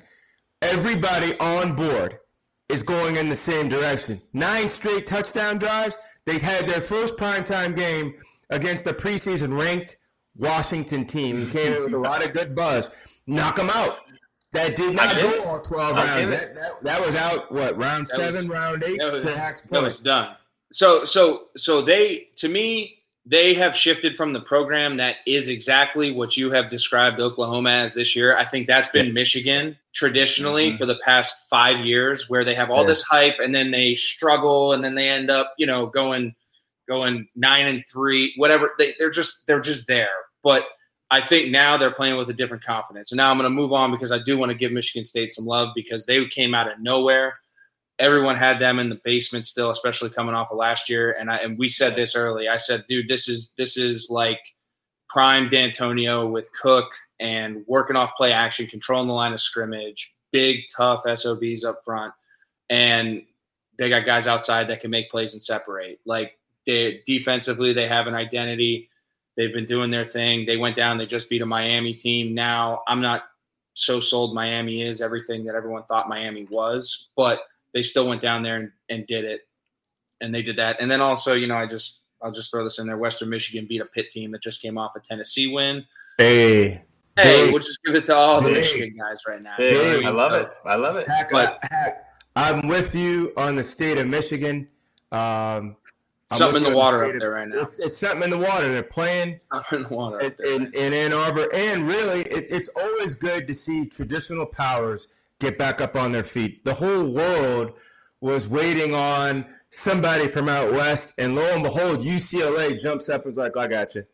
Everybody 0.63 1.39
on 1.39 1.77
board 1.77 2.18
is 2.69 2.83
going 2.83 3.16
in 3.16 3.29
the 3.29 3.37
same 3.37 3.69
direction. 3.69 4.21
Nine 4.33 4.69
straight 4.69 5.07
touchdown 5.07 5.59
drives. 5.59 5.99
They've 6.27 6.43
had 6.43 6.66
their 6.69 6.81
first 6.81 7.16
primetime 7.16 7.77
game 7.77 8.14
against 8.51 8.87
a 8.87 8.93
preseason 8.93 9.59
ranked 9.59 9.97
Washington 10.37 11.07
team 11.07 11.37
who 11.37 11.51
came 11.51 11.73
in 11.73 11.85
with 11.85 11.95
a 11.95 11.99
lot 11.99 12.25
of 12.25 12.33
good 12.33 12.55
buzz. 12.55 12.91
Knock 13.27 13.57
them 13.57 13.71
out. 13.71 13.99
That 14.53 14.77
did 14.77 14.95
not 14.95 15.14
go 15.16 15.43
all 15.45 15.61
12 15.61 15.95
I'll 15.95 16.07
rounds. 16.07 16.31
That, 16.31 16.55
that, 16.55 16.83
that 16.83 17.05
was 17.05 17.14
out, 17.14 17.53
what, 17.53 17.77
round 17.77 18.07
That 18.07 18.16
seven, 18.16 18.49
was- 18.49 18.57
round 18.57 18.83
eight? 18.85 18.99
was- 19.03 19.25
to 19.25 19.37
Hack's 19.37 19.61
That 19.62 19.83
was 19.83 19.99
done. 19.99 20.37
So 20.71 21.05
so 21.05 21.45
so 21.57 21.81
they 21.81 22.29
to 22.37 22.49
me 22.49 22.97
they 23.31 23.53
have 23.53 23.76
shifted 23.76 24.16
from 24.16 24.33
the 24.33 24.41
program 24.41 24.97
that 24.97 25.16
is 25.26 25.51
exactly 25.51 26.11
what 26.11 26.37
you 26.37 26.51
have 26.51 26.70
described 26.70 27.20
Oklahoma 27.20 27.70
as 27.70 27.93
this 27.93 28.16
year. 28.16 28.35
I 28.35 28.45
think 28.47 28.66
that's 28.66 28.89
been 28.89 29.12
Michigan 29.12 29.76
traditionally 29.93 30.72
Mhm. 30.72 30.79
for 30.79 30.87
the 30.87 30.99
past 31.05 31.47
five 31.51 31.85
years, 31.85 32.31
where 32.31 32.43
they 32.43 32.55
have 32.55 32.70
all 32.70 32.81
Yeah. 32.83 32.87
this 32.87 33.03
hype 33.03 33.39
and 33.39 33.55
then 33.55 33.70
they 33.70 33.95
struggle 33.95 34.72
and 34.72 34.83
then 34.83 34.95
they 34.95 35.11
end 35.11 35.31
up, 35.31 35.55
you 35.59 35.66
know, 35.66 35.87
going 35.87 36.35
going 36.89 37.29
nine 37.37 37.66
and 37.66 37.85
three, 37.87 38.33
whatever. 38.39 38.72
They, 38.79 38.95
they're 38.99 39.11
just 39.11 39.47
they're 39.47 39.61
just 39.61 39.87
there. 39.89 40.09
But 40.43 40.64
I 41.11 41.20
think 41.20 41.51
now 41.51 41.76
they're 41.76 41.91
playing 41.91 42.16
with 42.16 42.31
a 42.31 42.35
different 42.35 42.64
confidence. 42.64 43.12
And 43.12 43.18
now 43.18 43.31
I'm 43.31 43.37
going 43.37 43.45
to 43.45 43.51
move 43.51 43.74
on 43.74 43.91
because 43.91 44.11
I 44.11 44.18
do 44.18 44.39
want 44.39 44.51
to 44.53 44.57
give 44.57 44.72
Michigan 44.72 45.05
State 45.05 45.33
some 45.35 45.45
love 45.45 45.68
because 45.74 46.07
they 46.07 46.24
came 46.29 46.55
out 46.55 46.70
of 46.70 46.81
nowhere 46.81 47.41
everyone 47.99 48.36
had 48.36 48.61
them 48.61 48.78
in 48.78 48.88
the 48.88 49.01
basement 49.05 49.46
still, 49.46 49.70
especially 49.70 50.11
coming 50.11 50.34
off 50.34 50.51
of 50.51 50.59
last 50.59 50.88
year. 50.88 51.16
And 51.18 51.30
I 51.30 51.36
and 51.38 51.59
we 51.59 51.68
said 51.68 51.96
this 51.96 52.14
early. 52.14 52.49
I 52.49 52.57
said, 52.57 52.84
dude, 52.88 53.09
this 53.09 53.28
is 53.28 53.53
this 53.57 53.76
is 53.76 54.09
like 54.11 54.40
prime 55.09 55.49
Dantonio 55.49 56.30
with 56.30 56.51
Cook 56.53 56.86
and 57.20 57.64
working 57.66 57.96
off 57.96 58.16
play 58.16 58.32
action, 58.32 58.66
controlling 58.66 59.09
the 59.09 59.14
line 59.14 59.32
of 59.32 59.40
scrimmage, 59.40 60.14
big 60.32 60.61
tough 60.74 61.03
SOBs 61.07 61.64
up 61.64 61.82
front, 61.84 62.12
and 62.70 63.22
they 63.78 63.88
got 63.88 64.05
guys 64.05 64.26
outside 64.26 64.68
that 64.68 64.80
can 64.80 64.90
make 64.90 65.11
plays 65.11 65.32
and 65.32 65.42
separate. 65.42 66.01
Like 66.05 66.38
they 66.66 67.03
defensively, 67.07 67.72
they 67.72 67.88
have 67.88 68.07
an 68.07 68.14
identity. 68.14 68.90
They've 69.36 69.53
been 69.53 69.64
doing 69.64 69.90
their 69.90 70.05
thing. 70.05 70.46
They 70.46 70.57
went 70.57 70.76
down. 70.76 70.99
They 70.99 71.07
just 71.07 71.28
beat 71.28 71.42
a 71.42 71.46
Miami 71.46 71.94
team. 71.94 72.34
Now 72.34 72.82
I'm 72.86 73.01
not 73.01 73.24
so 73.74 74.01
sold 74.01 74.34
Miami 74.34 74.82
is 74.82 75.01
everything 75.01 75.44
that 75.44 75.55
everyone 75.55 75.84
thought 75.84 76.09
Miami 76.09 76.44
was, 76.51 77.09
but 77.16 77.40
they 77.75 77.83
still 77.83 78.09
went 78.09 78.21
down 78.21 78.43
there 78.43 78.57
and, 78.57 78.73
and 78.89 79.07
did 79.07 79.25
it. 79.25 79.43
And 80.21 80.35
they 80.35 80.43
did 80.43 80.57
that. 80.57 80.81
And 80.81 80.91
then 80.91 81.01
also, 81.01 81.35
you 81.35 81.47
know, 81.47 81.57
I 81.57 81.66
just 81.66 82.01
I'll 82.23 82.33
just 82.33 82.51
throw 82.51 82.64
this 82.64 82.79
in 82.81 82.87
there. 82.87 82.97
Western 82.99 83.29
Michigan 83.31 83.66
beat 83.69 83.81
a 83.81 83.85
Pitt 83.87 84.11
team 84.11 84.33
that 84.33 84.43
just 84.43 84.61
came 84.61 84.77
off 84.77 84.97
a 84.97 85.01
Tennessee 85.01 85.47
win. 85.53 85.85
Hey, 86.19 86.83
Hey, 87.16 87.45
Big. 87.47 87.53
we'll 87.53 87.61
just 87.61 87.79
give 87.85 87.95
it 87.97 88.05
to 88.07 88.14
all 88.14 88.41
the 88.41 88.49
Big. 88.49 88.59
Michigan 88.59 88.97
guys 88.97 89.23
right 89.27 89.43
now. 89.43 89.55
Big. 89.57 89.75
Big. 89.75 90.05
I 90.05 90.11
love 90.11 90.33
it. 90.35 90.51
I 90.64 90.77
love 90.77 90.97
it. 90.97 91.09
Hack, 91.09 91.29
But- 91.33 91.59
Hack, 91.71 92.05
I'm 92.37 92.69
with 92.69 92.95
you 92.95 93.33
on 93.37 93.57
the 93.57 93.64
state 93.64 93.99
of 93.99 94.07
Michigan. 94.07 94.69
Um, 95.12 95.77
Something 96.31 96.64
in 96.64 96.71
the 96.71 96.77
water 96.77 96.99
state 96.99 97.09
up 97.11 97.14
of- 97.14 97.21
there 97.21 97.31
right 97.31 97.49
now. 97.49 97.57
It's, 97.62 97.79
it's 97.79 97.97
something 97.97 98.23
in 98.25 98.31
the 98.31 98.39
water. 98.39 98.69
They're 98.69 98.83
playing 98.83 99.41
Something 99.53 99.79
in 99.85 99.89
the 99.89 99.95
water 99.97 100.16
up 100.23 100.23
in, 100.25 100.35
there. 100.39 100.55
in, 100.55 100.75
in 100.75 100.93
Ann 100.93 101.12
Arbor, 101.12 101.49
and 101.55 101.89
really, 101.89 102.21
it, 102.23 102.47
it's 102.51 102.69
always 102.77 103.14
good 103.14 103.47
to 103.49 103.55
see 103.55 103.87
traditional 103.87 104.45
powers 104.47 105.09
get 105.41 105.59
back 105.59 105.80
up 105.80 105.97
on 105.97 106.12
their 106.12 106.24
feet. 106.24 106.64
The 106.64 106.74
whole 106.74 107.07
world 107.07 107.72
was 108.20 108.49
waiting 108.49 108.95
on 108.95 109.47
somebody 109.70 110.28
from 110.28 110.49
out 110.49 110.72
west, 110.72 111.14
and 111.18 111.34
lo 111.34 111.45
and 111.55 111.62
behold, 111.62 112.05
UCLA 112.05 112.80
jumps 112.80 113.09
up 113.09 113.24
and 113.24 113.32
is 113.32 113.39
like, 113.39 113.57
"I 113.57 113.66
got 113.66 113.95
you." 113.95 114.05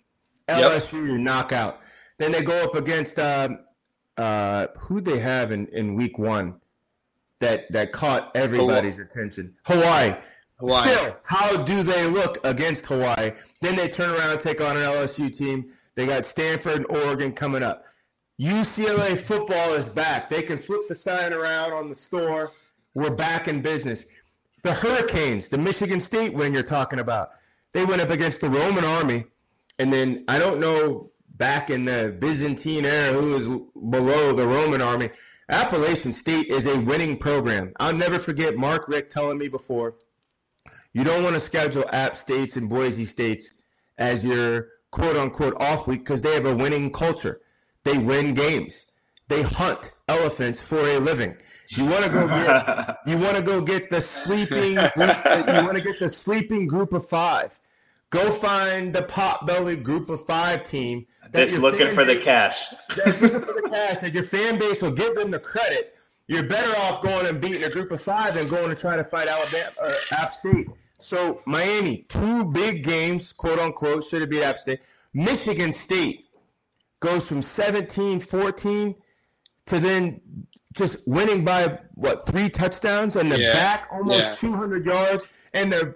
LSU 0.49 1.13
Yep. 1.13 1.21
Knockout. 1.21 1.81
Then 2.19 2.33
they 2.33 2.43
go 2.43 2.63
up 2.63 2.75
against 2.75 3.19
um, 3.19 3.61
uh, 4.17 4.69
who 4.79 5.01
they 5.01 5.19
have 5.19 5.53
in, 5.53 5.67
in 5.69 5.95
week 5.95 6.19
one 6.19 6.57
that 7.41 7.71
that 7.73 7.93
caught 7.93 8.31
everybody's 8.35 8.99
attention. 8.99 9.55
Hawaii. 9.65 10.15
Hawaii. 10.57 10.93
Still, 10.93 11.17
how 11.25 11.63
do 11.65 11.83
they 11.83 12.07
look 12.07 12.39
against 12.45 12.87
Hawaii? 12.87 13.33
Then 13.61 13.77
they 13.77 13.89
turn 13.89 14.11
around 14.11 14.31
and 14.33 14.41
take 14.41 14.61
on 14.61 14.77
an 14.77 14.83
LSU 14.83 15.37
team. 15.37 15.73
They 15.95 16.07
got 16.07 16.27
Stanford 16.27 16.77
and 16.77 16.87
Oregon 16.87 17.33
coming 17.33 17.63
up. 17.63 17.85
UCLA 18.41 19.17
football 19.17 19.75
is 19.75 19.89
back. 19.89 20.29
They 20.29 20.43
can 20.43 20.59
flip 20.59 20.89
the 20.89 20.95
sign 20.95 21.33
around 21.33 21.73
on 21.73 21.89
the 21.89 21.95
store. 21.95 22.53
We're 22.95 23.15
back 23.15 23.47
in 23.47 23.63
business. 23.63 24.07
The 24.63 24.73
Hurricanes, 24.73 25.49
the 25.49 25.59
Michigan 25.59 26.01
State 26.01 26.35
win 26.35 26.53
you're 26.53 26.63
talking 26.63 26.99
about, 26.99 27.31
they 27.73 27.85
went 27.85 28.03
up 28.03 28.11
against 28.11 28.41
the 28.41 28.51
Roman 28.51 28.85
army. 28.85 29.25
And 29.79 29.93
then 29.93 30.25
I 30.27 30.39
don't 30.39 30.59
know 30.59 31.11
back 31.37 31.71
in 31.71 31.85
the 31.85 32.17
Byzantine 32.19 32.85
era 32.85 33.13
who 33.13 33.33
was 33.33 33.49
below 33.91 34.35
the 34.35 34.47
Roman 34.47 34.81
army. 34.81 35.11
Appalachian 35.49 36.13
State 36.13 36.49
is 36.49 36.67
a 36.67 36.81
winning 36.81 37.19
program. 37.19 37.73
I'll 37.79 37.95
never 37.95 38.19
forget 38.19 38.57
Mark 38.57 38.89
Richt 38.89 39.11
telling 39.11 39.39
me 39.39 39.49
before 39.49 39.97
you 40.95 41.03
don't 41.03 41.25
want 41.25 41.35
to 41.35 41.41
schedule 41.41 41.85
App 41.93 42.17
States 42.17 42.57
and 42.57 42.69
Boise 42.69 43.05
States 43.05 43.53
as 43.99 44.25
your 44.25 44.69
quote 44.91 45.17
unquote 45.17 45.61
off 45.61 45.87
week 45.87 46.01
because 46.01 46.23
they 46.23 46.35
have 46.35 46.47
a 46.47 46.57
winning 46.57 46.91
culture. 46.91 47.41
They 47.85 47.99
win 47.99 48.35
games. 48.35 48.93
They 49.29 49.43
hunt 49.43 49.93
elephants 50.09 50.61
for 50.61 50.79
a 50.79 50.99
living. 50.99 51.37
You 51.71 51.87
want 51.87 52.05
to 52.05 52.11
go 52.11 52.27
get 52.27 52.99
you 53.07 53.19
want 53.19 53.37
to 53.37 53.43
go 53.43 53.61
get 53.61 53.91
the 53.91 54.01
sleeping 54.01 54.75
group, 54.75 54.97
you 54.97 55.65
want 55.65 55.77
to 55.77 55.83
get 55.83 55.99
the 55.99 56.09
sleeping 56.09 56.67
group 56.67 56.93
of 56.93 57.07
five. 57.09 57.59
Go 58.11 58.31
find 58.31 58.95
the 58.95 59.03
pot 59.03 59.45
belly 59.47 59.77
group 59.77 60.09
of 60.09 60.25
five 60.25 60.63
team. 60.63 61.07
that 61.23 61.33
That's 61.33 61.59
looking 61.59 61.91
for 61.95 62.05
the 62.05 62.17
cash. 62.17 62.67
that's 62.97 63.21
looking 63.23 63.41
for 63.41 63.55
the 63.61 63.69
cash, 63.71 64.03
and 64.03 64.15
your 64.15 64.23
fan 64.23 64.59
base 64.59 64.83
will 64.83 64.93
give 64.93 65.15
them 65.15 65.31
the 65.31 65.41
credit. 65.41 65.97
You're 66.27 66.45
better 66.45 66.75
off 66.81 67.03
going 67.03 67.27
and 67.27 67.41
beating 67.41 67.65
a 67.65 67.71
group 67.71 67.91
of 67.91 68.01
five 68.01 68.35
than 68.35 68.49
going 68.49 68.69
to 68.71 68.77
try 68.77 68.97
to 68.97 69.05
fight 69.05 69.29
Alabama 69.29 69.73
or 69.83 69.91
App 70.13 70.33
State. 70.33 70.69
So 71.01 71.43
Miami, 71.45 72.07
two 72.09 72.45
big 72.45 72.85
games, 72.85 73.33
quote 73.33 73.59
unquote, 73.59 74.05
should 74.05 74.21
have 74.21 74.31
beat 74.31 74.43
App 74.43 74.59
State. 74.59 74.81
Michigan 75.13 75.73
State 75.73 76.24
goes 77.01 77.29
from 77.29 77.41
17-14 77.41 78.95
to 79.67 79.81
then 79.81 80.21
just 80.75 81.07
winning 81.07 81.45
by 81.45 81.79
what 81.95 82.27
three 82.27 82.49
touchdowns 82.49 83.17
and 83.17 83.31
they're 83.31 83.41
Yeah. 83.41 83.53
back 83.53 83.89
almost 83.93 84.29
Yeah. 84.43 84.49
200 84.51 84.85
yards 84.87 85.27
and 85.53 85.73
they're 85.73 85.93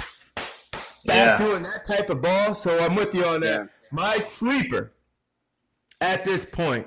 Yeah. 1.05 1.37
back 1.37 1.39
doing 1.39 1.63
that 1.63 1.85
type 1.85 2.11
of 2.11 2.21
ball. 2.21 2.55
So 2.55 2.79
I'm 2.79 2.95
with 2.95 3.15
you 3.15 3.25
on 3.25 3.41
that. 3.41 3.61
Yeah. 3.63 3.67
My 3.91 4.19
sleeper 4.19 4.93
at 6.01 6.25
this 6.25 6.45
point, 6.45 6.87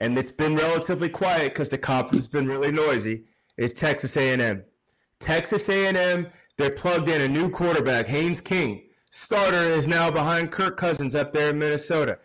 and 0.00 0.16
it's 0.16 0.32
been 0.32 0.54
relatively 0.54 1.08
quiet 1.08 1.52
because 1.52 1.68
the 1.70 1.78
conference 1.78 2.24
has 2.26 2.28
been 2.32 2.46
really 2.46 2.70
noisy, 2.70 3.24
is 3.56 3.72
Texas 3.72 4.16
A&M. 4.16 4.64
Texas 5.18 5.68
A&M, 5.68 6.28
they're 6.58 6.70
plugged 6.70 7.08
in 7.08 7.20
a 7.20 7.28
new 7.28 7.48
quarterback, 7.50 8.06
Haynes 8.06 8.40
King. 8.40 8.82
Starter 9.10 9.56
is 9.64 9.86
now 9.88 10.10
behind 10.10 10.50
Kirk 10.52 10.76
Cousins 10.76 11.14
up 11.14 11.32
there 11.32 11.50
in 11.50 11.58
Minnesota. 11.58 12.18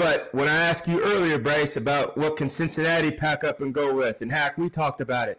But 0.00 0.30
when 0.32 0.48
I 0.48 0.54
asked 0.54 0.88
you 0.88 1.04
earlier, 1.04 1.38
Bryce, 1.38 1.76
about 1.76 2.16
what 2.16 2.38
can 2.38 2.48
Cincinnati 2.48 3.10
pack 3.10 3.44
up 3.44 3.60
and 3.60 3.74
go 3.74 3.94
with, 3.94 4.22
and 4.22 4.32
Hack, 4.32 4.56
we 4.56 4.70
talked 4.70 5.02
about 5.02 5.28
it. 5.28 5.38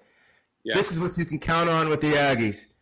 Yeah. 0.64 0.76
This 0.76 0.92
is 0.92 1.00
what 1.00 1.18
you 1.18 1.26
can 1.26 1.40
count 1.40 1.68
on 1.68 1.90
with 1.90 2.00
the 2.00 2.12
Aggies. 2.12 2.74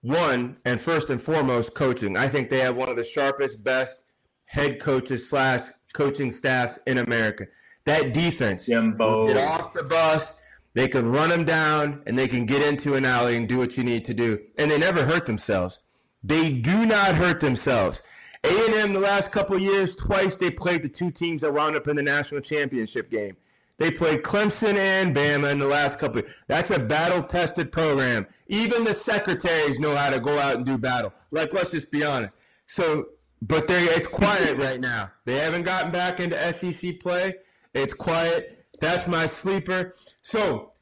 One, 0.00 0.56
and 0.64 0.80
first 0.80 1.10
and 1.10 1.20
foremost, 1.20 1.74
coaching. 1.74 2.16
I 2.16 2.28
think 2.28 2.48
they 2.48 2.60
have 2.60 2.74
one 2.74 2.88
of 2.88 2.96
the 2.96 3.04
sharpest, 3.04 3.62
best 3.62 4.02
head 4.46 4.80
coaches 4.80 5.28
slash 5.28 5.64
coaching 5.92 6.32
staffs 6.32 6.78
in 6.86 6.96
America. 6.96 7.48
That 7.84 8.14
defense, 8.14 8.64
Jimbo. 8.64 9.26
get 9.26 9.36
off 9.36 9.74
the 9.74 9.82
bus. 9.82 10.40
They 10.72 10.88
can 10.88 11.06
run 11.06 11.28
them 11.28 11.44
down, 11.44 12.00
and 12.06 12.18
they 12.18 12.28
can 12.28 12.46
get 12.46 12.62
into 12.62 12.94
an 12.94 13.04
alley 13.04 13.36
and 13.36 13.46
do 13.46 13.58
what 13.58 13.76
you 13.76 13.84
need 13.84 14.06
to 14.06 14.14
do. 14.14 14.40
And 14.56 14.70
they 14.70 14.78
never 14.78 15.04
hurt 15.04 15.26
themselves. 15.26 15.80
They 16.24 16.48
do 16.48 16.86
not 16.86 17.14
hurt 17.14 17.40
themselves. 17.40 18.00
A&M 18.46 18.92
the 18.92 19.00
last 19.00 19.32
couple 19.32 19.58
years, 19.58 19.96
twice 19.96 20.36
they 20.36 20.50
played 20.50 20.82
the 20.82 20.88
two 20.88 21.10
teams 21.10 21.42
that 21.42 21.52
wound 21.52 21.76
up 21.76 21.88
in 21.88 21.96
the 21.96 22.02
national 22.02 22.40
championship 22.40 23.10
game. 23.10 23.36
They 23.78 23.90
played 23.90 24.22
Clemson 24.22 24.76
and 24.76 25.14
Bama 25.14 25.52
in 25.52 25.58
the 25.58 25.66
last 25.66 25.98
couple. 25.98 26.22
That's 26.46 26.70
a 26.70 26.78
battle-tested 26.78 27.72
program. 27.72 28.26
Even 28.46 28.84
the 28.84 28.94
secretaries 28.94 29.78
know 29.78 29.94
how 29.94 30.10
to 30.10 30.20
go 30.20 30.38
out 30.38 30.56
and 30.56 30.64
do 30.64 30.78
battle. 30.78 31.12
Like, 31.30 31.52
let's 31.52 31.72
just 31.72 31.92
be 31.92 32.02
honest. 32.04 32.34
So, 32.66 33.08
but 33.42 33.68
they 33.68 33.82
it's 33.84 34.06
quiet 34.06 34.56
right 34.58 34.80
now. 34.80 35.10
They 35.24 35.36
haven't 35.38 35.64
gotten 35.64 35.90
back 35.90 36.20
into 36.20 36.52
SEC 36.52 37.00
play. 37.00 37.34
It's 37.74 37.92
quiet. 37.92 38.64
That's 38.80 39.06
my 39.06 39.26
sleeper. 39.26 39.96
So, 40.22 40.72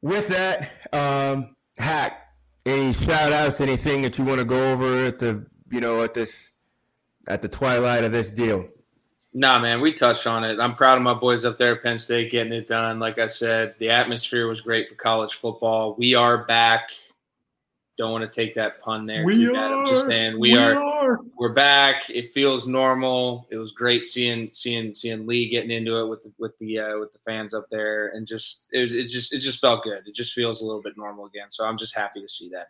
with 0.00 0.28
that, 0.28 0.70
um, 0.92 1.56
hack. 1.76 2.18
Any 2.64 2.92
shout 2.92 3.32
outs? 3.32 3.60
Anything 3.60 4.02
that 4.02 4.18
you 4.18 4.24
want 4.24 4.38
to 4.38 4.44
go 4.44 4.72
over 4.72 5.04
at 5.04 5.18
the 5.18 5.44
you 5.70 5.80
know 5.80 6.02
at 6.02 6.14
this 6.14 6.51
at 7.28 7.42
the 7.42 7.48
twilight 7.48 8.04
of 8.04 8.12
this 8.12 8.30
deal? 8.30 8.68
Nah, 9.34 9.58
man, 9.58 9.80
we 9.80 9.94
touched 9.94 10.26
on 10.26 10.44
it. 10.44 10.60
I'm 10.60 10.74
proud 10.74 10.98
of 10.98 11.02
my 11.02 11.14
boys 11.14 11.44
up 11.46 11.56
there 11.56 11.76
at 11.76 11.82
Penn 11.82 11.98
State 11.98 12.30
getting 12.30 12.52
it 12.52 12.68
done. 12.68 12.98
Like 12.98 13.18
I 13.18 13.28
said, 13.28 13.74
the 13.78 13.88
atmosphere 13.88 14.46
was 14.46 14.60
great 14.60 14.90
for 14.90 14.94
college 14.94 15.34
football. 15.34 15.94
We 15.98 16.14
are 16.14 16.44
back. 16.44 16.90
Don't 17.96 18.12
want 18.12 18.30
to 18.30 18.42
take 18.42 18.54
that 18.56 18.80
pun 18.80 19.06
there. 19.06 19.24
We 19.24 19.48
are. 19.48 19.54
I'm 19.54 19.86
just 19.86 20.06
saying 20.06 20.38
we, 20.38 20.52
we 20.52 20.58
are, 20.58 20.74
are, 20.74 21.20
We're 21.38 21.52
back. 21.52 22.08
It 22.10 22.32
feels 22.32 22.66
normal. 22.66 23.46
It 23.50 23.56
was 23.56 23.72
great 23.72 24.04
seeing 24.04 24.50
seeing 24.52 24.92
seeing 24.94 25.26
Lee 25.26 25.48
getting 25.48 25.70
into 25.70 25.96
it 25.98 26.08
with 26.08 26.22
the, 26.22 26.32
with 26.38 26.56
the 26.58 26.78
uh, 26.78 26.98
with 26.98 27.12
the 27.12 27.18
fans 27.18 27.52
up 27.52 27.68
there, 27.70 28.08
and 28.08 28.26
just 28.26 28.64
it 28.72 28.80
was 28.80 28.94
it 28.94 29.06
just 29.08 29.34
it 29.34 29.40
just 29.40 29.60
felt 29.60 29.84
good. 29.84 30.06
It 30.06 30.14
just 30.14 30.32
feels 30.32 30.62
a 30.62 30.66
little 30.66 30.80
bit 30.82 30.96
normal 30.96 31.26
again. 31.26 31.50
So 31.50 31.66
I'm 31.66 31.76
just 31.76 31.94
happy 31.94 32.22
to 32.22 32.28
see 32.28 32.48
that. 32.50 32.68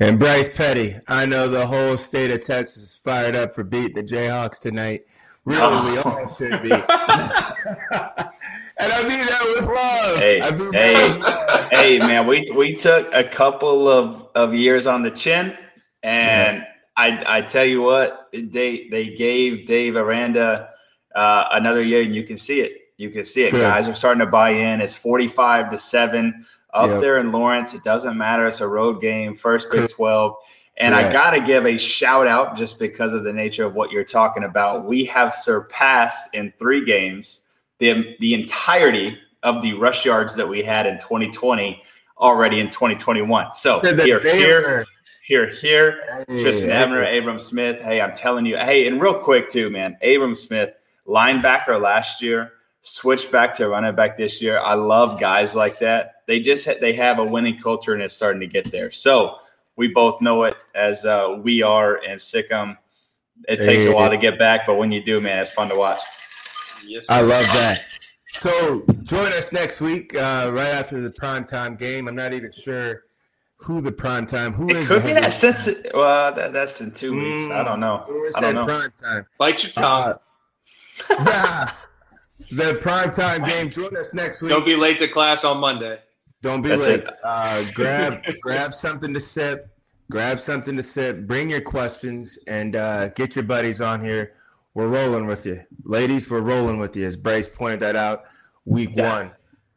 And 0.00 0.18
Bryce 0.18 0.48
Petty, 0.48 0.96
I 1.08 1.26
know 1.26 1.48
the 1.48 1.66
whole 1.66 1.96
state 1.96 2.30
of 2.30 2.40
Texas 2.40 2.82
is 2.82 2.96
fired 2.96 3.36
up 3.36 3.54
for 3.54 3.62
beating 3.62 3.94
the 3.94 4.02
Jayhawks 4.02 4.58
tonight. 4.58 5.06
Really, 5.44 5.60
oh. 5.62 5.92
we 5.92 5.98
all 5.98 6.28
should 6.36 6.62
be. 6.62 6.72
and 6.72 6.82
I 8.92 9.02
mean 9.08 9.26
that 9.26 9.54
with 9.56 9.66
love. 9.66 10.16
Hey, 10.18 10.40
hey, 10.72 11.20
hey, 11.72 11.98
man, 11.98 12.26
we 12.26 12.46
we 12.56 12.74
took 12.74 13.12
a 13.12 13.24
couple 13.24 13.88
of, 13.88 14.28
of 14.34 14.54
years 14.54 14.86
on 14.86 15.02
the 15.02 15.10
chin, 15.10 15.56
and 16.02 16.58
yeah. 16.58 16.64
I 16.96 17.38
I 17.38 17.42
tell 17.42 17.64
you 17.64 17.82
what, 17.82 18.28
they 18.32 18.88
they 18.88 19.08
gave 19.08 19.66
Dave 19.66 19.96
Aranda 19.96 20.70
uh, 21.14 21.46
another 21.52 21.82
year, 21.82 22.02
and 22.02 22.14
you 22.14 22.22
can 22.22 22.36
see 22.36 22.60
it. 22.60 22.78
You 22.96 23.10
can 23.10 23.24
see 23.24 23.44
it. 23.44 23.50
Good. 23.50 23.62
Guys 23.62 23.88
are 23.88 23.94
starting 23.94 24.20
to 24.20 24.26
buy 24.26 24.50
in. 24.50 24.80
It's 24.80 24.94
forty 24.94 25.28
five 25.28 25.70
to 25.70 25.78
seven 25.78 26.46
up 26.72 26.90
yep. 26.90 27.00
there 27.00 27.18
in 27.18 27.32
Lawrence. 27.32 27.74
It 27.74 27.84
doesn't 27.84 28.16
matter. 28.16 28.46
It's 28.46 28.60
a 28.60 28.68
road 28.68 29.00
game, 29.00 29.34
first 29.34 29.70
Big 29.70 29.90
12. 29.90 30.36
And 30.78 30.94
yeah. 30.94 31.08
I 31.08 31.12
got 31.12 31.32
to 31.32 31.40
give 31.40 31.66
a 31.66 31.76
shout 31.76 32.26
out 32.26 32.56
just 32.56 32.78
because 32.78 33.12
of 33.12 33.24
the 33.24 33.32
nature 33.32 33.64
of 33.64 33.74
what 33.74 33.92
you're 33.92 34.04
talking 34.04 34.44
about. 34.44 34.86
We 34.86 35.04
have 35.06 35.34
surpassed 35.34 36.34
in 36.34 36.52
three 36.58 36.84
games 36.84 37.46
the, 37.78 38.16
the 38.20 38.34
entirety 38.34 39.18
of 39.42 39.60
the 39.60 39.74
rush 39.74 40.04
yards 40.04 40.34
that 40.36 40.48
we 40.48 40.62
had 40.62 40.86
in 40.86 40.98
2020 40.98 41.82
already 42.18 42.60
in 42.60 42.70
2021. 42.70 43.52
So 43.52 43.80
here, 43.80 44.20
here, 44.20 44.86
here, 45.22 45.50
here, 45.50 46.24
hey, 46.28 46.42
Trestan 46.42 46.70
Ebner, 46.70 47.02
Abram 47.02 47.38
Smith. 47.38 47.80
Hey, 47.80 48.00
I'm 48.00 48.12
telling 48.14 48.46
you. 48.46 48.56
Hey, 48.56 48.86
and 48.86 49.00
real 49.02 49.14
quick 49.14 49.48
too, 49.48 49.68
man. 49.70 49.96
Abram 50.02 50.34
Smith, 50.34 50.74
linebacker 51.06 51.80
last 51.80 52.22
year, 52.22 52.52
switched 52.82 53.32
back 53.32 53.54
to 53.54 53.68
running 53.68 53.94
back 53.94 54.16
this 54.16 54.42
year. 54.42 54.58
I 54.58 54.74
love 54.74 55.18
guys 55.18 55.54
like 55.54 55.78
that. 55.78 56.16
They 56.26 56.40
just 56.40 56.68
they 56.80 56.92
have 56.92 57.18
a 57.18 57.24
winning 57.24 57.58
culture 57.58 57.94
and 57.94 58.02
it's 58.02 58.14
starting 58.14 58.40
to 58.40 58.46
get 58.46 58.70
there. 58.70 58.90
So 58.90 59.38
we 59.76 59.88
both 59.88 60.20
know 60.20 60.42
it 60.44 60.56
as 60.74 61.04
uh, 61.06 61.38
we 61.42 61.62
are 61.62 61.96
and 62.06 62.20
Sic 62.20 62.50
'em. 62.50 62.76
It 63.48 63.56
takes 63.56 63.84
a 63.84 63.92
while 63.92 64.10
to 64.10 64.16
get 64.16 64.38
back, 64.38 64.66
but 64.66 64.76
when 64.76 64.92
you 64.92 65.02
do, 65.02 65.20
man, 65.20 65.38
it's 65.38 65.50
fun 65.50 65.68
to 65.70 65.74
watch. 65.74 66.00
Yes, 66.86 67.08
I 67.08 67.22
love 67.22 67.44
that. 67.54 67.84
So 68.34 68.84
join 69.02 69.32
us 69.32 69.52
next 69.52 69.80
week, 69.80 70.14
uh, 70.14 70.50
right 70.52 70.68
after 70.68 71.00
the 71.00 71.10
primetime 71.10 71.78
game. 71.78 72.08
I'm 72.08 72.14
not 72.14 72.32
even 72.32 72.52
sure 72.52 73.04
who 73.56 73.80
the 73.80 73.92
primetime. 73.92 74.54
Who 74.54 74.70
it 74.70 74.86
could 74.86 75.02
be 75.02 75.12
that 75.12 75.32
since 75.32 75.68
well, 75.92 76.32
that, 76.34 76.52
that's 76.52 76.80
in 76.80 76.92
two 76.92 77.16
weeks. 77.16 77.42
Mm, 77.42 77.52
I 77.52 77.64
don't 77.64 77.80
know. 77.80 78.04
I 78.36 78.40
don't 78.40 78.54
know. 78.54 78.66
Primetime. 78.66 79.26
Bite 79.38 79.62
your 79.64 79.72
tongue. 79.72 80.14
Uh, 81.10 81.68
the 82.50 82.78
primetime 82.82 83.44
game. 83.44 83.70
Join 83.70 83.96
us 83.96 84.14
next 84.14 84.42
week. 84.42 84.50
Don't 84.50 84.64
be 84.64 84.76
late 84.76 84.98
to 84.98 85.08
class 85.08 85.44
on 85.44 85.58
Monday. 85.58 85.98
Don't 86.42 86.62
be 86.62 86.70
That's 86.70 86.86
late. 86.86 87.04
Uh, 87.22 87.64
grab 87.74 88.22
grab 88.40 88.74
something 88.74 89.14
to 89.14 89.20
sip. 89.20 89.68
Grab 90.10 90.40
something 90.40 90.76
to 90.76 90.82
sip. 90.82 91.26
Bring 91.26 91.50
your 91.50 91.60
questions 91.60 92.38
and 92.46 92.76
uh, 92.76 93.08
get 93.10 93.36
your 93.36 93.44
buddies 93.44 93.80
on 93.80 94.04
here. 94.04 94.34
We're 94.74 94.88
rolling 94.88 95.26
with 95.26 95.46
you, 95.46 95.62
ladies. 95.84 96.30
We're 96.30 96.40
rolling 96.40 96.78
with 96.78 96.96
you. 96.96 97.06
As 97.06 97.16
Bryce 97.16 97.48
pointed 97.48 97.80
that 97.80 97.96
out, 97.96 98.24
week 98.64 98.90
yeah. 98.94 99.16
one. 99.16 99.30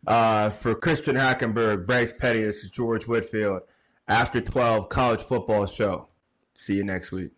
Uh, 0.07 0.49
for 0.51 0.75
Christian 0.75 1.15
Hackenberg, 1.15 1.85
Bryce 1.85 2.11
Petty, 2.11 2.41
this 2.41 2.63
is 2.63 2.69
George 2.69 3.07
Whitfield. 3.07 3.61
After 4.07 4.39
12, 4.39 4.87
college 4.89 5.21
football 5.21 5.65
show. 5.65 6.07
See 6.53 6.75
you 6.75 6.83
next 6.83 7.11
week. 7.11 7.31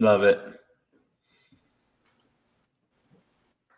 Love 0.00 0.22
it. 0.22 0.53